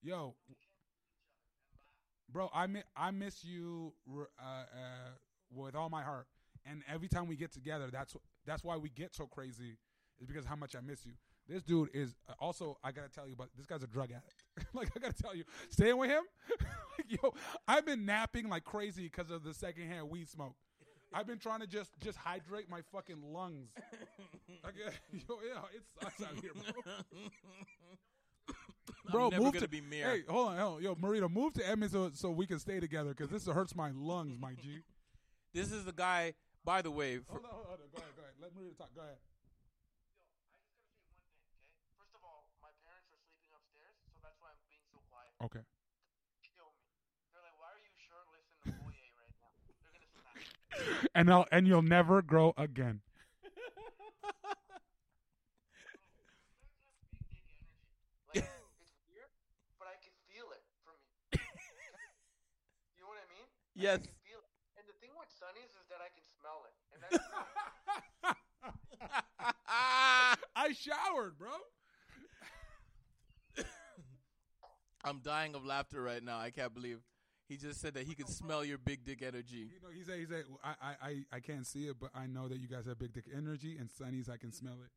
Yo, 0.00 0.34
bro, 2.30 2.48
I 2.54 2.66
miss 2.68 2.84
I 2.96 3.10
miss 3.10 3.44
you 3.44 3.92
uh, 4.08 4.20
uh, 4.42 4.64
with 5.50 5.74
all 5.74 5.88
my 5.90 6.02
heart. 6.02 6.26
And 6.64 6.82
every 6.88 7.08
time 7.08 7.26
we 7.26 7.34
get 7.34 7.52
together, 7.52 7.88
that's 7.92 8.16
that's 8.46 8.62
why 8.62 8.76
we 8.76 8.88
get 8.90 9.14
so 9.14 9.26
crazy, 9.26 9.76
is 10.20 10.26
because 10.28 10.46
how 10.46 10.54
much 10.56 10.76
I 10.76 10.80
miss 10.80 11.04
you. 11.04 11.14
This 11.48 11.62
dude 11.62 11.90
is 11.92 12.14
uh, 12.28 12.34
also. 12.38 12.78
I 12.84 12.92
gotta 12.92 13.08
tell 13.08 13.28
you, 13.28 13.34
but 13.36 13.48
this 13.56 13.66
guy's 13.66 13.82
a 13.82 13.86
drug 13.86 14.10
addict. 14.10 14.44
like 14.74 14.90
I 14.96 15.00
gotta 15.00 15.20
tell 15.20 15.34
you, 15.34 15.44
staying 15.70 15.96
with 15.96 16.10
him, 16.10 16.22
yo, 17.08 17.34
I've 17.66 17.84
been 17.84 18.06
napping 18.06 18.48
like 18.48 18.64
crazy 18.64 19.04
because 19.04 19.30
of 19.30 19.42
the 19.42 19.52
secondhand 19.52 20.08
weed 20.08 20.28
smoke. 20.28 20.54
I've 21.14 21.26
been 21.26 21.38
trying 21.38 21.60
to 21.60 21.66
just 21.66 21.90
just 22.00 22.16
hydrate 22.16 22.70
my 22.70 22.80
fucking 22.92 23.22
lungs. 23.22 23.70
Like, 24.64 24.74
yo, 25.10 25.40
yeah, 25.42 25.58
it 25.74 25.82
sucks 26.00 26.22
out 26.22 26.38
here, 26.40 26.52
bro. 26.54 26.94
Bro, 29.10 29.30
I'm 29.32 29.42
move 29.42 29.58
to 29.58 29.66
be 29.66 29.80
mayor. 29.80 30.10
Hey, 30.10 30.22
hold 30.28 30.50
on, 30.50 30.58
hold 30.58 30.76
on. 30.76 30.82
yo, 30.82 30.94
Marita, 30.94 31.28
move 31.28 31.54
to 31.54 31.68
Edmond 31.68 31.90
so, 31.90 32.10
so 32.14 32.30
we 32.30 32.46
can 32.46 32.60
stay 32.60 32.78
together 32.78 33.10
because 33.10 33.28
this 33.30 33.46
hurts 33.46 33.74
my 33.74 33.90
lungs, 33.90 34.38
my 34.38 34.54
G. 34.54 34.82
This 35.52 35.72
is 35.72 35.84
the 35.84 35.92
guy. 35.92 36.34
By 36.64 36.80
the 36.80 36.92
way, 36.94 37.18
Hold 37.26 37.42
on, 37.42 37.50
hold 37.50 37.82
on. 37.82 37.90
Go 37.90 37.98
ahead, 37.98 38.14
go 38.14 38.22
ahead. 38.22 38.38
Let 38.38 38.54
Marita 38.54 38.78
talk. 38.78 38.94
Go 38.94 39.02
ahead. 39.02 39.18
I 39.18 39.90
just 39.90 40.22
gotta 40.22 40.38
say 40.38 40.54
one 40.54 40.70
thing, 40.86 41.02
okay? 41.10 41.26
First 41.98 42.14
of 42.14 42.22
all, 42.22 42.46
my 42.62 42.70
parents 42.86 43.10
are 43.10 43.18
sleeping 43.26 43.50
upstairs, 43.50 43.98
so 44.14 44.22
that's 44.22 44.38
why 44.38 44.54
I'm 44.54 44.62
being 44.70 44.86
so 44.94 45.02
quiet. 45.10 45.31
Okay. 45.42 45.58
Kill 46.54 46.70
me. 46.70 46.86
They're 47.34 47.42
like, 47.42 47.58
why 47.58 47.66
are 47.74 47.82
you 47.82 47.90
shirtless 47.98 48.46
in 48.54 48.58
the 48.62 48.70
foyer 48.78 49.10
right 49.18 49.34
now? 49.42 49.50
They're 49.82 49.90
gonna 49.90 50.06
snap. 50.14 51.10
And 51.14 51.30
I'll, 51.30 51.46
and 51.52 51.66
you'll 51.66 51.82
never 51.82 52.22
grow 52.22 52.54
again. 52.56 53.00
Like, 58.32 58.46
it's 58.80 58.94
weird, 59.10 59.30
but 59.78 59.88
I 59.88 59.96
can 60.00 60.14
feel 60.30 60.48
it 60.54 60.62
from 60.86 60.96
you. 60.96 61.42
you 62.96 63.02
know 63.02 63.10
what 63.10 63.20
I 63.20 63.28
mean? 63.34 63.48
Yes. 63.74 64.00
I 64.00 64.06
can 64.06 64.18
feel 64.24 64.40
it. 64.40 64.52
And 64.78 64.84
the 64.88 64.96
thing 65.02 65.12
with 65.18 65.28
Sonny's 65.28 65.74
is 65.76 65.86
that 65.92 66.00
I 66.00 66.08
can 66.14 66.24
smell 66.38 66.64
it. 66.64 66.74
And 66.94 66.98
that's 67.02 67.18
I 70.54 70.72
showered, 70.72 71.38
bro. 71.38 71.50
I'm 75.04 75.20
dying 75.20 75.54
of 75.54 75.64
laughter 75.64 76.00
right 76.02 76.22
now. 76.22 76.38
I 76.38 76.50
can't 76.50 76.72
believe 76.74 76.98
he 77.48 77.56
just 77.56 77.80
said 77.80 77.94
that 77.94 78.04
he 78.06 78.14
could 78.14 78.28
smell 78.28 78.64
your 78.64 78.78
big 78.78 79.04
dick 79.04 79.22
energy. 79.22 79.68
You 79.74 79.80
know, 79.82 79.88
he 79.94 80.04
said, 80.04 80.18
he 80.18 80.26
said, 80.26 80.44
I, 80.64 80.70
I, 80.80 80.94
I, 81.08 81.24
I 81.36 81.40
can't 81.40 81.66
see 81.66 81.86
it, 81.86 81.96
but 82.00 82.10
I 82.14 82.26
know 82.26 82.48
that 82.48 82.58
you 82.58 82.68
guys 82.68 82.86
have 82.86 82.98
big 82.98 83.12
dick 83.12 83.24
energy, 83.34 83.76
and 83.78 83.90
Sonny's, 83.90 84.28
I 84.28 84.36
can 84.36 84.52
smell 84.52 84.74
it. 84.74 84.90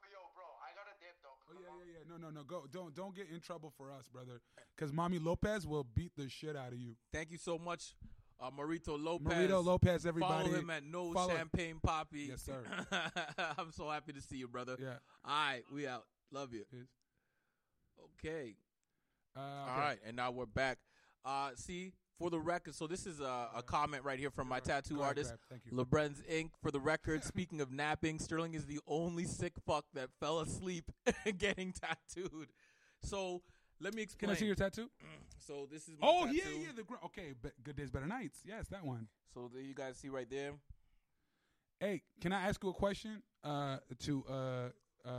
but 0.00 0.08
yo, 0.10 0.18
bro, 0.34 0.44
I 0.62 0.70
gotta 0.74 0.94
dip 1.00 1.16
though. 1.22 1.36
Oh 1.50 1.60
yeah, 1.60 1.68
yeah, 1.84 1.98
yeah. 1.98 2.10
No, 2.10 2.16
no, 2.16 2.30
no. 2.30 2.44
Go, 2.44 2.64
don't, 2.72 2.94
don't 2.94 3.14
get 3.14 3.26
in 3.32 3.40
trouble 3.40 3.72
for 3.76 3.90
us, 3.90 4.06
brother. 4.08 4.40
Because 4.76 4.92
Mommy 4.92 5.18
Lopez 5.18 5.66
will 5.66 5.84
beat 5.84 6.12
the 6.16 6.28
shit 6.28 6.56
out 6.56 6.72
of 6.72 6.78
you. 6.78 6.94
Thank 7.12 7.30
you 7.30 7.38
so 7.38 7.58
much, 7.58 7.94
uh, 8.40 8.50
Marito 8.56 8.96
Lopez. 8.96 9.26
Marito 9.26 9.60
Lopez, 9.60 10.06
everybody. 10.06 10.44
Follow 10.48 10.58
him 10.60 10.70
at 10.70 10.84
No 10.84 11.12
Follow- 11.12 11.36
Champagne 11.36 11.78
Poppy. 11.82 12.28
Yes, 12.30 12.42
sir. 12.42 12.62
I'm 13.58 13.72
so 13.72 13.90
happy 13.90 14.12
to 14.12 14.22
see 14.22 14.36
you, 14.36 14.48
brother. 14.48 14.76
Yeah. 14.80 14.94
All 15.24 15.30
right, 15.32 15.62
we 15.74 15.86
out. 15.86 16.04
Love 16.30 16.54
you. 16.54 16.64
Yes. 16.72 16.86
Okay. 18.24 18.54
Uh, 19.36 19.40
All 19.40 19.78
right, 19.78 19.98
and 20.06 20.16
now 20.16 20.30
we're 20.30 20.46
back. 20.46 20.78
Uh, 21.24 21.50
see, 21.54 21.92
for 22.18 22.30
the 22.30 22.38
record, 22.38 22.74
so 22.74 22.86
this 22.86 23.06
is 23.06 23.20
a, 23.20 23.48
a 23.56 23.62
comment 23.64 24.04
right 24.04 24.18
here 24.18 24.30
from 24.30 24.48
my 24.48 24.60
tattoo 24.60 24.96
ahead, 24.96 25.06
artist. 25.08 25.34
Thank 25.48 25.62
you. 25.66 25.72
Lebren's 25.76 26.20
Inc. 26.30 26.50
For 26.62 26.70
the 26.70 26.80
record, 26.80 27.24
speaking 27.24 27.60
of 27.60 27.72
napping, 27.72 28.18
Sterling 28.18 28.54
is 28.54 28.66
the 28.66 28.78
only 28.86 29.24
sick 29.24 29.54
fuck 29.66 29.86
that 29.94 30.10
fell 30.20 30.40
asleep 30.40 30.84
getting 31.38 31.72
tattooed. 31.72 32.48
So 33.02 33.42
let 33.80 33.94
me 33.94 34.06
Can. 34.18 34.30
I 34.30 34.34
see 34.34 34.46
your 34.46 34.54
tattoo? 34.54 34.88
So 35.44 35.66
this 35.68 35.88
is 35.88 35.96
my 36.00 36.06
Oh 36.06 36.26
tattoo. 36.26 36.36
yeah, 36.36 36.44
yeah. 36.66 36.68
The 36.76 36.84
gr- 36.84 37.04
okay, 37.06 37.32
be- 37.42 37.48
good 37.64 37.74
days, 37.74 37.90
better 37.90 38.06
nights. 38.06 38.38
Yes, 38.44 38.68
that 38.68 38.84
one. 38.84 39.08
So 39.34 39.50
there 39.52 39.60
you 39.60 39.74
guys 39.74 39.96
see 39.96 40.08
right 40.08 40.30
there. 40.30 40.52
Hey, 41.80 42.02
can 42.20 42.32
I 42.32 42.42
ask 42.46 42.62
you 42.62 42.70
a 42.70 42.72
question? 42.72 43.24
Uh, 43.42 43.78
to 44.04 44.24
uh, 44.30 44.68
uh, 45.04 45.10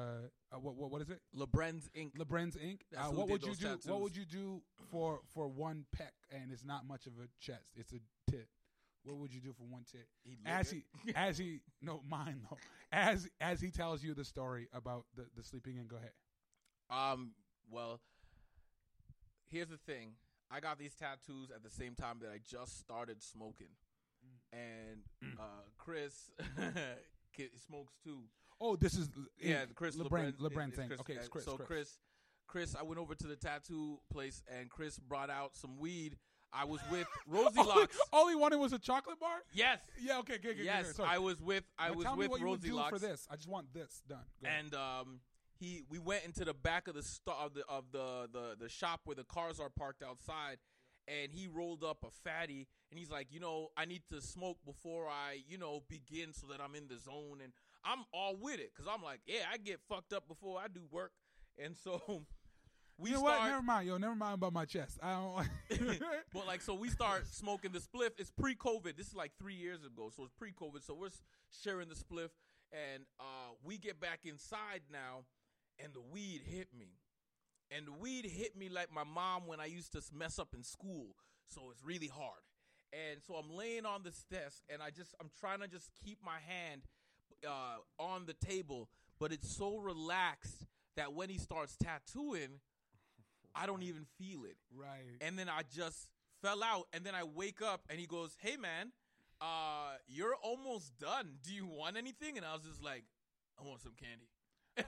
uh 0.52 0.60
what, 0.60 0.76
what, 0.76 0.92
what 0.92 1.02
is 1.02 1.10
it? 1.10 1.20
Lebren's 1.38 1.90
Inc. 1.96 2.16
LeBren's 2.18 2.56
Inc. 2.56 2.80
Uh, 2.96 3.12
what 3.12 3.30
would 3.30 3.44
you 3.44 3.56
do? 3.56 3.68
tattoos. 3.68 3.86
What 3.86 4.02
would 4.02 4.16
you 4.16 4.26
do 4.26 4.62
for 4.92 5.20
for 5.34 5.48
one 5.48 5.86
peck 5.96 6.14
and 6.32 6.52
it's 6.52 6.66
not 6.66 6.88
much 6.88 7.06
of 7.06 7.14
a 7.14 7.28
chest? 7.40 7.66
It's 7.76 7.94
a 7.94 8.00
tit. 8.30 8.48
What 9.04 9.18
would 9.18 9.34
you 9.34 9.42
do 9.42 9.52
for 9.52 9.64
one 9.64 9.84
tit? 9.92 10.08
As 10.46 10.72
he, 10.72 10.84
as 11.14 11.38
he, 11.38 11.60
no, 11.82 12.02
mine 12.08 12.42
though. 12.50 12.58
As 12.92 13.28
as 13.42 13.60
he 13.60 13.70
tells 13.70 14.04
you 14.04 14.14
the 14.14 14.24
story 14.24 14.68
about 14.74 15.06
the 15.16 15.26
the 15.36 15.44
sleeping 15.44 15.78
in. 15.78 15.88
Go 15.88 15.98
ahead. 15.98 16.12
Um, 16.90 17.32
well, 17.70 18.00
here's 19.50 19.70
the 19.70 19.78
thing. 19.78 20.14
I 20.50 20.60
got 20.60 20.78
these 20.78 20.94
tattoos 20.94 21.50
at 21.54 21.64
the 21.64 21.70
same 21.70 21.96
time 21.96 22.20
that 22.22 22.30
I 22.30 22.40
just 22.48 22.80
started 22.80 23.24
smoking. 23.24 23.74
And 24.52 25.02
uh, 25.40 25.66
Chris 25.78 26.32
smokes 27.66 27.94
too. 28.04 28.20
Oh, 28.62 28.76
this 28.76 28.96
is 28.96 29.10
Yeah. 29.40 29.66
Chris 29.76 29.96
LeBron 29.96 30.34
LeBron. 30.40 30.74
Thing. 30.76 30.88
Chris, 30.88 31.00
Okay, 31.02 31.14
it's 31.14 31.28
uh, 31.28 31.30
Chris. 31.30 31.46
So 31.46 31.56
Chris. 31.58 31.68
Chris, 31.68 31.98
Chris, 32.48 32.76
I 32.80 32.84
went 32.84 33.00
over 33.00 33.16
to 33.16 33.28
the 33.28 33.36
tattoo 33.36 34.00
place 34.12 34.42
and 34.48 34.70
Chris 34.70 35.00
brought 35.00 35.30
out 35.30 35.56
some 35.56 35.78
weed. 35.78 36.18
I 36.56 36.66
was 36.66 36.80
with 36.92 37.08
Rosie 37.28 37.60
all, 37.60 37.68
Locks. 37.68 37.98
all 38.12 38.30
he 38.30 38.36
wanted 38.36 38.58
was 38.58 38.74
a 38.74 38.80
chocolate 38.80 39.20
bar. 39.20 39.38
Yes. 39.54 39.80
Yeah. 40.00 40.20
Okay. 40.20 40.36
Okay. 40.36 40.50
okay 40.50 40.64
Yes, 40.64 40.96
sorry. 40.96 41.10
I 41.10 41.18
was 41.18 41.42
with 41.42 41.64
I 41.80 41.88
Now 41.90 41.94
was 41.96 42.06
tell 42.06 42.16
me 42.16 42.20
with 42.20 42.30
what 42.32 42.40
you 42.42 42.46
would 42.48 42.52
Rosie 42.60 42.70
do 42.70 42.76
Locks. 42.76 42.90
for 42.92 43.00
this. 43.00 43.28
I 43.32 43.36
just 43.36 43.50
want 43.50 43.74
this 43.74 44.02
done. 44.08 44.20
Go 44.44 44.50
and 44.50 44.74
um, 44.76 45.20
he 45.56 45.82
we 45.90 45.98
went 45.98 46.26
into 46.26 46.46
the 46.46 46.54
back 46.54 46.88
of 46.88 46.94
the 46.94 47.04
of 47.28 47.54
the 47.56 47.64
of 47.68 47.86
the, 47.92 48.30
the 48.32 48.56
the 48.60 48.70
shop 48.70 49.02
where 49.06 49.16
the 49.16 49.24
cars 49.24 49.60
are 49.60 49.70
parked 49.70 50.04
outside, 50.04 50.58
and 51.08 51.32
he 51.32 51.48
rolled 51.48 51.84
up 51.84 52.06
a 52.06 52.12
fatty, 52.12 52.68
and 52.92 53.00
he's 53.00 53.10
like, 53.10 53.28
you 53.32 53.40
know, 53.40 53.70
I 53.76 53.86
need 53.86 54.04
to 54.10 54.22
smoke 54.22 54.58
before 54.66 55.08
I, 55.08 55.40
you 55.48 55.58
know, 55.58 55.82
begin 55.90 56.34
so 56.34 56.46
that 56.48 56.60
I'm 56.62 56.76
in 56.76 56.88
the 56.88 56.98
zone, 57.00 57.40
and 57.44 57.54
I'm 57.86 58.00
all 58.14 58.36
with 58.40 58.60
it 58.60 58.72
because 58.76 58.92
I'm 58.94 59.04
like, 59.04 59.20
yeah, 59.26 59.42
I 59.52 59.58
get 59.58 59.80
fucked 59.90 60.14
up 60.14 60.28
before 60.28 60.60
I 60.60 60.68
do 60.68 60.82
work, 60.92 61.12
and 61.64 61.76
so 61.76 62.02
we 62.98 63.10
you 63.10 63.16
know 63.16 63.22
start. 63.22 63.42
what? 63.42 63.48
Never 63.48 63.62
mind, 63.62 63.88
yo. 63.88 63.98
Never 63.98 64.16
mind 64.16 64.36
about 64.36 64.54
my 64.54 64.66
chest. 64.66 65.00
I 65.02 65.14
don't. 65.14 66.00
But 66.34 66.48
like, 66.48 66.62
so 66.62 66.74
we 66.74 66.90
start 66.90 67.28
smoking 67.28 67.72
the 67.72 67.80
spliff. 67.80 68.12
It's 68.18 68.32
pre-COVID. 68.32 68.98
This 68.98 69.08
is 69.08 69.16
like 69.16 69.32
three 69.38 69.54
years 69.54 69.84
ago, 69.84 70.10
so 70.16 70.24
it's 70.24 70.34
pre-COVID. 70.34 70.84
So 70.84 70.96
we're 70.96 71.10
sharing 71.64 71.90
the 71.90 71.96
spliff, 71.96 72.30
and 72.72 73.04
uh, 73.20 73.54
we 73.64 73.78
get 73.78 74.00
back 74.00 74.22
inside 74.26 74.82
now, 74.92 75.26
and 75.84 75.94
the 75.94 76.02
weed 76.02 76.42
hit 76.46 76.70
me, 76.78 76.98
and 77.70 77.86
the 77.86 77.92
weed 77.92 78.26
hit 78.26 78.58
me 78.58 78.70
like 78.70 78.92
my 78.94 79.04
mom 79.04 79.46
when 79.46 79.60
I 79.60 79.66
used 79.66 79.92
to 79.94 80.02
mess 80.18 80.40
up 80.40 80.50
in 80.56 80.64
school. 80.64 81.16
So 81.48 81.70
it's 81.72 81.84
really 81.84 82.08
hard, 82.08 82.42
and 82.94 83.22
so 83.22 83.36
I'm 83.36 83.56
laying 83.56 83.86
on 83.86 84.02
this 84.04 84.24
desk, 84.32 84.64
and 84.70 84.82
I 84.82 84.90
just 84.90 85.14
I'm 85.22 85.30
trying 85.40 85.60
to 85.60 85.68
just 85.68 85.92
keep 86.04 86.18
my 86.24 86.40
hand 86.48 86.82
uh, 87.48 87.78
on 88.04 88.26
the 88.26 88.34
table, 88.34 88.90
but 89.20 89.32
it's 89.32 89.50
so 89.50 89.78
relaxed 89.78 90.66
that 90.96 91.14
when 91.14 91.30
he 91.30 91.38
starts 91.38 91.76
tattooing, 91.78 92.60
I 93.56 93.66
don't 93.66 93.84
even 93.84 94.06
feel 94.18 94.46
it 94.46 94.58
right. 94.76 95.18
and 95.22 95.38
then 95.38 95.48
I 95.50 95.62
just 95.76 96.10
fell 96.42 96.64
out. 96.64 96.88
And 96.94 97.04
then 97.06 97.16
I 97.16 97.24
wake 97.24 97.62
up 97.62 97.82
and 97.90 98.00
he 98.00 98.06
goes, 98.06 98.36
"Hey 98.40 98.58
man, 98.58 98.92
uh, 99.42 99.94
you're 100.08 100.36
almost 100.36 100.98
done. 100.98 101.38
Do 101.44 101.54
you 101.54 101.66
want 101.66 101.98
anything?" 101.98 102.38
And 102.38 102.46
I 102.46 102.54
was 102.54 102.64
just 102.64 102.84
like, 102.84 103.04
"I 103.60 103.64
want 103.64 103.82
some 103.82 103.94
candy." 103.94 104.28
You, 104.78 104.84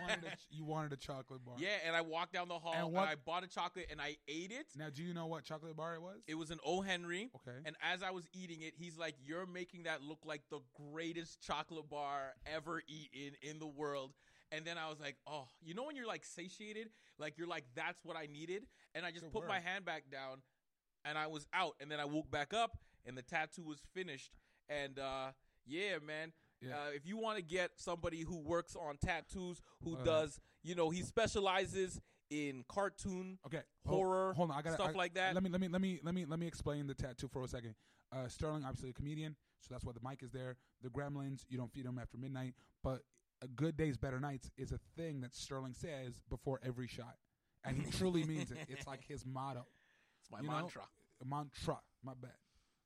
wanted 0.00 0.24
a, 0.24 0.36
you 0.50 0.64
wanted 0.64 0.92
a 0.92 0.96
chocolate 0.96 1.44
bar. 1.44 1.54
yeah, 1.58 1.68
and 1.86 1.94
I 1.94 2.00
walked 2.00 2.32
down 2.32 2.48
the 2.48 2.58
hall 2.58 2.74
And 2.74 2.88
and, 2.88 2.98
I 2.98 3.14
bought 3.14 3.44
a 3.44 3.46
chocolate 3.46 3.86
and 3.90 4.00
I 4.00 4.16
ate 4.26 4.52
it. 4.52 4.66
Now, 4.76 4.88
do 4.94 5.02
you 5.02 5.14
know 5.14 5.26
what 5.26 5.44
chocolate 5.44 5.76
bar 5.76 5.94
it 5.94 6.02
was? 6.02 6.20
It 6.26 6.34
was 6.36 6.50
an 6.50 6.58
O 6.64 6.80
Henry. 6.80 7.30
okay. 7.36 7.58
And 7.64 7.76
as 7.82 8.02
I 8.02 8.10
was 8.10 8.24
eating 8.32 8.62
it, 8.62 8.74
he's 8.76 8.96
like, 8.98 9.14
"You're 9.24 9.46
making 9.46 9.84
that 9.84 10.02
look 10.02 10.20
like 10.24 10.42
the 10.50 10.60
greatest 10.92 11.40
chocolate 11.40 11.88
bar 11.90 12.34
ever 12.46 12.82
eaten 12.88 13.36
in 13.42 13.58
the 13.58 13.66
world." 13.66 14.12
And 14.50 14.64
then 14.64 14.78
I 14.78 14.88
was 14.88 14.98
like, 15.00 15.16
"Oh, 15.26 15.48
you 15.62 15.74
know 15.74 15.84
when 15.84 15.96
you're 15.96 16.06
like 16.06 16.24
satiated, 16.24 16.88
like 17.18 17.36
you're 17.36 17.46
like 17.46 17.64
that's 17.74 18.04
what 18.04 18.16
I 18.16 18.26
needed." 18.26 18.66
And 18.94 19.04
I 19.04 19.10
just 19.10 19.30
put 19.30 19.46
my 19.46 19.60
hand 19.60 19.84
back 19.84 20.04
down, 20.10 20.42
and 21.04 21.18
I 21.18 21.26
was 21.26 21.46
out. 21.52 21.74
And 21.80 21.90
then 21.90 22.00
I 22.00 22.06
woke 22.06 22.30
back 22.30 22.54
up, 22.54 22.78
and 23.04 23.16
the 23.16 23.22
tattoo 23.22 23.62
was 23.62 23.80
finished. 23.92 24.32
And 24.70 24.98
uh, 24.98 25.32
yeah, 25.66 25.98
man. 26.04 26.32
Yeah. 26.60 26.74
Uh, 26.74 26.90
if 26.94 27.06
you 27.06 27.16
want 27.16 27.36
to 27.36 27.42
get 27.42 27.72
somebody 27.76 28.22
who 28.22 28.38
works 28.38 28.74
on 28.76 28.96
tattoos, 28.96 29.60
who 29.84 29.96
Uh, 29.96 30.04
does, 30.04 30.40
you 30.62 30.74
know, 30.74 30.90
he 30.90 31.02
specializes 31.02 32.00
in 32.30 32.64
cartoon 32.68 33.38
okay. 33.46 33.62
Horror, 33.86 34.34
Hold 34.34 34.50
on. 34.50 34.58
I 34.58 34.62
got 34.62 34.74
stuff 34.74 34.94
like 34.94 35.14
that. 35.14 35.34
Let 35.34 35.42
me 35.42 35.50
let 35.50 35.60
me 35.60 35.68
let 35.68 35.80
me 35.80 36.00
let 36.02 36.14
me 36.14 36.26
let 36.26 36.38
me 36.38 36.46
explain 36.46 36.86
the 36.86 36.94
tattoo 36.94 37.28
for 37.28 37.42
a 37.42 37.48
second. 37.48 37.74
Uh, 38.12 38.28
Sterling, 38.28 38.64
obviously 38.64 38.90
a 38.90 38.92
comedian, 38.92 39.36
so 39.60 39.68
that's 39.74 39.84
why 39.84 39.92
the 39.92 40.06
mic 40.06 40.22
is 40.22 40.30
there. 40.32 40.56
The 40.82 40.88
Gremlins, 40.88 41.44
you 41.48 41.58
don't 41.58 41.72
feed 41.72 41.84
them 41.84 41.98
after 41.98 42.16
midnight, 42.16 42.54
but 42.82 43.02
a 43.42 43.46
good 43.48 43.76
days, 43.76 43.96
better 43.96 44.18
nights 44.18 44.50
is 44.56 44.72
a 44.72 44.78
thing 44.96 45.20
that 45.20 45.34
Sterling 45.34 45.74
says 45.74 46.20
before 46.28 46.58
every 46.64 46.88
shot, 46.88 47.16
and 47.64 47.76
he 47.76 47.90
truly 47.90 48.24
means 48.24 48.50
it. 48.50 48.58
It's 48.68 48.86
like 48.86 49.04
his 49.06 49.24
motto. 49.26 49.66
it's 50.20 50.30
my 50.30 50.40
you 50.40 50.46
know, 50.46 50.52
mantra. 50.54 50.82
mantra. 51.24 51.78
My 52.02 52.14
bad. 52.20 52.30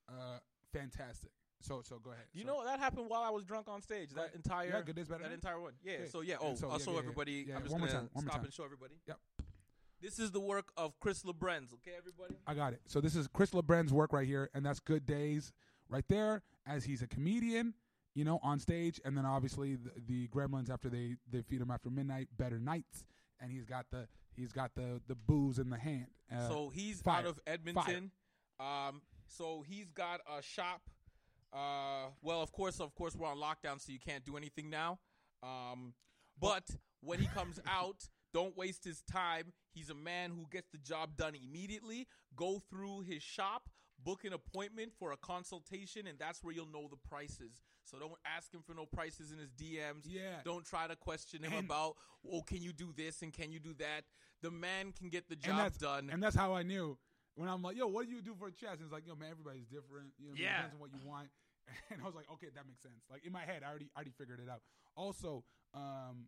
Uh, 0.09 0.39
fantastic. 0.73 1.31
So 1.63 1.83
so 1.83 1.99
go 1.99 2.11
ahead. 2.11 2.27
You 2.33 2.43
So- 2.43 2.47
know 2.49 2.65
that 2.65 2.79
happened 2.79 3.09
while 3.09 3.23
I 3.23 3.31
was 3.31 3.45
drunk 3.45 3.69
on 3.69 3.81
stage. 3.83 4.11
That 4.11 4.21
Right. 4.21 4.35
entire 4.35 4.69
Yeah, 4.69 4.83
Good 4.83 4.97
Days, 4.97 5.09
Better 5.09 5.23
that 5.23 5.33
entire 5.33 5.61
one. 5.61 5.75
Yeah. 5.83 5.95
Okay. 5.95 6.09
So 6.09 6.21
yeah. 6.21 6.37
Oh, 6.41 6.55
so, 6.55 6.69
I'll 6.69 6.79
yeah, 6.79 6.85
show 6.85 6.93
yeah, 6.93 6.99
everybody. 6.99 7.33
Yeah, 7.49 7.57
I'm 7.57 7.63
just 7.63 7.73
one 7.73 7.81
more 7.81 7.89
gonna 7.89 8.01
time, 8.01 8.11
one 8.13 8.25
more 8.25 8.33
stop 8.33 8.45
and 8.45 8.53
show 8.53 8.65
everybody. 8.65 8.95
Yep. 9.07 9.19
This 10.01 10.19
is 10.19 10.33
the 10.33 10.41
work 10.41 10.73
of 10.77 10.99
Chris 10.99 11.23
LeBrenz. 11.23 11.73
Okay, 11.75 11.93
everybody. 11.97 12.35
I 12.47 12.55
got 12.55 12.73
it. 12.73 12.81
So 12.87 13.01
this 13.01 13.15
is 13.15 13.29
Chris 13.29 13.51
LeBren's 13.53 13.93
work 13.93 14.13
right 14.13 14.27
here, 14.27 14.51
and 14.53 14.67
that's 14.67 14.81
Good 14.81 15.07
Days 15.07 15.53
right 15.89 16.05
there. 16.09 16.43
As 16.67 16.85
he's 16.85 17.03
a 17.03 17.07
comedian, 17.07 17.75
you 18.15 18.25
know, 18.25 18.41
on 18.43 18.59
stage, 18.59 19.01
and 19.05 19.17
then 19.17 19.25
obviously 19.25 19.77
the, 19.77 19.93
the 20.07 20.29
Gremlins 20.29 20.71
after 20.71 20.89
they 20.89 21.17
they 21.31 21.43
feed 21.43 21.61
him 21.61 21.71
after 21.71 21.89
midnight, 21.91 22.29
Better 22.37 22.59
Nights, 22.59 23.05
and 23.41 23.53
he's 23.53 23.65
got 23.65 23.87
the 23.91 24.09
he's 24.35 24.53
got 24.53 24.75
the 24.75 25.01
the 25.07 25.15
booze 25.15 25.59
in 25.61 25.71
the 25.71 25.79
hand. 25.79 26.09
Uh, 26.31 26.49
so 26.49 26.69
he's 26.71 27.01
fire. 27.01 27.21
out 27.21 27.27
of 27.27 27.41
Edmonton. 27.47 28.11
Um, 28.59 29.03
so 29.27 29.63
he's 29.67 29.91
got 29.93 30.21
a 30.29 30.43
shop. 30.43 30.83
Uh, 31.53 32.07
well, 32.22 32.40
of 32.42 32.53
course, 32.53 32.80
of 32.80 32.94
course, 32.94 33.14
we're 33.14 33.26
on 33.28 33.36
lockdown, 33.36 33.80
so 33.80 33.92
you 33.92 33.98
can't 33.98 34.24
do 34.24 34.36
anything 34.36 34.70
now. 34.70 34.98
Um, 35.42 35.94
but 36.40 36.64
when 37.03 37.18
he 37.18 37.26
comes 37.26 37.61
out, 37.66 38.09
don't 38.32 38.57
waste 38.57 38.84
his 38.84 39.03
time. 39.03 39.53
He's 39.74 39.90
a 39.90 39.94
man 39.94 40.30
who 40.30 40.46
gets 40.50 40.68
the 40.70 40.78
job 40.78 41.16
done 41.16 41.34
immediately. 41.34 42.07
Go 42.34 42.61
through 42.70 43.00
his 43.03 43.22
shop, 43.22 43.68
book 44.03 44.24
an 44.24 44.32
appointment 44.32 44.92
for 44.98 45.12
a 45.12 45.16
consultation, 45.18 46.07
and 46.07 46.18
that's 46.18 46.42
where 46.42 46.55
you'll 46.55 46.70
know 46.72 46.88
the 46.90 46.96
prices. 47.09 47.61
So 47.84 47.98
don't 47.98 48.12
ask 48.24 48.53
him 48.55 48.62
for 48.66 48.74
no 48.74 48.86
prices 48.86 49.32
in 49.32 49.38
his 49.38 49.50
DMs. 49.50 50.05
Yeah. 50.07 50.40
Don't 50.44 50.64
try 50.64 50.86
to 50.86 50.96
question 50.96 51.42
him 51.42 51.53
And- 51.53 51.66
about, 51.66 51.96
oh, 52.32 52.40
can 52.42 52.62
you 52.62 52.72
do 52.72 52.92
this 52.96 53.20
and 53.22 53.32
can 53.32 53.53
you 53.53 53.59
do 53.61 53.74
that? 53.74 54.05
The 54.40 54.50
man 54.50 54.92
can 54.92 55.09
get 55.09 55.28
the 55.28 55.34
and 55.34 55.42
job 55.42 55.57
that's 55.59 55.78
done. 55.78 56.09
and 56.11 56.22
that's 56.22 56.34
how 56.36 56.55
I 56.55 56.62
knew 56.62 56.96
when 57.37 57.49
I'm 57.49 57.62
like, 57.62 57.76
yo, 57.76 57.87
what 57.87 58.07
do 58.07 58.12
you 58.12 58.22
do 58.22 58.35
for 58.39 58.49
a 58.49 58.53
chest? 58.53 58.74
And 58.80 58.83
it's 58.85 58.93
like, 58.93 59.07
yo, 59.07 59.14
man, 59.14 59.30
everybody's 59.30 59.66
different. 59.66 60.11
You 60.18 60.28
know, 60.28 60.35
Yeah. 60.37 60.47
it 60.49 60.57
depends 60.57 60.74
on 60.74 60.80
what 60.80 60.91
you 60.93 61.01
want. 61.09 61.28
And 61.91 62.01
I 62.03 62.05
was 62.05 62.14
like, 62.14 62.26
okay, 62.35 62.49
that 62.55 62.66
makes 62.66 62.83
sense. 62.83 63.05
Like 63.11 63.24
in 63.24 63.33
my 63.33 63.43
head, 63.43 63.62
I 63.64 63.70
already 63.70 63.89
I 63.95 63.99
already 64.01 64.11
figured 64.18 64.41
it 64.41 64.51
out. 64.51 64.61
Also, 64.97 65.45
um, 65.74 66.26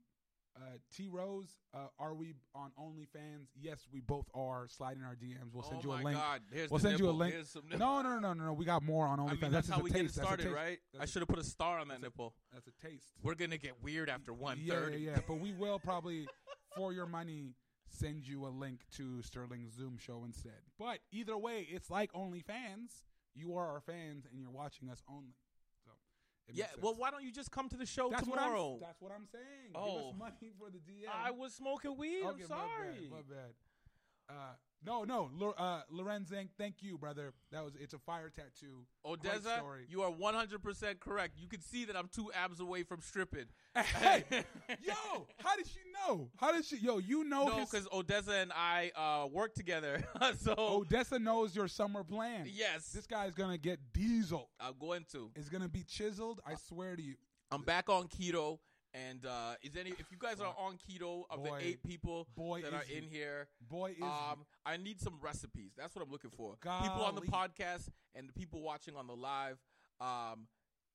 uh, 0.57 0.61
T 0.97 1.09
Rose, 1.09 1.59
uh, 1.75 1.89
are 1.99 2.15
we 2.15 2.35
on 2.55 2.71
OnlyFans? 2.81 3.49
Yes, 3.61 3.81
we 3.93 4.01
both 4.01 4.27
are. 4.33 4.69
Slide 4.69 4.97
in 4.97 5.03
our 5.03 5.17
DMs. 5.17 5.53
We'll 5.53 5.65
send 5.65 5.81
oh 5.81 5.83
you 5.83 5.93
a 5.93 5.99
link. 6.05 6.17
God. 6.17 6.41
Here's 6.53 6.71
We'll 6.71 6.79
send 6.79 7.01
you 7.01 7.07
a 7.11 7.13
nipple. 7.13 7.19
link. 7.19 7.35
No, 7.77 8.01
no, 8.03 8.21
no, 8.21 8.33
no, 8.33 8.45
no. 8.45 8.53
We 8.53 8.65
got 8.65 8.85
more 8.85 9.07
on 9.09 9.19
OnlyFans. 9.19 9.29
I 9.29 9.35
mean, 9.43 9.53
that's, 9.53 9.67
just 9.67 9.75
how 9.77 9.81
a 9.81 9.83
we 9.83 9.91
taste. 9.91 9.97
get 9.97 10.01
it 10.01 10.05
That's 10.05 10.17
a 10.19 10.23
started, 10.23 10.43
taste. 10.45 10.55
right? 10.55 10.79
That's 10.93 11.01
I 11.01 11.05
a- 11.05 11.07
should 11.09 11.23
have 11.23 11.29
put 11.29 11.39
a 11.41 11.45
star 11.45 11.79
on 11.81 11.89
that 11.89 11.95
that's 12.01 12.03
a- 12.03 12.07
nipple. 12.07 12.35
That's 12.53 12.69
a 12.69 12.87
taste. 12.87 13.07
We're 13.21 13.35
gonna 13.35 13.59
get 13.59 13.83
weird 13.83 14.09
after 14.09 14.33
one 14.33 14.59
yeah, 14.63 14.75
third. 14.75 14.93
yeah, 14.95 15.11
yeah. 15.11 15.21
But 15.27 15.41
we 15.41 15.53
will 15.53 15.81
probably, 15.81 16.29
for 16.77 16.93
your 16.93 17.07
money, 17.07 17.57
send 17.95 18.27
you 18.27 18.47
a 18.47 18.49
link 18.49 18.81
to 18.97 19.23
Sterling's 19.23 19.73
Zoom 19.75 19.97
show 19.99 20.25
instead. 20.25 20.61
But 20.79 20.99
either 21.13 21.37
way, 21.37 21.67
it's 21.71 21.91
like 21.91 22.13
OnlyFans. 22.13 23.03
You 23.35 23.57
are 23.57 23.69
our 23.69 23.81
fans, 23.81 24.27
and 24.31 24.41
you're 24.41 24.51
watching 24.51 24.89
us 24.89 25.03
only. 25.09 25.35
So 25.85 25.91
Yeah. 26.53 26.67
Well, 26.81 26.95
why 26.95 27.11
don't 27.11 27.25
you 27.25 27.33
just 27.33 27.51
come 27.51 27.69
to 27.69 27.77
the 27.77 27.87
show 27.87 28.11
that's 28.11 28.23
tomorrow? 28.25 28.73
What 28.73 28.81
that's 28.81 29.01
what 29.01 29.13
I'm 29.13 29.27
saying. 29.27 29.73
Give 29.73 29.77
Oh. 29.83 30.11
us 30.11 30.15
money 30.17 30.53
for 30.59 30.71
the 30.71 30.79
DM. 30.79 31.09
I 31.13 31.31
was 31.31 31.55
smoking 31.55 31.97
weed. 31.97 32.25
Okay, 32.25 32.43
I'm 32.43 32.49
sorry. 32.49 33.09
my 33.11 33.23
bad, 33.23 33.29
my 33.29 33.35
bad. 33.35 33.55
Uh, 34.29 34.55
no, 34.87 35.31
no, 35.39 35.51
uh, 35.51 35.83
Lorenzen, 35.93 36.49
thank 36.59 36.77
you, 36.83 36.99
brother. 36.99 37.33
That 37.53 37.65
was 37.65 37.75
it's 37.81 37.95
a 37.95 37.99
fire 37.99 38.31
tattoo. 38.31 38.87
Odessa, 39.05 39.63
you 39.89 40.03
are 40.03 40.11
100% 40.11 41.01
correct. 41.01 41.35
You 41.39 41.49
can 41.49 41.61
see 41.61 41.85
that 41.87 41.97
I'm 41.97 42.09
two 42.09 42.31
abs 42.33 42.61
away 42.61 42.83
from 42.83 43.01
stripping. 43.01 43.47
Hey, 43.83 44.25
yo, 44.83 45.27
how 45.39 45.57
did 45.57 45.67
she 45.67 45.81
know? 45.93 46.29
How 46.37 46.53
did 46.53 46.65
she? 46.65 46.77
Yo, 46.79 46.99
you 46.99 47.25
know 47.25 47.49
no, 47.49 47.57
his- 47.57 47.71
because 47.71 47.89
Odessa 47.93 48.33
and 48.35 48.53
I 48.53 48.93
uh, 48.95 49.27
work 49.27 49.55
together. 49.55 50.05
so, 50.39 50.55
Odessa 50.57 51.19
knows 51.19 51.57
your 51.57 51.67
summer 51.67 52.05
plan. 52.05 52.47
yes, 52.53 52.91
This 52.91 53.07
guy's 53.07 53.35
gonna 53.35 53.59
get 53.59 53.81
diesel. 53.93 54.51
I'm 54.61 54.75
going 54.81 55.05
to. 55.13 55.31
It's 55.35 55.49
gonna 55.49 55.69
be 55.69 55.83
chiseled. 55.83 56.41
I 56.47 56.55
swear 56.55 56.95
to 56.95 57.03
you. 57.03 57.15
I'm 57.51 57.63
back 57.63 57.89
on 57.89 58.09
keto. 58.09 58.59
And 58.95 59.27
uh, 59.27 59.55
is 59.63 59.75
any 59.77 59.91
if 59.91 60.11
you 60.13 60.17
guys 60.19 60.41
are 60.41 60.55
on 60.57 60.75
keto 60.79 61.25
of 61.29 61.43
Boy. 61.43 61.59
the 61.59 61.67
eight 61.67 61.83
people 61.83 62.29
Boy, 62.37 62.63
that 62.63 62.73
are 62.73 62.85
he. 62.87 62.99
in 62.99 63.05
here, 63.05 63.49
Boy, 63.69 63.91
is 63.97 64.03
Um, 64.03 64.47
I 64.65 64.77
need 64.77 65.01
some 65.01 65.15
recipes. 65.21 65.73
That's 65.77 65.95
what 65.97 66.05
I'm 66.05 66.13
looking 66.13 66.31
for. 66.31 66.55
People 66.63 67.03
on 67.05 67.17
the 67.17 67.23
podcast 67.23 67.89
and 68.15 68.29
the 68.29 68.33
people 68.33 68.63
watching 68.63 68.95
on 68.97 69.07
the 69.07 69.15
live. 69.17 69.59
Um. 70.01 70.47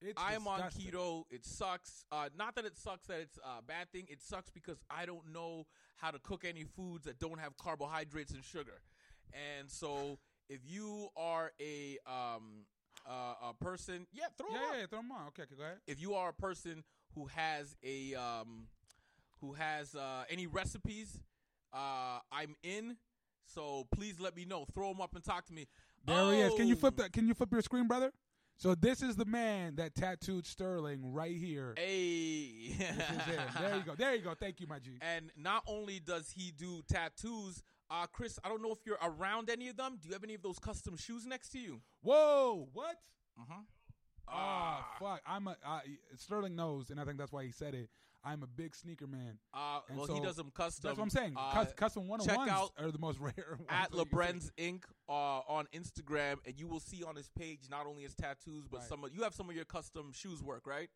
It's 0.02 0.14
I 0.16 0.34
am 0.36 0.48
on 0.48 0.62
keto. 0.62 1.26
It 1.30 1.44
sucks. 1.44 2.06
Uh, 2.10 2.30
not 2.38 2.56
that 2.56 2.64
it 2.64 2.78
sucks 2.78 3.06
that 3.08 3.20
it's 3.20 3.38
a 3.40 3.62
bad 3.62 3.92
thing. 3.92 4.06
It 4.10 4.22
sucks 4.22 4.50
because 4.50 4.78
I 4.90 5.06
don't 5.06 5.34
know 5.34 5.66
how 5.98 6.10
to 6.10 6.20
cook 6.20 6.46
any 6.46 6.64
foods 6.64 7.04
that 7.04 7.20
don't 7.20 7.38
have 7.38 7.58
carbohydrates 7.58 8.32
and 8.32 8.42
sugar. 8.42 8.80
And 9.34 9.70
so, 9.70 10.18
if 10.50 10.60
you 10.66 11.10
are 11.18 11.52
a 11.60 11.98
um, 12.08 12.64
uh, 13.06 13.50
a 13.50 13.54
person, 13.62 14.08
yeah, 14.14 14.28
throw 14.38 14.48
Yeah, 14.52 14.56
up. 14.58 14.64
yeah, 14.72 14.80
yeah, 14.80 14.86
throw 14.86 15.00
them 15.00 15.12
on. 15.12 15.28
Okay, 15.28 15.42
okay, 15.44 15.56
go 15.58 15.64
ahead. 15.64 15.80
If 15.86 16.02
you 16.02 16.14
are 16.14 16.30
a 16.30 16.34
person 16.34 16.86
who 17.16 17.26
has 17.28 17.76
a 17.84 18.16
um, 18.16 18.68
who 19.42 19.54
has 19.54 19.96
uh, 19.96 20.24
any 20.30 20.48
recipes, 20.48 21.20
uh, 21.74 22.20
I'm 22.32 22.56
in. 22.64 22.98
So 23.46 23.88
please 23.96 24.20
let 24.20 24.36
me 24.36 24.46
know. 24.46 24.66
Throw 24.74 24.90
them 24.90 25.02
up 25.02 25.16
and 25.16 25.24
talk 25.24 25.46
to 25.48 25.54
me. 25.54 25.68
There 26.06 26.32
he 26.32 26.40
is. 26.42 26.54
Can 26.56 26.68
you 26.68 26.76
flip 26.76 26.96
Oh, 26.98 27.04
that? 27.04 27.14
Can 27.14 27.28
you 27.28 27.34
flip 27.34 27.52
your 27.52 27.62
screen, 27.62 27.88
brother? 27.88 28.12
So 28.58 28.76
this 28.76 29.02
is 29.02 29.16
the 29.16 29.26
man 29.26 29.76
that 29.78 29.96
tattooed 29.96 30.46
Sterling 30.46 31.14
right 31.14 31.36
here. 31.36 31.74
Hey. 31.78 32.76
This 32.78 32.90
is 32.90 33.24
him. 33.26 33.42
There 33.60 33.76
you 33.78 33.84
go. 33.84 33.96
There 33.96 34.16
you 34.16 34.22
go. 34.22 34.34
Thank 34.38 34.60
you, 34.60 34.68
my 34.68 34.80
G. 34.80 34.98
And 35.02 35.32
not 35.38 35.64
only 35.66 36.00
does 36.00 36.30
he 36.36 36.52
do 36.52 36.82
tattoos, 36.92 37.64
uh, 37.90 38.06
Chris, 38.12 38.38
I 38.44 38.50
don't 38.50 38.62
know 38.62 38.72
if 38.74 38.80
you're 38.86 39.00
around 39.02 39.50
any 39.50 39.70
of 39.70 39.78
them. 39.78 39.98
Do 40.02 40.10
you 40.10 40.14
have 40.14 40.24
any 40.26 40.36
of 40.36 40.42
those 40.42 40.60
custom 40.60 40.98
shoes 40.98 41.26
next 41.26 41.50
to 41.54 41.60
you? 41.60 41.80
Whoa, 42.02 42.68
what? 42.74 42.98
Uh-huh. 43.40 43.62
Ah, 44.32 44.86
fuck. 45.00 45.22
I'm 45.26 45.48
a 45.48 45.56
uh, 45.66 45.80
Sterling 46.16 46.56
knows, 46.56 46.90
and 46.90 47.00
I 47.00 47.06
think 47.06 47.18
that's 47.18 47.32
why 47.32 47.44
he 47.46 47.52
said 47.52 47.74
it. 47.74 47.90
I'm 48.24 48.44
a 48.44 48.48
big 48.48 48.76
sneaker 48.76 49.08
man. 49.08 49.40
Uh, 49.54 49.80
And 49.88 49.98
well, 49.98 50.08
he 50.08 50.18
so 50.18 50.24
does 50.24 50.36
them 50.36 50.52
custom. 50.54 50.90
That's 50.90 50.98
what 50.98 51.04
I'm 51.06 51.10
saying. 51.10 51.36
Uh, 51.38 51.52
Cus- 51.54 51.74
custom 51.74 52.08
one 52.08 52.20
check 52.20 52.38
out 52.38 52.72
are 52.78 52.92
the 52.92 53.00
most 53.00 53.18
rare. 53.22 53.34
ones 53.58 53.62
at 53.70 53.92
that 53.92 53.98
you 53.98 54.06
can 54.06 54.18
LeBren's 54.20 54.52
Inc. 54.58 54.84
Uh, 55.08 55.12
on 55.48 55.68
Instagram, 55.74 56.36
and 56.46 56.60
you 56.60 56.68
will 56.68 56.82
see 56.82 57.02
on 57.04 57.16
his 57.16 57.30
page 57.30 57.62
not 57.72 57.88
only 57.88 58.04
his 58.04 58.14
tattoos, 58.14 58.68
but 58.70 58.80
Right. 58.82 58.90
some 58.90 59.04
of 59.06 59.16
you 59.16 59.24
have 59.24 59.34
some 59.34 59.50
of 59.50 59.56
your 59.56 59.66
custom 59.66 60.12
shoes 60.14 60.44
work, 60.44 60.68
right? 60.68 60.90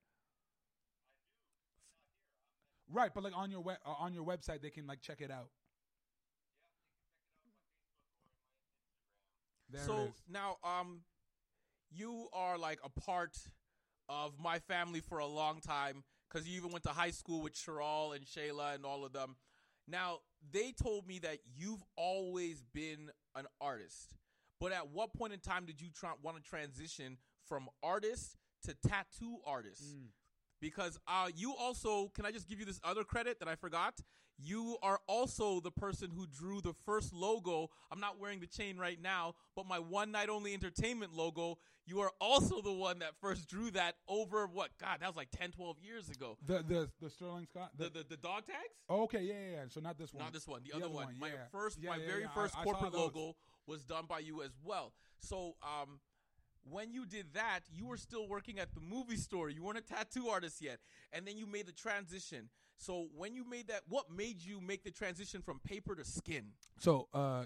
see. 2.90 2.94
Right, 2.94 3.12
but 3.16 3.24
like 3.24 3.34
on 3.36 3.50
your 3.50 3.62
web 3.62 3.78
uh, 3.86 3.94
on 3.98 4.14
your 4.14 4.26
website, 4.26 4.62
they 4.62 4.70
can 4.70 4.86
like 4.86 5.02
check 5.02 5.22
it 5.22 5.32
out. 5.32 5.48
There 9.70 9.82
it 9.82 9.86
so 9.86 9.96
is. 10.02 10.12
now, 10.30 10.58
um, 10.64 11.00
you 11.94 12.28
are 12.34 12.58
like 12.58 12.80
a 12.84 12.90
part 12.90 13.38
of 14.10 14.34
my 14.40 14.60
family 14.60 15.00
for 15.00 15.20
a 15.20 15.26
long 15.26 15.60
time 15.60 16.04
because 16.30 16.48
you 16.48 16.58
even 16.58 16.72
went 16.72 16.84
to 16.84 16.90
high 16.90 17.12
school 17.12 17.42
with 17.42 17.54
Cheryl 17.54 18.16
and 18.16 18.26
Shayla 18.26 18.76
and 18.76 18.86
all 18.86 19.06
of 19.06 19.14
them. 19.14 19.36
Now, 19.88 20.20
they 20.52 20.72
told 20.72 21.08
me 21.08 21.20
that 21.20 21.40
you've 21.56 21.84
always 21.96 22.64
been 22.74 23.12
an 23.36 23.46
artist, 23.62 24.16
but 24.60 24.72
at 24.72 24.90
what 24.90 25.14
point 25.14 25.34
in 25.34 25.40
time 25.40 25.66
did 25.66 25.82
you 25.82 25.90
try, 25.94 26.12
want 26.22 26.38
to 26.38 26.44
transition 26.44 27.18
from 27.46 27.68
artist 27.82 28.38
to 28.66 28.76
tattoo 28.88 29.38
artist? 29.46 29.84
Mm. 29.84 30.08
Because 30.62 30.98
uh, 31.08 31.28
you 31.36 31.54
also, 31.60 32.10
can 32.16 32.26
I 32.26 32.32
just 32.32 32.48
give 32.48 32.60
you 32.60 32.66
this 32.66 32.80
other 32.84 33.04
credit 33.04 33.40
that 33.40 33.50
I 33.50 33.56
forgot? 33.56 33.96
You 34.38 34.78
are 34.82 35.00
also 35.08 35.60
the 35.60 35.72
person 35.72 36.10
who 36.16 36.26
drew 36.28 36.60
the 36.60 36.74
first 36.86 37.14
logo. 37.14 37.70
I'm 37.92 38.00
not 38.00 38.20
wearing 38.20 38.40
the 38.40 38.48
chain 38.48 38.78
right 38.78 39.00
now, 39.02 39.36
but 39.56 39.68
my 39.68 39.80
one 39.80 40.12
night 40.12 40.30
only 40.30 40.54
entertainment 40.54 41.14
logo, 41.14 41.60
you 41.86 42.00
are 42.02 42.12
also 42.20 42.62
the 42.62 42.72
one 42.72 43.00
that 43.00 43.12
first 43.22 43.48
drew 43.48 43.70
that 43.72 43.96
over 44.08 44.48
what? 44.48 44.72
God, 44.80 44.98
that 45.02 45.08
was 45.08 45.16
like 45.16 45.30
10, 45.32 45.52
12 45.52 45.78
years 45.82 46.10
ago. 46.10 46.38
The 46.46 46.64
the 46.64 46.90
the 47.02 47.10
Sterling 47.10 47.46
Scott. 47.46 47.72
The, 47.78 47.90
the, 47.90 48.06
the 48.10 48.18
dog 48.18 48.46
tags? 48.48 48.58
okay, 48.90 49.22
yeah, 49.22 49.34
yeah, 49.34 49.52
yeah. 49.56 49.64
So 49.70 49.80
not 49.82 49.98
this 49.98 50.14
one. 50.14 50.24
Not 50.24 50.34
this 50.34 50.48
one, 50.48 50.62
the, 50.64 50.70
The 50.72 50.76
other, 50.78 50.86
other 50.86 50.94
one. 50.94 51.06
one, 51.06 51.20
My 51.20 51.28
yeah. 51.28 51.34
first, 51.52 51.82
my 51.84 52.00
very. 52.00 52.26
First 52.34 52.56
I 52.58 52.64
corporate 52.64 52.92
those. 52.94 53.02
logo 53.02 53.36
was 53.68 53.84
done 53.84 54.06
by 54.08 54.20
you 54.20 54.42
as 54.42 54.52
well. 54.64 54.94
So, 55.20 55.56
um, 55.62 56.00
when 56.70 56.94
you 56.94 57.06
did 57.06 57.34
that, 57.34 57.60
you 57.72 57.86
were 57.86 57.98
still 57.98 58.28
working 58.28 58.58
at 58.60 58.74
the 58.74 58.80
movie 58.82 59.18
store. 59.18 59.50
You 59.50 59.64
weren't 59.64 59.78
a 59.78 59.82
tattoo 59.82 60.28
artist 60.30 60.62
yet, 60.62 60.80
and 61.12 61.28
then 61.28 61.38
you 61.38 61.46
made 61.46 61.66
the 61.68 61.74
transition. 61.74 62.50
So, 62.84 63.08
when 63.16 63.34
you 63.34 63.48
made 63.50 63.68
that, 63.70 63.84
what 63.88 64.12
made 64.12 64.42
you 64.44 64.60
make 64.60 64.84
the 64.84 64.92
transition 64.92 65.42
from 65.42 65.60
paper 65.60 65.96
to 65.96 66.04
skin? 66.04 66.52
So, 66.80 67.08
uh, 67.14 67.18
uh, 67.18 67.46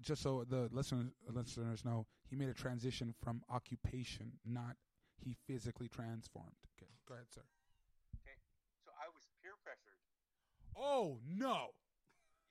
just 0.00 0.22
so 0.22 0.44
the 0.48 0.68
listeners 0.72 1.12
listeners 1.28 1.84
know, 1.84 2.06
he 2.28 2.36
made 2.36 2.48
a 2.48 2.54
transition 2.54 3.12
from 3.22 3.42
occupation, 3.52 4.32
not 4.44 4.76
he 5.20 5.36
physically 5.46 5.88
transformed. 5.88 6.56
Okay, 6.76 6.88
go 7.04 7.12
ahead, 7.12 7.28
sir. 7.28 7.44
Okay, 8.24 8.36
so 8.84 8.92
I 8.96 9.08
was 9.12 9.28
peer 9.44 9.52
pressured. 9.60 10.00
Oh 10.76 11.20
no. 11.28 11.76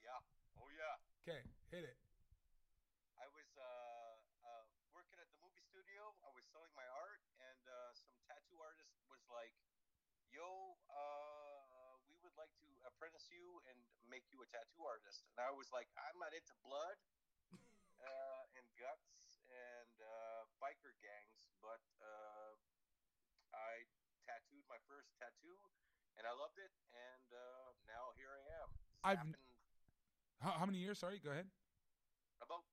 Yeah. 0.02 0.22
Oh 0.54 0.70
yeah. 0.70 1.02
Okay, 1.26 1.42
hit 1.74 1.82
it. 1.82 1.98
I 3.18 3.26
was 3.34 3.46
uh, 3.58 3.66
uh, 4.46 4.64
working 4.94 5.18
at 5.18 5.26
the 5.34 5.38
movie 5.42 5.62
studio. 5.66 6.14
I 6.22 6.30
was 6.30 6.46
selling 6.54 6.70
my 6.78 6.86
art, 6.94 7.22
and 7.42 7.62
uh, 7.66 7.90
some 7.94 8.14
tattoo 8.30 8.58
artist 8.62 8.94
was 9.10 9.22
like, 9.30 9.54
"Yo, 10.30 10.78
uh, 10.90 11.94
we 12.10 12.14
would 12.26 12.34
like 12.34 12.50
to 12.58 12.68
apprentice 12.86 13.30
you 13.30 13.62
and 13.70 13.78
make 14.20 14.28
you 14.28 14.44
a 14.44 14.48
tattoo 14.52 14.84
artist." 14.84 15.24
And 15.32 15.40
I 15.40 15.48
was 15.56 15.72
like, 15.72 15.88
"I'm 15.96 16.20
not 16.20 16.36
into 16.36 16.52
blood 16.60 17.00
uh, 18.04 18.56
and 18.60 18.66
guts 18.76 19.40
and 19.48 19.96
uh, 19.96 20.44
biker 20.60 20.92
gangs, 21.00 21.48
but 21.64 21.80
uh, 22.04 22.52
I 23.56 23.88
tattooed 24.28 24.68
my 24.68 24.76
first 24.84 25.08
tattoo, 25.16 25.56
and 26.20 26.28
I 26.28 26.36
loved 26.36 26.60
it, 26.60 26.72
and 26.92 27.28
uh, 27.32 27.72
now 27.88 28.12
here 28.20 28.28
I 28.28 28.42
am." 28.60 28.68
I've 29.00 29.24
How, 30.44 30.52
how 30.60 30.66
many 30.68 30.78
years? 30.84 31.00
Sorry, 31.00 31.16
go 31.24 31.32
ahead. 31.32 31.48
About 32.44 32.64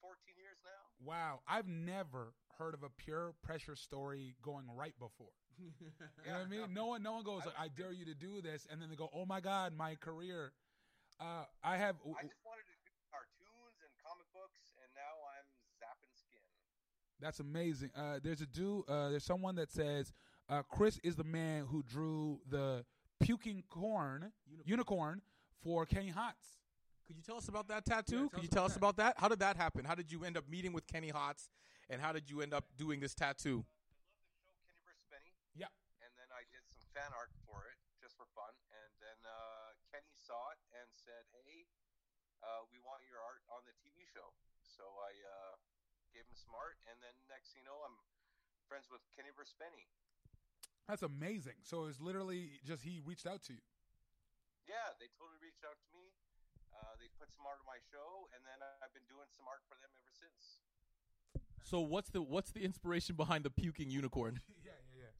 14 0.00 0.34
years 0.38 0.58
now. 0.62 0.82
Wow, 1.02 1.42
I've 1.46 1.66
never 1.66 2.34
heard 2.58 2.74
of 2.74 2.82
a 2.82 2.90
pure 2.90 3.34
pressure 3.42 3.74
story 3.74 4.34
going 4.42 4.70
right 4.70 4.94
before. 4.98 5.34
You 6.24 6.30
know 6.30 6.38
what 6.38 6.46
I 6.46 6.50
mean? 6.50 6.74
No 6.74 6.86
one, 6.86 7.02
no 7.02 7.12
one 7.12 7.24
goes 7.24 7.42
like, 7.44 7.58
"I 7.58 7.66
dare 7.68 7.92
you 7.92 8.04
to 8.06 8.14
do 8.14 8.40
this," 8.40 8.66
and 8.70 8.80
then 8.80 8.88
they 8.88 8.96
go, 8.96 9.10
"Oh 9.12 9.26
my 9.26 9.40
God, 9.40 9.74
my 9.76 9.96
career." 9.96 10.52
Uh, 11.22 11.46
I 11.62 11.76
have. 11.78 11.94
I 12.02 12.26
just 12.26 12.42
wanted 12.42 12.66
to 12.66 12.76
do 12.82 12.90
cartoons 13.06 13.78
and 13.78 13.90
comic 14.02 14.26
books, 14.34 14.74
and 14.82 14.90
now 14.98 15.14
I'm 15.30 15.46
zapping 15.78 16.10
skin. 16.18 16.42
That's 17.22 17.38
amazing. 17.38 17.90
Uh, 17.94 18.18
there's 18.22 18.40
a 18.40 18.46
dude. 18.46 18.82
Uh, 18.90 19.10
there's 19.10 19.22
someone 19.24 19.54
that 19.54 19.70
says 19.70 20.12
uh, 20.50 20.62
Chris 20.66 20.98
is 21.04 21.14
the 21.14 21.22
man 21.24 21.66
who 21.70 21.84
drew 21.84 22.40
the 22.50 22.84
puking 23.22 23.62
corn 23.70 24.32
Unicorn. 24.50 24.66
unicorn 24.66 25.22
for 25.62 25.86
Kenny 25.86 26.10
Hotz. 26.10 26.58
Could 27.06 27.14
you 27.14 27.22
tell 27.22 27.36
us 27.38 27.46
about 27.46 27.68
that 27.68 27.86
tattoo? 27.86 28.26
Yeah, 28.26 28.34
Could 28.34 28.42
you 28.42 28.48
tell 28.50 28.66
about 28.66 28.70
us 28.72 28.76
about 28.76 28.96
that? 28.96 29.14
How 29.18 29.28
did 29.28 29.38
that 29.38 29.56
happen? 29.56 29.84
How 29.84 29.94
did 29.94 30.10
you 30.10 30.24
end 30.24 30.36
up 30.36 30.48
meeting 30.50 30.72
with 30.72 30.88
Kenny 30.90 31.12
Hotz, 31.14 31.46
and 31.88 32.00
how 32.02 32.10
did 32.10 32.26
you 32.30 32.42
end 32.42 32.52
up 32.52 32.64
doing 32.76 32.98
this 32.98 33.14
tattoo? 33.14 33.62
I 33.62 34.42
love 34.42 34.50
the 34.50 34.58
show 34.58 34.66
Kenny 34.66 34.82
vs. 34.82 35.06
Spenny. 35.06 35.30
Yeah. 35.54 35.70
And 36.02 36.10
then 36.18 36.26
I 36.34 36.42
did 36.50 36.66
some 36.66 36.82
fan 36.90 37.14
art 37.14 37.30
for 37.46 37.62
it 37.70 37.78
just 38.02 38.18
for 38.18 38.26
fun. 38.34 38.50
And 38.74 38.90
then 38.98 39.18
uh, 39.22 39.78
Kenny 39.94 40.14
saw 40.18 40.50
it 40.50 40.58
and 40.74 40.88
said, 40.94 41.22
"Hey, 41.46 41.70
uh, 42.42 42.66
we 42.68 42.78
want 42.82 43.06
your 43.08 43.22
art 43.22 43.42
on 43.48 43.62
the 43.64 43.74
TV 43.80 44.04
show." 44.10 44.34
So 44.62 44.84
I 45.00 45.12
uh, 45.22 45.54
gave 46.12 46.28
him 46.28 46.36
some 46.36 46.52
art, 46.52 46.76
and 46.90 46.98
then 47.00 47.14
next 47.30 47.54
thing 47.56 47.64
you 47.64 47.68
know, 47.70 47.80
I'm 47.86 47.96
friends 48.68 48.88
with 48.92 49.02
Kenny 49.14 49.32
vs. 49.32 49.54
Spenny. 49.56 49.88
That's 50.88 51.02
amazing. 51.02 51.60
So 51.62 51.86
it's 51.86 52.00
literally 52.00 52.58
just 52.66 52.82
he 52.82 53.00
reached 53.04 53.26
out 53.26 53.42
to 53.48 53.54
you. 53.54 53.64
Yeah, 54.66 54.94
they 54.98 55.10
totally 55.18 55.38
reached 55.42 55.62
out 55.66 55.78
to 55.78 55.88
me. 55.92 56.10
Uh, 56.72 56.96
they 56.96 57.12
put 57.20 57.28
some 57.30 57.44
art 57.44 57.60
on 57.60 57.68
my 57.68 57.78
show, 57.92 58.26
and 58.32 58.42
then 58.48 58.58
I've 58.80 58.94
been 58.96 59.06
doing 59.06 59.28
some 59.30 59.44
art 59.44 59.60
for 59.68 59.76
them 59.78 59.92
ever 59.92 60.10
since. 60.10 60.62
So 61.62 61.80
what's 61.84 62.10
the 62.10 62.22
what's 62.24 62.50
the 62.50 62.64
inspiration 62.64 63.14
behind 63.14 63.44
the 63.44 63.52
puking 63.52 63.90
unicorn? 63.92 64.40
yeah, 64.66 64.78
yeah, 64.92 65.12
yeah. 65.12 65.14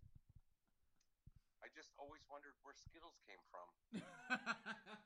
I 1.63 1.69
just 1.77 1.95
always 2.01 2.25
wondered 2.27 2.57
where 2.67 2.75
Skittles 2.75 3.21
came 3.29 3.43
from. 3.53 3.69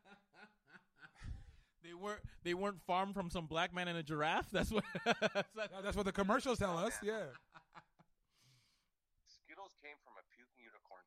they 1.86 1.94
weren't 1.94 2.20
they 2.44 2.54
weren't 2.54 2.80
farmed 2.86 3.14
from 3.14 3.30
some 3.30 3.46
black 3.46 3.74
man 3.74 3.88
and 3.88 3.98
a 3.98 4.02
giraffe. 4.02 4.48
That's 4.52 4.70
what. 4.70 4.84
No, 5.04 5.64
That's 5.82 5.96
what 5.96 6.06
the 6.06 6.12
commercials 6.12 6.58
tell 6.58 6.76
us. 6.78 6.92
Yeah. 7.02 7.22
Skittles 9.26 9.74
came 9.82 9.96
from 10.02 10.14
a 10.18 10.24
puking 10.34 10.64
unicorn. 10.64 11.04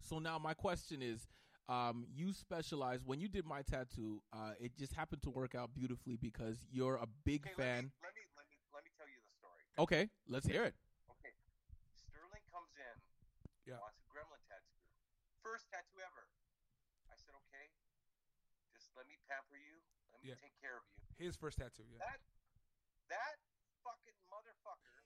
so 0.00 0.18
now 0.18 0.38
my 0.38 0.54
question 0.54 1.02
is, 1.02 1.26
um, 1.68 2.06
you 2.12 2.32
specialize 2.32 3.00
when 3.04 3.20
you 3.20 3.28
did 3.28 3.44
my 3.44 3.62
tattoo. 3.62 4.20
Uh, 4.32 4.52
it 4.60 4.76
just 4.76 4.92
happened 4.92 5.22
to 5.22 5.30
work 5.30 5.54
out 5.54 5.72
beautifully 5.74 6.16
because 6.16 6.64
you're 6.70 6.96
a 6.96 7.08
big 7.24 7.44
Okay, 7.46 7.56
fan. 7.56 7.92
Let 8.04 8.12
me, 8.16 8.24
let 8.36 8.46
me 8.48 8.56
let 8.72 8.84
me 8.84 8.84
let 8.84 8.84
me 8.84 8.90
tell 8.96 9.08
you 9.08 9.20
the 9.20 9.32
story. 9.40 9.64
Okay, 9.80 10.08
let's 10.28 10.46
hear 10.46 10.64
it. 10.64 10.74
Okay, 11.08 11.32
Sterling 11.96 12.44
comes 12.52 12.72
in, 12.76 12.96
Yeah. 13.64 13.80
wants 13.80 13.96
a 14.00 14.06
gremlin 14.12 14.40
tattoo, 14.48 14.76
first 15.40 15.68
tattoo 15.72 16.00
ever. 16.04 16.28
I 17.08 17.16
said, 17.16 17.32
okay, 17.48 17.72
just 18.76 18.92
let 18.92 19.08
me 19.08 19.16
pamper 19.24 19.56
you, 19.56 19.80
let 20.12 20.13
me 20.13 20.13
Yeah. 20.24 20.40
take 20.40 20.56
care 20.56 20.80
of 20.80 20.84
you. 20.88 20.96
His 21.20 21.36
first 21.36 21.60
tattoo. 21.60 21.84
Yeah. 21.84 22.00
That 22.00 22.20
that 23.12 23.36
fucking 23.84 24.16
motherfucker. 24.32 25.04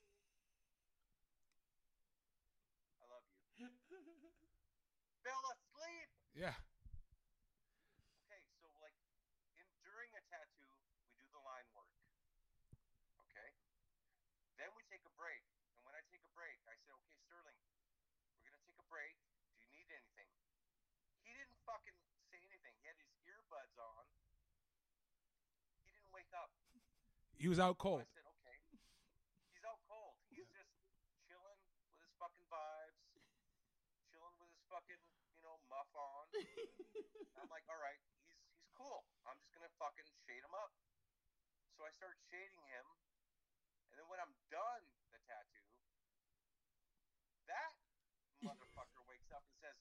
I 3.02 3.04
love 3.10 3.26
you. 3.58 3.66
Fell 5.26 5.42
asleep. 5.50 6.08
Yeah. 6.38 6.54
Okay, 8.30 8.42
so 8.62 8.70
like 8.78 8.94
in 9.58 9.66
during 9.82 10.14
a 10.14 10.22
tattoo, 10.30 10.70
we 11.02 11.10
do 11.18 11.26
the 11.34 11.42
line 11.42 11.66
work. 11.74 11.90
Okay? 13.26 13.50
Then 14.54 14.70
we 14.78 14.86
take 14.86 15.02
a 15.02 15.14
break. 15.18 15.42
And 15.74 15.82
when 15.82 15.98
I 15.98 16.02
take 16.14 16.22
a 16.22 16.32
break, 16.38 16.62
I 16.70 16.78
say, 16.86 16.94
"Okay, 16.94 17.14
Sterling, 17.26 17.58
we're 18.38 18.46
going 18.46 18.54
to 18.54 18.64
take 18.70 18.78
a 18.78 18.86
break. 18.86 19.18
Do 19.58 19.66
you 19.66 19.70
need 19.74 19.90
anything?" 19.90 20.30
He 21.26 21.34
didn't 21.34 21.58
fucking 21.66 21.98
say 22.30 22.38
anything. 22.46 22.72
He 22.78 22.86
had 22.86 22.96
his 23.02 23.10
earbuds 23.26 23.74
on. 23.82 24.06
He 25.84 25.92
didn't 25.92 26.12
wake 26.14 26.30
up. 26.36 26.52
He 27.38 27.46
was 27.46 27.62
out 27.62 27.78
cold. 27.78 28.02
I 28.02 28.10
said, 28.10 28.26
"Okay." 28.26 28.58
He's 29.54 29.62
out 29.62 29.78
cold. 29.86 30.18
He's 30.26 30.50
just 30.50 30.74
chilling 31.22 31.62
with 31.86 32.02
his 32.02 32.10
fucking 32.18 32.50
vibes, 32.50 32.98
chilling 34.10 34.34
with 34.42 34.50
his 34.50 34.58
fucking, 34.66 34.98
you 35.38 35.42
know, 35.46 35.62
muff 35.70 35.86
on. 35.94 36.26
I'm 37.38 37.46
like, 37.46 37.62
all 37.70 37.78
right, 37.78 37.94
he's 38.26 38.42
he's 38.58 38.66
cool. 38.74 39.06
I'm 39.22 39.38
just 39.38 39.54
gonna 39.54 39.70
fucking 39.78 40.10
shade 40.26 40.42
him 40.42 40.50
up. 40.50 40.74
So 41.78 41.86
I 41.86 41.94
start 41.94 42.18
shading 42.26 42.58
him, 42.74 42.86
and 43.94 44.02
then 44.02 44.10
when 44.10 44.18
I'm 44.18 44.34
done 44.50 44.82
the 45.14 45.22
tattoo, 45.22 45.62
that 47.46 47.70
motherfucker 48.42 49.06
wakes 49.06 49.30
up 49.30 49.46
and 49.46 49.54
says, 49.62 49.78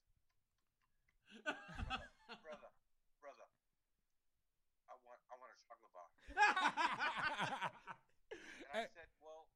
"Brother, 1.41 2.05
brother, 2.37 2.69
brother, 3.17 3.49
I 4.85 4.93
want 5.09 5.25
I 5.25 5.33
want 5.41 5.49
a 5.49 5.59
chocolate 5.65 5.89
bar." 5.97 6.05
And 8.77 8.83
I 8.83 8.93
said, 8.93 9.09
"Well, 9.23 9.49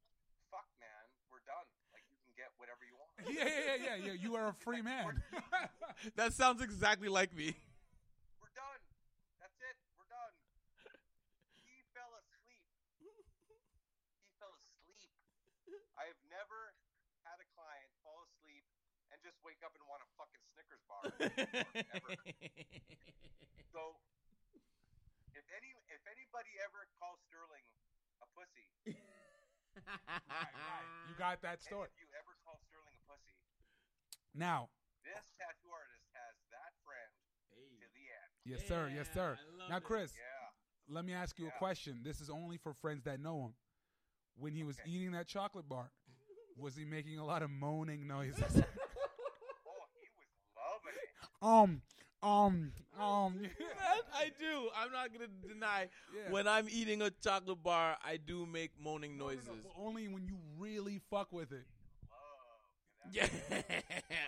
fuck, 0.49 0.65
man, 0.81 1.05
we're 1.29 1.45
done. 1.45 1.67
Like 1.93 2.01
you 2.09 2.17
can 2.25 2.33
get 2.33 2.49
whatever 2.57 2.81
you 2.87 2.97
want." 2.97 3.11
yeah, 3.29 3.45
yeah, 3.45 3.53
yeah, 3.53 3.77
yeah, 3.77 3.97
yeah. 4.09 4.15
You 4.17 4.33
are 4.33 4.49
a 4.49 4.57
free 4.65 4.81
man. 4.81 5.21
that 6.17 6.33
sounds 6.33 6.63
exactly 6.63 7.05
like 7.05 7.29
me. 7.35 7.53
We're 8.41 8.55
done. 8.57 8.81
That's 9.37 9.53
it. 9.61 9.77
We're 9.99 10.09
done. 10.09 10.33
He 11.53 11.85
fell 11.93 12.09
asleep. 12.17 12.65
He 12.97 13.13
fell 14.41 14.57
asleep. 14.57 15.13
I 15.99 16.09
have 16.09 16.21
never 16.33 16.73
had 17.21 17.37
a 17.37 17.47
client 17.53 17.93
fall 18.01 18.25
asleep 18.25 18.65
and 19.13 19.21
just 19.21 19.37
wake 19.45 19.61
up 19.61 19.77
and 19.77 19.85
want 19.85 20.01
a 20.01 20.09
fucking 20.17 20.41
Snickers 20.55 20.81
bar. 20.89 21.05
So, 23.71 23.93
if 23.93 23.93
any 23.93 24.01
if 24.01 24.10
anybody 26.31 26.55
ever 26.63 26.87
calls 26.95 27.19
Sterling 27.27 27.67
a 28.23 28.27
pussy, 28.31 28.63
you 28.95 28.95
got 31.19 31.43
that 31.43 31.59
any 31.59 31.67
story. 31.67 31.91
of 31.91 31.95
you 31.99 32.07
ever 32.15 32.39
call 32.47 32.55
Sterling 32.71 32.95
a 32.95 33.03
pussy, 33.03 33.35
Now, 34.31 34.71
this 35.03 35.27
tattoo 35.35 35.67
artist 35.75 36.07
has 36.15 36.39
that 36.55 36.71
friend 36.87 37.11
to 37.51 37.59
the 37.91 38.05
end. 38.15 38.31
yes, 38.47 38.63
sir. 38.63 38.87
Yes, 38.87 39.11
sir. 39.13 39.35
Now, 39.67 39.83
Chris, 39.83 40.15
Yeah. 40.15 40.55
let 40.87 41.03
me 41.03 41.11
ask 41.11 41.35
you 41.37 41.49
a 41.51 41.55
question. 41.59 41.99
This 42.01 42.21
is 42.21 42.29
only 42.29 42.55
for 42.57 42.71
friends 42.73 43.03
that 43.03 43.19
know 43.19 43.51
him. 43.51 43.55
When 44.39 44.53
he 44.55 44.63
was 44.63 44.79
Okay. 44.79 44.87
eating 44.89 45.11
that 45.11 45.27
chocolate 45.27 45.67
bar, 45.67 45.91
was 46.55 46.77
he 46.77 46.85
making 46.85 47.19
a 47.19 47.25
lot 47.25 47.43
of 47.43 47.51
moaning 47.51 48.07
noises? 48.07 48.39
Oh, 48.39 48.55
he 48.55 50.07
was 50.15 50.31
loving 50.55 50.95
it. 50.95 51.11
um, 51.41 51.81
um, 52.23 52.71
um. 52.99 53.41
I 54.13 54.31
do. 54.39 54.69
I'm 54.75 54.91
not 54.91 55.11
gonna 55.13 55.27
deny. 55.47 55.87
Yeah. 56.15 56.31
When 56.31 56.47
I'm 56.47 56.67
eating 56.69 57.01
a 57.01 57.09
chocolate 57.09 57.63
bar, 57.63 57.97
I 58.05 58.17
do 58.17 58.45
make 58.45 58.71
moaning 58.79 59.17
No, 59.17 59.25
no, 59.25 59.31
no, 59.31 59.35
noises. 59.35 59.65
only 59.77 60.07
when 60.07 60.25
you 60.25 60.35
really 60.59 60.99
fuck 61.09 61.31
with 61.31 61.51
it. 61.51 61.65
Yeah, 63.11 63.25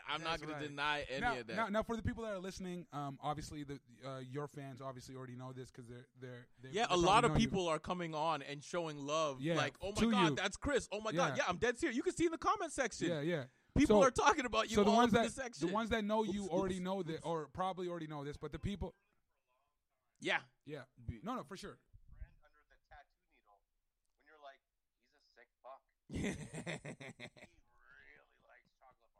I'm 0.10 0.22
not 0.24 0.32
That's 0.32 0.41
gonna 0.41 0.54
right. 0.56 0.62
deny 0.68 1.06
any 1.10 1.22
now, 1.22 1.38
of 1.38 1.48
that. 1.48 1.56
now, 1.56 1.68
now, 1.68 1.84
for 1.84 1.96
the 1.96 2.02
people 2.02 2.24
that 2.24 2.34
are 2.34 2.39
listening, 2.39 2.88
um, 2.91 3.20
obviously 3.22 3.64
the 3.64 3.80
uh, 4.06 4.20
your 4.32 4.48
fans 4.48 4.82
obviously 4.82 5.16
already 5.16 5.36
know 5.36 5.54
this 5.56 5.70
because 5.70 5.88
they're 5.88 6.08
they're, 6.20 6.48
they're 6.62 6.72
yeah, 6.72 6.88
they 6.89 6.96
a 6.96 6.98
lot 6.98 7.24
of 7.24 7.32
know 7.32 7.38
you. 7.38 7.48
people 7.48 7.68
are 7.68 7.78
coming 7.78 8.16
on 8.16 8.41
and 8.41 8.64
showing 8.64 8.98
love. 8.98 9.38
Yeah, 9.39 9.56
like, 9.56 9.76
oh 9.82 9.94
my 9.96 10.12
god, 10.12 10.30
you. 10.30 10.36
that's 10.36 10.58
Chris. 10.58 10.89
Oh 10.91 11.00
my 11.02 11.12
god, 11.12 11.34
Yeah. 11.38 11.44
yeah, 11.44 11.50
I'm 11.50 11.58
dead 11.58 11.78
serious. 11.78 11.96
You 11.96 12.02
can 12.04 12.16
see 12.16 12.26
in 12.26 12.32
the 12.32 12.38
comment 12.39 12.72
section. 12.74 13.10
Yeah, 13.10 13.22
yeah. 13.22 13.44
People 13.76 14.02
So- 14.02 14.08
are 14.08 14.12
talking 14.12 14.46
about 14.46 14.70
you 14.70 14.76
so 14.76 14.84
the 14.84 14.92
all 14.92 14.98
ones 14.98 15.14
that 15.14 15.24
the 15.26 15.32
section. 15.32 15.68
the 15.68 15.74
ones 15.74 15.90
that 15.90 16.04
know 16.04 16.24
you 16.24 16.44
Oops, 16.44 16.52
already 16.54 16.76
oops, 16.76 16.84
know 16.84 17.04
that, 17.04 17.20
or 17.24 17.48
probably 17.54 17.88
already 17.88 18.08
know 18.08 18.24
this, 18.24 18.38
but 18.38 18.52
the 18.52 18.60
people, 18.60 18.94
yeah. 20.22 20.40
yeah, 20.66 20.84
no, 21.24 21.36
no, 21.36 21.44
for 21.44 21.58
sure. 21.58 21.78
under 22.44 22.62
the 22.70 22.78
tattoo 22.88 23.18
needle 23.34 23.60
when 24.14 24.24
you're 24.26 24.40
like, 24.44 24.60
he's 24.94 25.18
a 25.18 25.26
sick 25.36 25.50
fuck. 25.64 25.82
He 26.14 27.80
really 27.82 28.38
likes 28.48 28.70
chocolate 28.80 29.12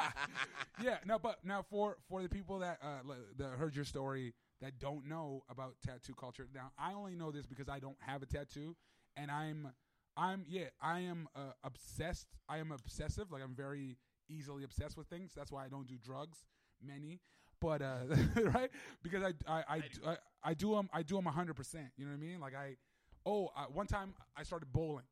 bars. 0.00 0.14
yeah, 0.82 0.98
no, 1.04 1.18
but 1.18 1.44
now 1.44 1.62
for 1.62 1.98
for 2.08 2.22
the 2.22 2.28
people 2.28 2.58
that 2.60 2.78
uh 2.82 3.02
that 3.36 3.50
heard 3.58 3.76
your 3.76 3.84
story 3.84 4.34
that 4.62 4.78
don't 4.78 5.06
know 5.06 5.42
about 5.50 5.74
tattoo 5.84 6.14
culture. 6.18 6.48
Now, 6.54 6.72
I 6.78 6.94
only 6.94 7.14
know 7.14 7.30
this 7.30 7.44
because 7.46 7.68
I 7.68 7.78
don't 7.78 7.98
have 8.00 8.22
a 8.22 8.26
tattoo, 8.26 8.74
and 9.18 9.30
I'm 9.30 9.68
I'm 10.16 10.44
yeah 10.48 10.66
I 10.80 11.00
am 11.00 11.28
uh, 11.36 11.52
obsessed. 11.64 12.26
I 12.48 12.58
am 12.58 12.72
obsessive. 12.72 13.30
Like 13.30 13.42
I'm 13.42 13.54
very 13.54 13.96
easily 14.28 14.64
obsessed 14.64 14.96
with 14.96 15.06
things. 15.08 15.32
That's 15.36 15.52
why 15.52 15.64
I 15.64 15.68
don't 15.68 15.86
do 15.86 15.96
drugs. 16.02 16.38
Many. 16.82 17.20
But 17.60 17.82
uh, 17.82 17.98
right 18.54 18.70
because 19.02 19.22
I 19.22 19.32
I 19.50 19.64
I, 19.68 19.78
do. 19.78 20.00
I, 20.06 20.16
I 20.44 20.54
do 20.54 20.74
them 20.74 20.88
I 20.92 21.02
do 21.02 21.16
them 21.16 21.24
hundred 21.26 21.54
percent. 21.54 21.88
You 21.96 22.04
know 22.04 22.12
what 22.12 22.18
I 22.18 22.20
mean? 22.20 22.40
Like 22.40 22.54
I 22.54 22.76
oh 23.24 23.50
uh, 23.56 23.64
one 23.72 23.86
time 23.86 24.14
I 24.36 24.42
started 24.42 24.72
bowling. 24.72 25.04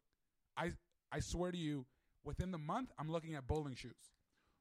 I 0.57 0.73
I 1.13 1.21
swear 1.21 1.53
to 1.53 1.59
you, 1.59 1.87
within 2.25 2.51
the 2.51 2.59
month 2.59 2.91
I'm 2.99 3.11
looking 3.11 3.35
at 3.35 3.47
bowling 3.47 3.75
shoes. 3.75 3.93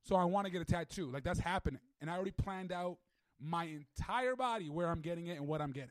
So 0.03 0.15
I 0.15 0.25
want 0.25 0.45
to 0.45 0.51
get 0.51 0.61
a 0.61 0.65
tattoo. 0.65 1.09
Like 1.09 1.23
that's 1.23 1.39
happening, 1.39 1.79
and 2.01 2.09
I 2.09 2.15
already 2.15 2.31
planned 2.31 2.71
out 2.71 2.97
my 3.39 3.65
entire 3.65 4.35
body 4.35 4.69
where 4.69 4.89
I'm 4.89 5.01
getting 5.01 5.27
it 5.27 5.37
and 5.37 5.47
what 5.47 5.61
I'm 5.61 5.71
getting. 5.71 5.89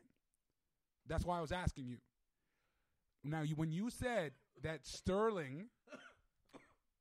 That's 1.06 1.24
why 1.24 1.38
I 1.38 1.40
was 1.40 1.52
asking 1.52 1.86
you. 1.88 1.98
Now, 3.24 3.42
you, 3.42 3.54
when 3.54 3.70
you 3.70 3.90
said 3.90 4.32
that 4.62 4.86
Sterling 4.86 5.68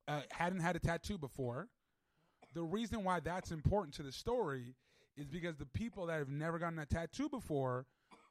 uh, 0.07 0.21
hadn't 0.31 0.59
had 0.59 0.75
a 0.75 0.79
tattoo 0.79 1.17
before, 1.17 1.67
the 2.53 2.63
reason 2.63 3.03
why 3.03 3.19
that's 3.19 3.51
important 3.51 3.95
to 3.95 4.03
the 4.03 4.11
story 4.11 4.75
is 5.17 5.27
because 5.27 5.57
the 5.57 5.65
people 5.65 6.05
that 6.07 6.19
have 6.19 6.29
never 6.29 6.59
gotten 6.59 6.79
a 6.79 6.85
tattoo 6.85 7.29
before 7.29 7.85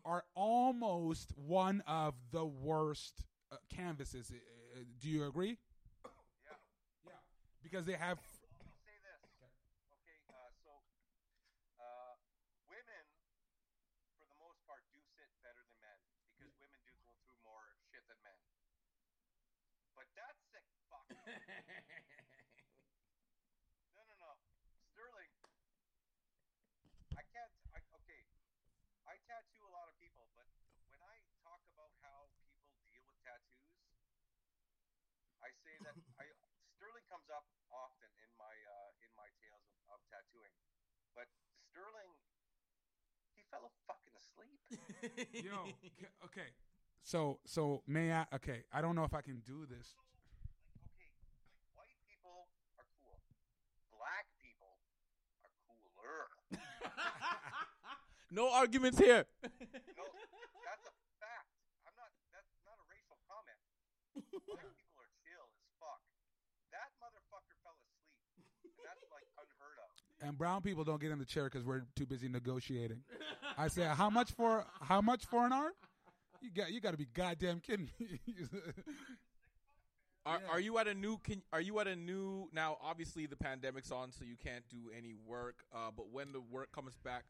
are 0.04 0.24
almost 0.34 1.32
one 1.36 1.82
of 1.86 2.14
the 2.32 2.44
worst 2.44 3.24
uh, 3.52 3.56
canvases. 3.74 4.30
Uh, 4.30 4.36
uh, 4.80 4.84
do 5.00 5.08
you 5.08 5.24
agree? 5.26 5.58
Yeah. 6.44 6.56
Yeah. 7.06 7.12
Because 7.62 7.84
they 7.84 7.98
have. 7.98 8.18
I'll 8.18 8.72
say 8.84 8.96
this. 9.04 9.20
Okay, 10.00 10.18
uh, 10.30 10.50
so 10.64 10.72
uh, 11.80 12.14
women, 12.68 13.04
for 14.16 14.24
the 14.24 14.38
most 14.40 14.64
part, 14.64 14.80
do 14.92 14.98
sit 15.16 15.28
better 15.44 15.60
than 15.60 15.76
men 15.84 15.98
because 16.32 16.52
women 16.62 16.80
do 16.86 16.92
go 17.04 17.12
through 17.24 17.36
more 17.44 17.76
shit 17.92 18.00
than 18.08 18.16
men. 18.24 18.38
But 19.98 20.08
that 20.16 20.32
sick 20.48 20.64
fuck. 20.88 21.04
no, 23.96 24.00
no, 24.08 24.14
no. 24.16 24.32
Sterling, 24.94 25.32
I 27.18 27.22
can't. 27.34 27.52
I, 27.76 27.78
okay, 28.00 28.22
I 29.04 29.18
tattoo 29.28 29.66
a 29.66 29.72
lot 29.74 29.90
of 29.90 29.96
people, 29.98 30.24
but 30.38 30.46
when 30.88 31.02
I 31.02 31.18
talk 31.42 31.60
about 31.74 31.92
how 32.00 32.30
people 32.56 32.80
deal 32.88 33.04
with 33.04 33.18
tattoos, 33.26 33.74
I 35.44 35.50
say 35.64 35.74
that 35.84 35.96
I 36.16 36.24
Sterling 36.80 37.04
comes 37.12 37.28
up 37.28 37.44
often 37.68 38.08
in 38.24 38.30
my 38.40 38.54
uh, 38.56 39.04
in 39.04 39.12
my 39.12 39.28
tales 39.44 39.64
of, 39.68 39.76
of 39.92 39.99
tattooing, 40.10 40.54
but 41.14 41.30
Sterling, 41.70 42.10
he 43.34 43.46
fell 43.48 43.64
a 43.64 43.72
fucking 43.86 44.14
asleep. 44.18 44.58
Yo, 45.46 45.70
okay. 46.26 46.50
So, 47.02 47.38
so 47.46 47.82
may 47.86 48.12
I? 48.12 48.26
Okay, 48.34 48.66
I 48.74 48.82
don't 48.82 48.94
know 48.94 49.04
if 49.04 49.14
I 49.14 49.22
can 49.22 49.40
do 49.46 49.64
this. 49.66 49.94
Like, 49.96 50.10
okay, 50.94 51.10
like 51.14 51.30
white 51.74 51.98
people 52.04 52.50
are 52.76 52.86
cool, 53.00 53.18
black 53.94 54.26
people 54.42 54.78
are 55.46 55.54
cooler. 55.64 56.28
no 58.30 58.50
arguments 58.52 58.98
here. 58.98 59.24
No, 59.42 60.04
that's 60.66 60.84
a 60.86 60.94
fact. 61.18 61.50
I'm 61.86 61.94
not. 61.96 62.10
That's 62.34 62.50
not 62.66 62.76
a 62.78 62.86
racial 62.90 63.18
comment. 63.26 63.58
Black 64.44 64.70
people 64.76 64.98
are 65.00 65.12
chill 65.24 65.46
as 65.56 65.66
fuck. 65.80 66.02
That 66.70 66.90
motherfucker 67.02 67.56
fell 67.64 67.78
asleep, 67.80 68.14
and 68.62 68.76
that's 68.86 69.02
like 69.10 69.26
unheard 69.34 69.78
of. 69.82 69.90
And 70.22 70.36
brown 70.36 70.60
people 70.62 70.84
don't 70.84 71.00
get 71.00 71.10
in 71.10 71.18
the 71.18 71.24
chair 71.24 71.44
because 71.44 71.64
we're 71.64 71.82
too 71.96 72.04
busy 72.06 72.28
negotiating. 72.28 73.02
I 73.56 73.68
say, 73.68 73.82
how 73.84 74.10
much 74.10 74.32
for 74.32 74.66
how 74.82 75.00
much 75.00 75.24
for 75.24 75.46
an 75.46 75.52
arm? 75.52 75.72
You 76.42 76.50
got 76.50 76.70
you 76.72 76.80
got 76.80 76.90
to 76.92 76.96
be 76.98 77.06
goddamn 77.06 77.60
kidding 77.60 77.88
me. 77.98 78.20
Are, 80.26 80.36
Yeah. 80.38 80.52
are 80.52 80.60
you 80.60 80.76
at 80.76 80.86
a 80.86 80.92
new? 80.92 81.16
Can 81.16 81.40
are 81.50 81.62
you 81.62 81.80
at 81.80 81.88
a 81.88 81.96
new? 81.96 82.50
Now, 82.52 82.76
obviously, 82.84 83.24
the 83.24 83.36
pandemic's 83.40 83.90
on, 83.90 84.12
so 84.12 84.22
you 84.22 84.36
can't 84.36 84.68
do 84.68 84.92
any 84.92 85.14
work. 85.14 85.64
Uh, 85.72 85.88
but 85.96 86.12
when 86.12 86.32
the 86.32 86.42
work 86.44 86.68
comes 86.72 86.92
back, 87.02 87.24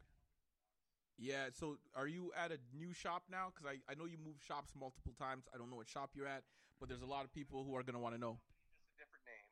yeah. 1.16 1.54
So, 1.54 1.78
are 1.94 2.08
you 2.08 2.32
at 2.34 2.50
a 2.50 2.58
new 2.76 2.92
shop 2.92 3.22
now? 3.30 3.54
Because 3.54 3.70
I, 3.70 3.78
I 3.86 3.94
know 3.94 4.06
you 4.10 4.18
moved 4.18 4.42
shops 4.42 4.72
multiple 4.74 5.14
times. 5.14 5.46
I 5.54 5.56
don't 5.56 5.70
know 5.70 5.76
what 5.78 5.86
shop 5.88 6.10
you're 6.18 6.26
at, 6.26 6.42
but 6.82 6.88
there's 6.90 7.02
a 7.02 7.06
lot 7.06 7.22
of 7.22 7.30
people 7.32 7.62
who 7.62 7.76
are 7.78 7.84
gonna 7.86 8.02
want 8.02 8.16
to 8.16 8.20
know. 8.20 8.42
Just 8.82 8.90
a 8.90 9.06
different 9.06 9.22
name. 9.30 9.46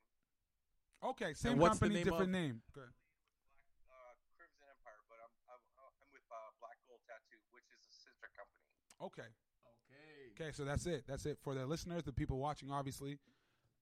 okay, 1.14 1.30
same 1.38 1.62
company, 1.62 1.94
name 1.94 2.04
different 2.10 2.34
of- 2.34 2.42
name. 2.42 2.56
Good. 2.74 2.90
Uh, 3.86 4.18
Crimson 4.34 4.66
Empire, 4.66 4.98
but 5.06 5.22
I'm 5.22 5.30
I'm, 5.46 5.62
I'm 5.78 5.94
with 6.10 6.26
uh, 6.26 6.50
Black 6.58 6.74
Gold 6.90 7.06
Tattoo, 7.06 7.38
which 7.54 7.70
is 7.70 7.86
a 7.86 7.94
sister 7.94 8.26
company. 8.34 8.66
Okay, 9.02 9.22
Okay. 9.22 10.44
okay. 10.44 10.52
So 10.52 10.64
that's 10.64 10.86
it. 10.86 11.04
That's 11.06 11.26
it 11.26 11.38
for 11.42 11.54
the 11.54 11.66
listeners, 11.66 12.02
the 12.04 12.12
people 12.12 12.38
watching. 12.38 12.70
Obviously, 12.70 13.18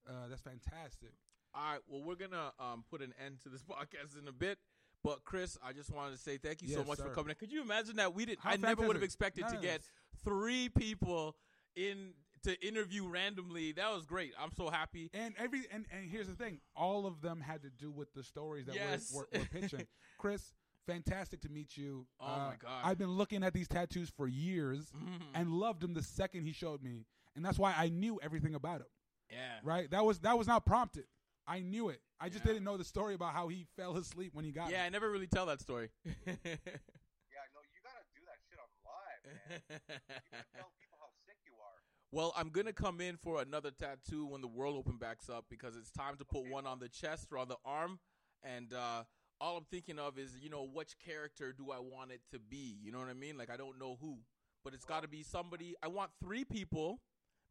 uh, 0.07 0.27
that's 0.29 0.41
fantastic. 0.41 1.11
All 1.53 1.71
right. 1.73 1.79
Well, 1.87 2.03
we're 2.03 2.15
gonna 2.15 2.51
um, 2.59 2.83
put 2.89 3.01
an 3.01 3.13
end 3.23 3.39
to 3.43 3.49
this 3.49 3.63
podcast 3.69 4.19
in 4.21 4.27
a 4.27 4.31
bit. 4.33 4.57
But 5.03 5.23
Chris, 5.23 5.57
I 5.63 5.73
just 5.73 5.91
wanted 5.93 6.13
to 6.13 6.17
say 6.17 6.37
thank 6.37 6.61
you 6.61 6.67
so 6.69 6.79
Yes, 6.79 6.87
much 6.87 6.97
for 6.99 7.09
coming 7.09 7.29
in. 7.29 7.35
Could 7.35 7.51
you 7.51 7.61
imagine 7.61 7.95
that 7.97 8.13
we 8.13 8.25
did? 8.25 8.39
How 8.41 8.51
I 8.51 8.55
never 8.57 8.85
would 8.85 8.95
have 8.95 9.03
expected 9.03 9.45
to 9.49 9.57
get 9.57 9.81
three 10.23 10.69
people 10.69 11.35
in 11.75 12.13
to 12.43 12.67
interview 12.67 13.07
randomly. 13.07 13.71
That 13.73 13.93
was 13.93 14.05
great. 14.05 14.33
I'm 14.39 14.51
so 14.55 14.69
happy. 14.69 15.09
And 15.13 15.33
every 15.37 15.61
and, 15.71 15.85
and 15.95 16.09
here's 16.09 16.27
the 16.27 16.33
thing: 16.35 16.59
all 16.75 17.05
of 17.05 17.21
them 17.21 17.39
had 17.41 17.61
to 17.63 17.69
do 17.69 17.91
with 17.91 18.13
the 18.13 18.23
stories 18.23 18.65
that 18.65 18.75
Yes. 18.75 19.11
we're, 19.15 19.23
we're, 19.33 19.39
we're 19.53 19.61
pitching. 19.61 19.87
Chris, 20.17 20.51
fantastic 20.87 21.41
to 21.41 21.49
meet 21.49 21.77
you. 21.77 22.07
Uh, 22.19 22.23
Oh, 22.25 22.37
my 22.47 22.55
God. 22.57 22.81
I've 22.83 22.97
been 22.97 23.11
looking 23.11 23.43
at 23.43 23.53
these 23.53 23.67
tattoos 23.67 24.09
for 24.09 24.27
years 24.27 24.89
Mhm. 24.91 25.21
and 25.35 25.51
loved 25.51 25.83
him 25.83 25.93
the 25.93 26.01
second 26.01 26.43
he 26.45 26.51
showed 26.53 26.81
me, 26.81 27.05
and 27.35 27.45
that's 27.45 27.59
why 27.59 27.73
I 27.77 27.89
knew 27.89 28.19
everything 28.23 28.55
about 28.55 28.81
him. 28.81 28.87
Yeah. 29.29 29.59
Right? 29.63 29.91
That 29.91 30.03
was 30.05 30.19
that 30.21 30.37
was 30.37 30.47
not 30.47 30.65
prompted. 30.65 31.05
I 31.45 31.59
knew 31.61 31.89
it. 31.89 32.01
I 32.19 32.29
just 32.29 32.43
Yeah. 32.45 32.53
didn't 32.53 32.63
know 32.63 32.77
the 32.77 32.83
story 32.83 33.13
about 33.13 33.33
how 33.33 33.47
he 33.49 33.65
fell 33.75 33.95
asleep 33.97 34.33
when 34.33 34.43
he 34.45 34.51
got 34.51 34.71
Yeah, 34.71 34.83
I 34.85 34.89
never 34.89 35.11
really 35.11 35.27
tell 35.27 35.45
that 35.47 35.59
story. 35.61 35.89
Yeah, 36.05 37.43
no, 37.53 37.61
you 37.73 37.79
gotta 37.83 38.03
do 38.15 38.21
that 38.25 38.39
shit 38.49 38.57
on 38.59 38.69
live, 38.83 39.23
man. 39.25 39.61
You 39.69 39.79
gotta 39.87 40.43
tell 40.55 40.71
people 40.79 40.97
how 40.99 41.09
sick 41.25 41.37
you 41.45 41.53
are. 41.61 41.83
well, 42.11 42.33
I'm 42.35 42.49
gonna 42.49 42.73
come 42.73 42.99
in 43.01 43.17
for 43.17 43.41
another 43.41 43.71
tattoo 43.71 44.25
when 44.25 44.41
the 44.41 44.47
world 44.47 44.75
open 44.77 44.97
backs 44.97 45.29
up 45.29 45.45
because 45.49 45.75
it's 45.75 45.91
time 45.91 46.17
to 46.17 46.25
put 46.25 46.39
Okay. 46.39 46.49
one 46.49 46.65
on 46.65 46.79
the 46.79 46.89
chest 46.89 47.27
or 47.31 47.37
on 47.37 47.47
the 47.49 47.57
arm, 47.65 47.99
and 48.43 48.73
uh, 48.73 49.03
all 49.39 49.57
I'm 49.57 49.65
thinking 49.69 49.99
of 49.99 50.17
is 50.17 50.31
you 50.41 50.49
know 50.49 50.67
which 50.73 50.97
character 51.03 51.53
do 51.53 51.71
I 51.71 51.79
want 51.79 52.11
it 52.11 52.21
to 52.31 52.39
be? 52.39 52.77
You 52.81 52.91
know 52.91 52.99
what 52.99 53.09
I 53.09 53.13
mean? 53.13 53.37
Like 53.37 53.49
I 53.49 53.57
don't 53.57 53.79
know 53.79 53.97
who, 54.01 54.17
but 54.63 54.73
it's 54.73 54.85
got 54.85 55.03
to 55.03 55.07
be 55.07 55.23
somebody. 55.23 55.75
I 55.83 55.87
want 55.87 56.11
three 56.23 56.43
people 56.43 56.99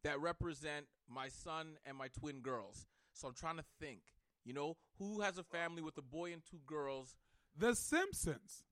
that 0.03 0.19
represent 0.19 0.85
my 1.09 1.29
son 1.29 1.77
and 1.85 1.97
my 1.97 2.07
twin 2.19 2.41
girls. 2.41 2.85
So 3.13 3.27
I'm 3.27 3.33
trying 3.33 3.57
to 3.57 3.65
think. 3.79 4.01
You 4.45 4.53
know 4.53 4.77
who 4.99 5.21
has 5.21 5.37
a 5.37 5.43
family 5.43 5.81
with 5.81 5.97
a 5.97 6.01
boy 6.01 6.31
and 6.31 6.41
two 6.43 6.59
girls? 6.65 7.15
The 7.57 7.75
Simpsons. 7.75 8.63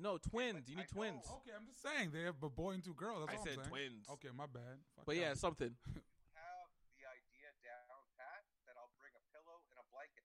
No, 0.00 0.16
twins. 0.16 0.66
You 0.66 0.80
I 0.80 0.80
need 0.80 0.88
twins. 0.88 1.28
know. 1.28 1.44
Okay, 1.44 1.52
I'm 1.52 1.68
just 1.68 1.84
saying 1.84 2.10
they 2.10 2.24
have 2.24 2.40
a 2.42 2.48
boy 2.48 2.72
and 2.72 2.82
two 2.82 2.96
girls. 2.96 3.28
That's 3.28 3.36
I 3.36 3.44
said 3.44 3.68
twins. 3.68 4.08
Okay, 4.16 4.32
my 4.32 4.48
bad. 4.48 4.80
Fuck 4.96 5.04
But 5.04 5.20
yeah, 5.20 5.34
something. 5.36 5.70
Have 6.40 6.72
the 6.96 7.04
idea 7.04 7.52
down 7.60 8.00
pat 8.16 8.42
that 8.64 8.80
I'll 8.80 8.90
bring 8.96 9.12
a 9.12 9.22
pillow 9.28 9.60
and 9.68 9.76
a 9.76 9.86
blanket 9.92 10.24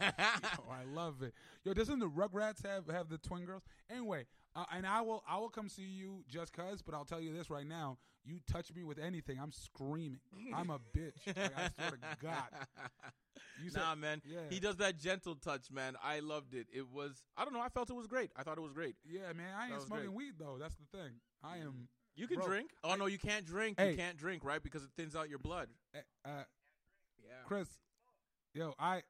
time. 0.00 0.12
oh, 0.58 0.70
I 0.70 0.84
love 0.84 1.22
it. 1.22 1.34
Yo, 1.64 1.74
doesn't 1.74 1.98
the 1.98 2.08
Rugrats 2.08 2.64
have 2.66 2.88
have 2.88 3.08
the 3.08 3.18
twin 3.18 3.44
girls? 3.44 3.62
Anyway, 3.90 4.26
uh, 4.56 4.64
and 4.74 4.86
I 4.86 5.00
will 5.02 5.22
I 5.28 5.38
will 5.38 5.50
come 5.50 5.68
see 5.68 5.82
you 5.82 6.24
just 6.28 6.52
cause. 6.52 6.82
But 6.82 6.94
I'll 6.94 7.04
tell 7.04 7.20
you 7.20 7.32
this 7.32 7.50
right 7.50 7.66
now: 7.66 7.98
you 8.24 8.38
touch 8.50 8.72
me 8.74 8.82
with 8.84 8.98
anything, 8.98 9.38
I'm 9.40 9.52
screaming. 9.52 10.20
I'm 10.54 10.70
a 10.70 10.78
bitch. 10.78 11.26
Like, 11.26 11.52
I 11.56 11.70
swear 11.76 11.90
to 11.90 12.16
God. 12.22 12.66
You 13.62 13.70
said, 13.70 13.80
nah, 13.80 13.94
man. 13.94 14.22
yeah. 14.26 14.38
He 14.48 14.58
does 14.58 14.76
that 14.76 14.98
gentle 14.98 15.34
touch, 15.34 15.70
man. 15.70 15.94
I 16.02 16.20
loved 16.20 16.54
it. 16.54 16.66
It 16.72 16.90
was. 16.90 17.22
I 17.36 17.44
don't 17.44 17.52
know. 17.52 17.60
I 17.60 17.68
felt 17.68 17.90
it 17.90 17.94
was 17.94 18.06
great. 18.06 18.30
I 18.36 18.42
thought 18.42 18.56
it 18.58 18.62
was 18.62 18.72
great. 18.72 18.96
Yeah, 19.06 19.32
man. 19.34 19.54
I 19.58 19.72
ain't 19.72 19.82
smoking 19.82 20.06
great. 20.06 20.16
weed 20.16 20.32
though. 20.38 20.56
That's 20.58 20.76
the 20.76 20.98
thing. 20.98 21.12
I 21.44 21.58
am. 21.58 21.88
You 22.16 22.26
can 22.26 22.38
Bro, 22.38 22.46
drink. 22.46 22.70
Oh 22.84 22.90
I- 22.90 22.96
no, 22.96 23.06
you 23.06 23.18
can't 23.18 23.46
drink. 23.46 23.78
Hey. 23.78 23.92
You 23.92 23.96
can't 23.96 24.16
drink, 24.16 24.44
right? 24.44 24.62
Because 24.62 24.82
it 24.82 24.90
thins 24.96 25.14
out 25.14 25.28
your 25.28 25.38
blood. 25.38 25.68
Uh, 25.94 25.98
uh, 26.24 26.30
Yeah. 27.22 27.32
Chris, 27.46 27.68
yo, 28.54 28.74
I 28.78 29.02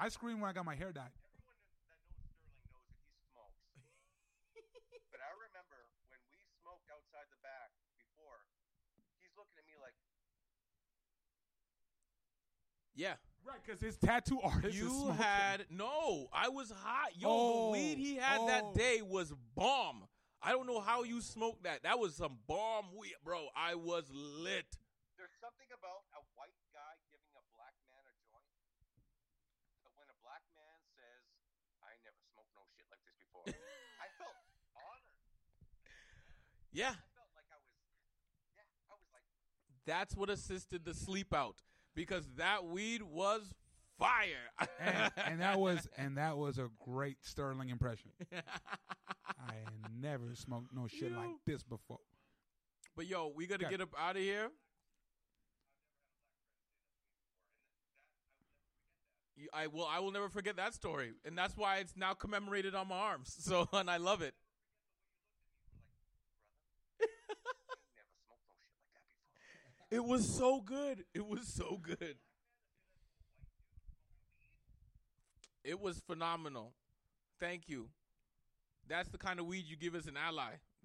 I 0.00 0.08
screamed 0.08 0.40
when 0.40 0.48
I 0.48 0.56
got 0.56 0.64
my 0.64 0.72
hair 0.74 0.96
dyed. 0.96 1.12
Everyone 1.12 1.60
that 1.60 1.68
knows 1.68 1.76
Sterling 1.84 2.56
knows 2.64 2.88
that 2.96 3.04
he 3.04 3.20
smokes. 3.28 3.68
but 5.12 5.20
I 5.20 5.28
remember 5.36 5.76
when 6.08 6.24
we 6.32 6.40
smoked 6.64 6.88
outside 6.88 7.28
the 7.28 7.36
back 7.44 7.68
before, 8.00 8.48
he's 9.20 9.28
looking 9.36 9.60
at 9.60 9.66
me 9.68 9.76
like, 9.76 9.92
Yeah. 12.96 13.20
Right, 13.44 13.56
because 13.64 13.80
his 13.80 13.96
tattoo 13.96 14.40
artist. 14.44 14.76
You 14.76 14.88
smoking. 14.88 15.16
had 15.16 15.64
no. 15.72 16.28
I 16.32 16.48
was 16.52 16.68
hot. 16.72 17.16
Yo, 17.16 17.28
Oh, 17.28 17.64
the 17.66 17.72
weed 17.72 17.96
he 17.96 18.16
had 18.16 18.44
oh. 18.44 18.46
that 18.48 18.64
day 18.76 19.00
was 19.00 19.32
bomb. 19.56 20.04
I 20.40 20.52
don't 20.52 20.68
know 20.68 20.80
how 20.80 21.04
you 21.04 21.20
smoked 21.20 21.64
that. 21.64 21.84
That 21.84 21.98
was 22.00 22.16
some 22.16 22.36
bomb 22.48 22.92
weed, 22.96 23.16
bro. 23.24 23.48
I 23.56 23.76
was 23.76 24.08
lit. 24.12 24.68
there's 25.16 25.32
something 25.40 25.68
about 25.72 26.04
a 26.16 26.24
white 26.36 26.56
guy 26.72 26.96
giving 27.08 27.32
a 27.36 27.44
black 27.56 27.76
man 27.88 28.00
a 28.04 28.14
joint. 28.28 28.48
But 29.84 29.92
when 29.96 30.08
a 30.12 30.16
black 30.20 30.44
man 30.52 30.76
says, 30.96 31.24
I 31.80 31.96
never 32.54 32.66
smoked 32.66 32.70
no 32.74 32.76
shit 32.76 32.86
like 32.90 33.02
this 33.06 33.16
before, 33.18 33.44
I 33.46 34.08
felt 34.18 34.36
honored. 34.76 35.16
Yeah. 36.72 36.94
I 36.94 37.08
felt 37.14 37.30
like 37.36 37.48
I 37.50 37.58
was, 37.58 37.70
yeah, 38.56 38.62
I 38.90 38.94
was 38.94 39.06
like, 39.12 39.24
That's 39.86 40.16
what 40.16 40.30
assisted 40.30 40.84
the 40.84 40.94
sleep 40.94 41.34
out 41.34 41.62
because 41.94 42.26
that 42.36 42.64
weed 42.66 43.02
was 43.02 43.52
fire. 43.98 44.48
and, 44.80 45.12
and 45.16 45.40
that 45.40 45.58
was 45.58 45.88
and 45.96 46.16
that 46.16 46.36
was 46.38 46.58
a 46.58 46.68
great 46.84 47.18
Sterling 47.22 47.68
impression. 47.70 48.10
I 49.38 49.54
never 50.00 50.34
smoked 50.34 50.72
no 50.74 50.86
shit 50.86 51.12
like 51.12 51.30
this 51.46 51.62
before. 51.62 51.98
But 52.96 53.06
yo, 53.06 53.32
we 53.34 53.46
gotta 53.46 53.64
Okay. 53.66 53.70
get 53.72 53.80
up 53.80 53.94
out 53.98 54.16
of 54.16 54.22
here. 54.22 54.50
I 59.52 59.66
will 59.66 59.86
I 59.86 60.00
will 60.00 60.12
never 60.12 60.28
forget 60.28 60.56
that 60.56 60.74
story, 60.74 61.12
and 61.24 61.36
that's 61.36 61.56
why 61.56 61.78
it's 61.78 61.96
now 61.96 62.14
commemorated 62.14 62.74
on 62.74 62.88
my 62.88 62.96
arms. 62.96 63.36
So, 63.40 63.68
and 63.72 63.90
I 63.90 63.96
love 63.96 64.22
it. 64.22 64.34
It 69.90 70.04
was 70.04 70.24
so 70.28 70.60
good. 70.60 71.04
It 71.12 71.26
was 71.26 71.48
so 71.48 71.80
good. 71.82 72.14
It 75.64 75.80
was 75.80 75.98
phenomenal. 76.06 76.72
Thank 77.40 77.68
you. 77.68 77.88
That's 78.88 79.08
the 79.08 79.18
kind 79.18 79.40
of 79.40 79.46
weed 79.46 79.64
you 79.66 79.76
give 79.76 79.96
as 79.96 80.06
an 80.06 80.16
ally. 80.16 80.52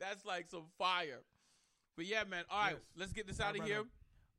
That's 0.00 0.24
like 0.24 0.48
some 0.50 0.64
fire. 0.78 1.20
But 1.96 2.06
yeah, 2.06 2.24
man. 2.28 2.44
All 2.50 2.60
right, 2.60 2.70
yes. 2.72 2.80
let's 2.96 3.12
get 3.12 3.26
this 3.26 3.40
out 3.40 3.58
of 3.58 3.64
here. 3.64 3.84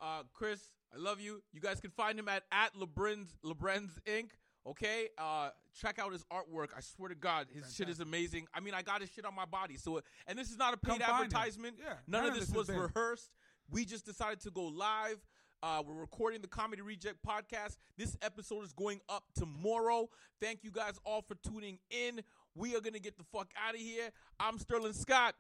Uh, 0.01 0.23
Chris, 0.33 0.71
I 0.93 0.97
love 0.97 1.19
you. 1.19 1.41
You 1.51 1.61
guys 1.61 1.79
can 1.79 1.91
find 1.91 2.19
him 2.19 2.27
at 2.27 2.43
at 2.51 2.73
LeBren's 2.75 3.35
LeBren's 3.43 3.99
Inc. 4.05 4.29
Okay, 4.65 5.07
uh, 5.17 5.49
check 5.79 5.97
out 5.97 6.11
his 6.11 6.25
artwork. 6.25 6.67
I 6.75 6.81
swear 6.81 7.07
to 7.07 7.15
God, 7.15 7.47
his 7.53 7.73
shit 7.73 7.87
is 7.87 8.01
amazing. 8.01 8.47
I 8.53 8.59
mean, 8.59 8.73
I 8.73 8.81
got 8.81 8.99
his 8.99 9.09
shit 9.09 9.25
on 9.25 9.33
my 9.33 9.45
body. 9.45 9.77
So, 9.77 10.01
and 10.27 10.37
this 10.37 10.51
is 10.51 10.57
not 10.57 10.73
a 10.73 10.77
paid 10.77 11.01
advertisement. 11.01 11.75
Yeah, 11.79 11.93
none, 12.05 12.25
of 12.25 12.35
this, 12.35 12.49
was 12.49 12.67
rehearsed. 12.67 13.31
We 13.69 13.85
just 13.85 14.05
decided 14.05 14.41
to 14.41 14.51
go 14.51 14.63
live. 14.63 15.25
Uh, 15.63 15.81
we're 15.87 15.95
recording 15.95 16.41
the 16.41 16.47
Comedy 16.47 16.81
Reject 16.81 17.17
podcast. 17.25 17.77
This 17.97 18.17
episode 18.21 18.65
is 18.65 18.73
going 18.73 18.99
up 19.07 19.23
tomorrow. 19.35 20.09
Thank 20.41 20.63
you 20.63 20.71
guys 20.71 20.99
all 21.05 21.21
for 21.21 21.35
tuning 21.35 21.79
in. 21.89 22.21
We 22.53 22.75
are 22.75 22.81
gonna 22.81 22.99
get 22.99 23.17
the 23.17 23.23
fuck 23.23 23.49
out 23.57 23.73
of 23.73 23.79
here. 23.79 24.09
I'm 24.39 24.59
Sterling 24.59 24.93
Scott, 24.93 25.33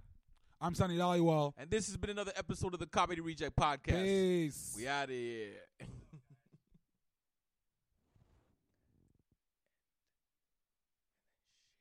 I'm 0.59 0.73
Sonny 0.73 0.97
Dhaliwal. 0.97 1.53
and 1.57 1.69
this 1.69 1.85
has 1.87 1.97
been 1.97 2.09
another 2.09 2.31
episode 2.35 2.73
of 2.73 2.79
the 2.79 2.87
Comedy 2.87 3.21
Reject 3.21 3.55
podcast. 3.55 4.03
Peace. 4.03 4.73
We 4.75 4.87
out 4.87 5.03
of 5.03 5.09
here. 5.11 5.51